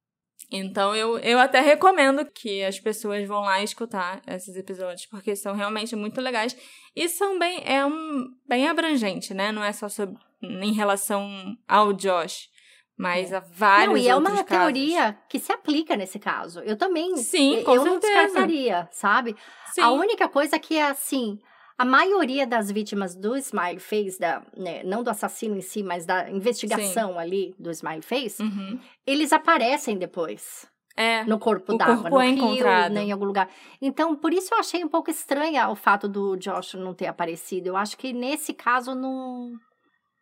[0.51, 5.55] Então eu, eu até recomendo que as pessoas vão lá escutar esses episódios, porque são
[5.55, 6.55] realmente muito legais
[6.95, 9.51] e são bem, é um, bem abrangente, né?
[9.51, 11.27] Não é só sobre, em relação
[11.67, 12.49] ao Josh,
[12.95, 13.37] mas é.
[13.37, 14.45] a vários Não, e é uma casos.
[14.45, 16.59] teoria que se aplica nesse caso.
[16.59, 17.85] Eu também, Sim, com eu certeza.
[17.91, 19.35] não descartaria, sabe?
[19.73, 19.81] Sim.
[19.81, 21.39] A única coisa que é assim,
[21.77, 26.05] a maioria das vítimas do Smile Face, da, né, não do assassino em si, mas
[26.05, 27.19] da investigação Sim.
[27.19, 28.79] ali do Smile Face, uhum.
[29.05, 30.71] eles aparecem depois.
[30.95, 32.93] É, no corpo d'água, no é rio, encontrado.
[32.93, 33.49] Né, em algum lugar.
[33.81, 37.67] Então, por isso eu achei um pouco estranha o fato do Josh não ter aparecido.
[37.67, 39.53] Eu acho que nesse caso não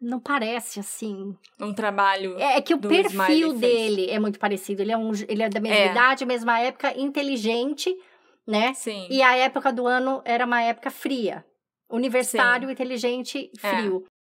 [0.01, 1.35] não parece assim.
[1.59, 2.35] Um trabalho.
[2.39, 4.81] É, é que o perfil dele é muito parecido.
[4.81, 5.91] Ele é, um, ele é da mesma é.
[5.91, 7.95] idade, mesma época, inteligente,
[8.47, 8.73] né?
[8.73, 9.07] Sim.
[9.09, 11.45] E a época do ano era uma época fria.
[11.89, 12.73] Universitário, Sim.
[12.73, 13.69] inteligente, é.
[13.69, 14.03] frio.
[14.05, 14.11] É.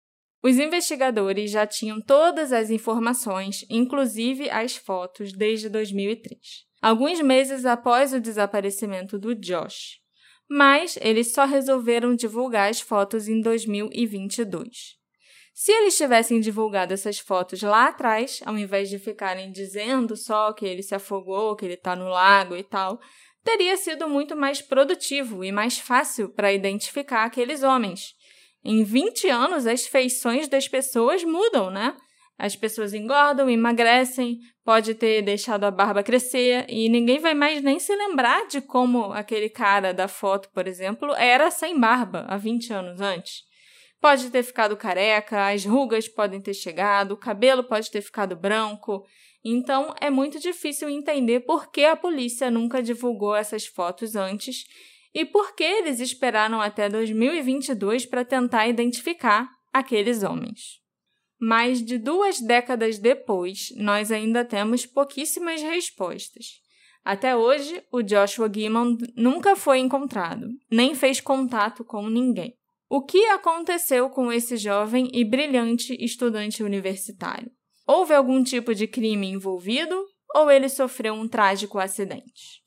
[0.43, 6.39] Os investigadores já tinham todas as informações, inclusive as fotos, desde 2003,
[6.81, 10.01] alguns meses após o desaparecimento do Josh.
[10.49, 14.99] Mas eles só resolveram divulgar as fotos em 2022.
[15.53, 20.65] Se eles tivessem divulgado essas fotos lá atrás, ao invés de ficarem dizendo só que
[20.65, 22.99] ele se afogou, que ele está no lago e tal,
[23.45, 28.15] teria sido muito mais produtivo e mais fácil para identificar aqueles homens.
[28.63, 31.97] Em 20 anos, as feições das pessoas mudam, né?
[32.39, 37.79] As pessoas engordam, emagrecem, pode ter deixado a barba crescer e ninguém vai mais nem
[37.79, 42.73] se lembrar de como aquele cara da foto, por exemplo, era sem barba há 20
[42.73, 43.43] anos antes.
[44.01, 49.05] Pode ter ficado careca, as rugas podem ter chegado, o cabelo pode ter ficado branco,
[49.45, 54.65] então é muito difícil entender por que a polícia nunca divulgou essas fotos antes
[55.15, 60.81] e por que eles esperaram até 2022 para tentar identificar aqueles homens.
[61.41, 66.61] Mais de duas décadas depois, nós ainda temos pouquíssimas respostas.
[67.03, 72.55] Até hoje, o Joshua Gimmon nunca foi encontrado, nem fez contato com ninguém.
[72.91, 77.51] O que aconteceu com esse jovem e brilhante estudante universitário?
[77.91, 82.63] Houve algum tipo de crime envolvido ou ele sofreu um trágico acidente?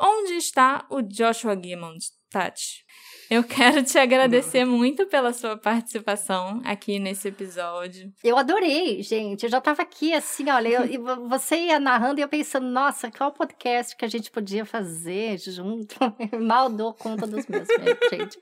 [0.00, 2.82] Onde está o Joshua Gimmons, Tati?
[3.30, 8.10] Eu quero te agradecer muito pela sua participação aqui nesse episódio.
[8.24, 9.42] Eu adorei, gente.
[9.42, 13.32] Eu já estava aqui assim, olha, eu, você ia narrando e eu pensando, nossa, qual
[13.32, 15.94] podcast que a gente podia fazer junto?
[16.40, 17.68] Mal dou conta dos meus,
[18.10, 18.38] gente.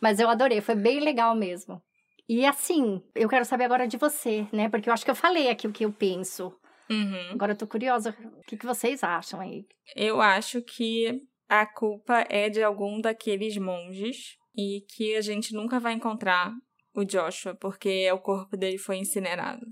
[0.00, 1.82] Mas eu adorei, foi bem legal mesmo.
[2.28, 4.68] E assim, eu quero saber agora de você, né?
[4.68, 6.52] Porque eu acho que eu falei aqui o que eu penso.
[6.90, 7.30] Uhum.
[7.32, 9.64] Agora eu tô curiosa, o que, que vocês acham aí?
[9.94, 15.78] Eu acho que a culpa é de algum daqueles monges e que a gente nunca
[15.78, 16.52] vai encontrar
[16.94, 19.66] o Joshua, porque o corpo dele foi incinerado.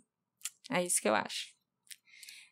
[0.71, 1.55] É isso que eu acho.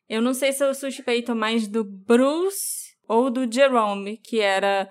[0.09, 4.89] Eu não sei se eu suspeito mais do Bruce ou do Jerome, que era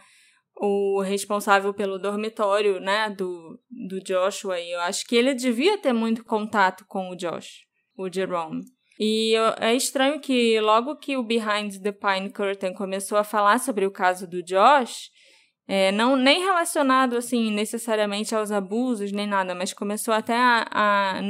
[0.63, 5.91] o responsável pelo dormitório, né, do, do Joshua, e eu acho que ele devia ter
[5.91, 7.65] muito contato com o Josh,
[7.97, 8.61] o Jerome.
[8.99, 13.87] E é estranho que logo que o Behind the Pine Curtain começou a falar sobre
[13.87, 15.09] o caso do Josh,
[15.67, 21.21] é, não nem relacionado assim necessariamente aos abusos nem nada, mas começou até a, a,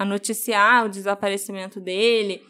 [0.00, 2.42] a noticiar o desaparecimento dele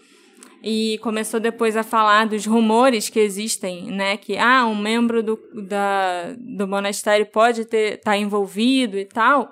[0.62, 5.38] e começou depois a falar dos rumores que existem, né, que ah, um membro do,
[5.54, 9.50] da, do monastério pode ter estar tá envolvido e tal.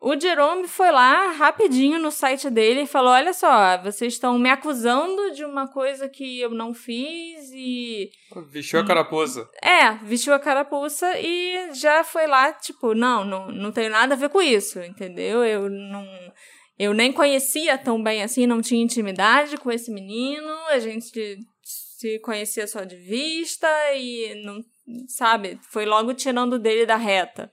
[0.00, 4.48] O Jerome foi lá rapidinho no site dele e falou: Olha só, vocês estão me
[4.48, 8.08] acusando de uma coisa que eu não fiz e.
[8.48, 9.48] Vestiu a carapuça.
[9.60, 14.16] É, vestiu a carapuça e já foi lá, tipo, não, não, não tem nada a
[14.16, 15.44] ver com isso, entendeu?
[15.44, 16.06] Eu não.
[16.78, 22.18] Eu nem conhecia tão bem assim, não tinha intimidade com esse menino, a gente se
[22.20, 24.60] conhecia só de vista e não,
[25.08, 27.50] sabe, foi logo tirando dele da reta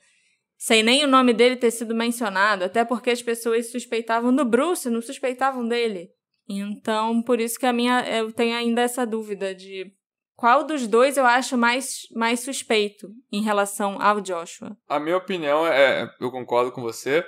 [0.57, 4.89] sem nem o nome dele ter sido mencionado, até porque as pessoas suspeitavam do Bruce,
[4.89, 6.09] não suspeitavam dele.
[6.47, 9.91] Então, por isso que a minha eu tenho ainda essa dúvida de
[10.35, 14.77] qual dos dois eu acho mais, mais suspeito em relação ao Joshua.
[14.87, 17.25] A minha opinião é, eu concordo com você,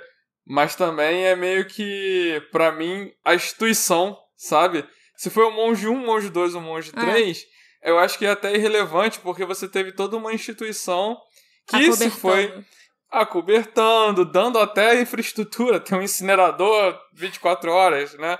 [0.48, 4.82] mas também é meio que para mim a instituição, sabe?
[5.14, 7.46] Se foi o monge 1, o monge 2, o monge 3,
[7.82, 7.90] é.
[7.90, 11.20] eu acho que é até irrelevante porque você teve toda uma instituição
[11.66, 12.64] que se foi
[13.10, 18.38] acobertando, dando até infraestrutura, tem um incinerador 24 horas, né?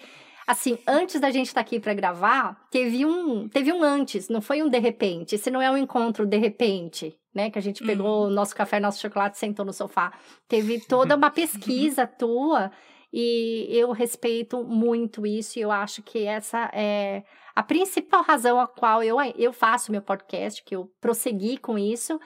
[0.46, 4.40] assim, antes da gente estar tá aqui para gravar, teve um, teve um antes, não
[4.40, 5.36] foi um de repente.
[5.36, 7.50] Esse não é um encontro de repente, né?
[7.50, 8.30] Que a gente pegou o uhum.
[8.30, 10.12] nosso café, nosso chocolate, sentou no sofá.
[10.48, 12.70] Teve toda uma pesquisa tua
[13.12, 17.22] e eu respeito muito isso e eu acho que essa é
[17.54, 22.18] a principal razão a qual eu, eu faço meu podcast, que eu prossegui com isso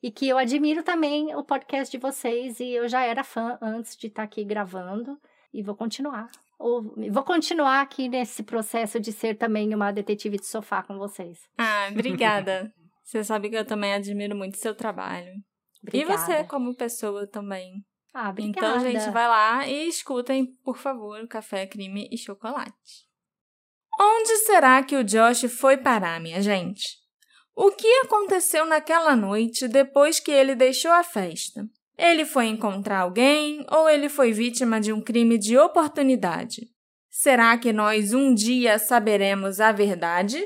[0.00, 3.96] e que eu admiro também o podcast de vocês e eu já era fã antes
[3.96, 5.18] de estar aqui gravando
[5.52, 6.30] e vou continuar.
[6.58, 11.38] Ou, vou continuar aqui nesse processo de ser também uma detetive de sofá com vocês.
[11.56, 12.72] Ah, obrigada.
[13.02, 15.32] você sabe que eu também admiro muito seu trabalho.
[15.82, 16.12] Obrigada.
[16.12, 17.84] E você como pessoa também.
[18.20, 18.66] Ah, obrigada.
[18.66, 23.06] Então, gente, vai lá e escutem, por favor, o Café, Crime e Chocolate.
[24.00, 26.98] Onde será que o Josh foi parar, minha gente?
[27.54, 31.64] O que aconteceu naquela noite depois que ele deixou a festa?
[31.96, 36.68] Ele foi encontrar alguém ou ele foi vítima de um crime de oportunidade?
[37.08, 40.44] Será que nós um dia saberemos a verdade?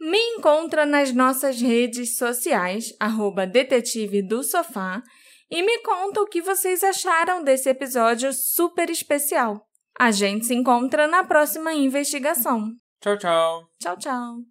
[0.00, 5.00] Me encontra nas nossas redes sociais, arroba detetive do sofá,
[5.50, 9.66] e me conta o que vocês acharam desse episódio super especial.
[9.98, 12.72] A gente se encontra na próxima investigação.
[13.00, 13.68] Tchau, tchau.
[13.80, 14.49] Tchau, tchau.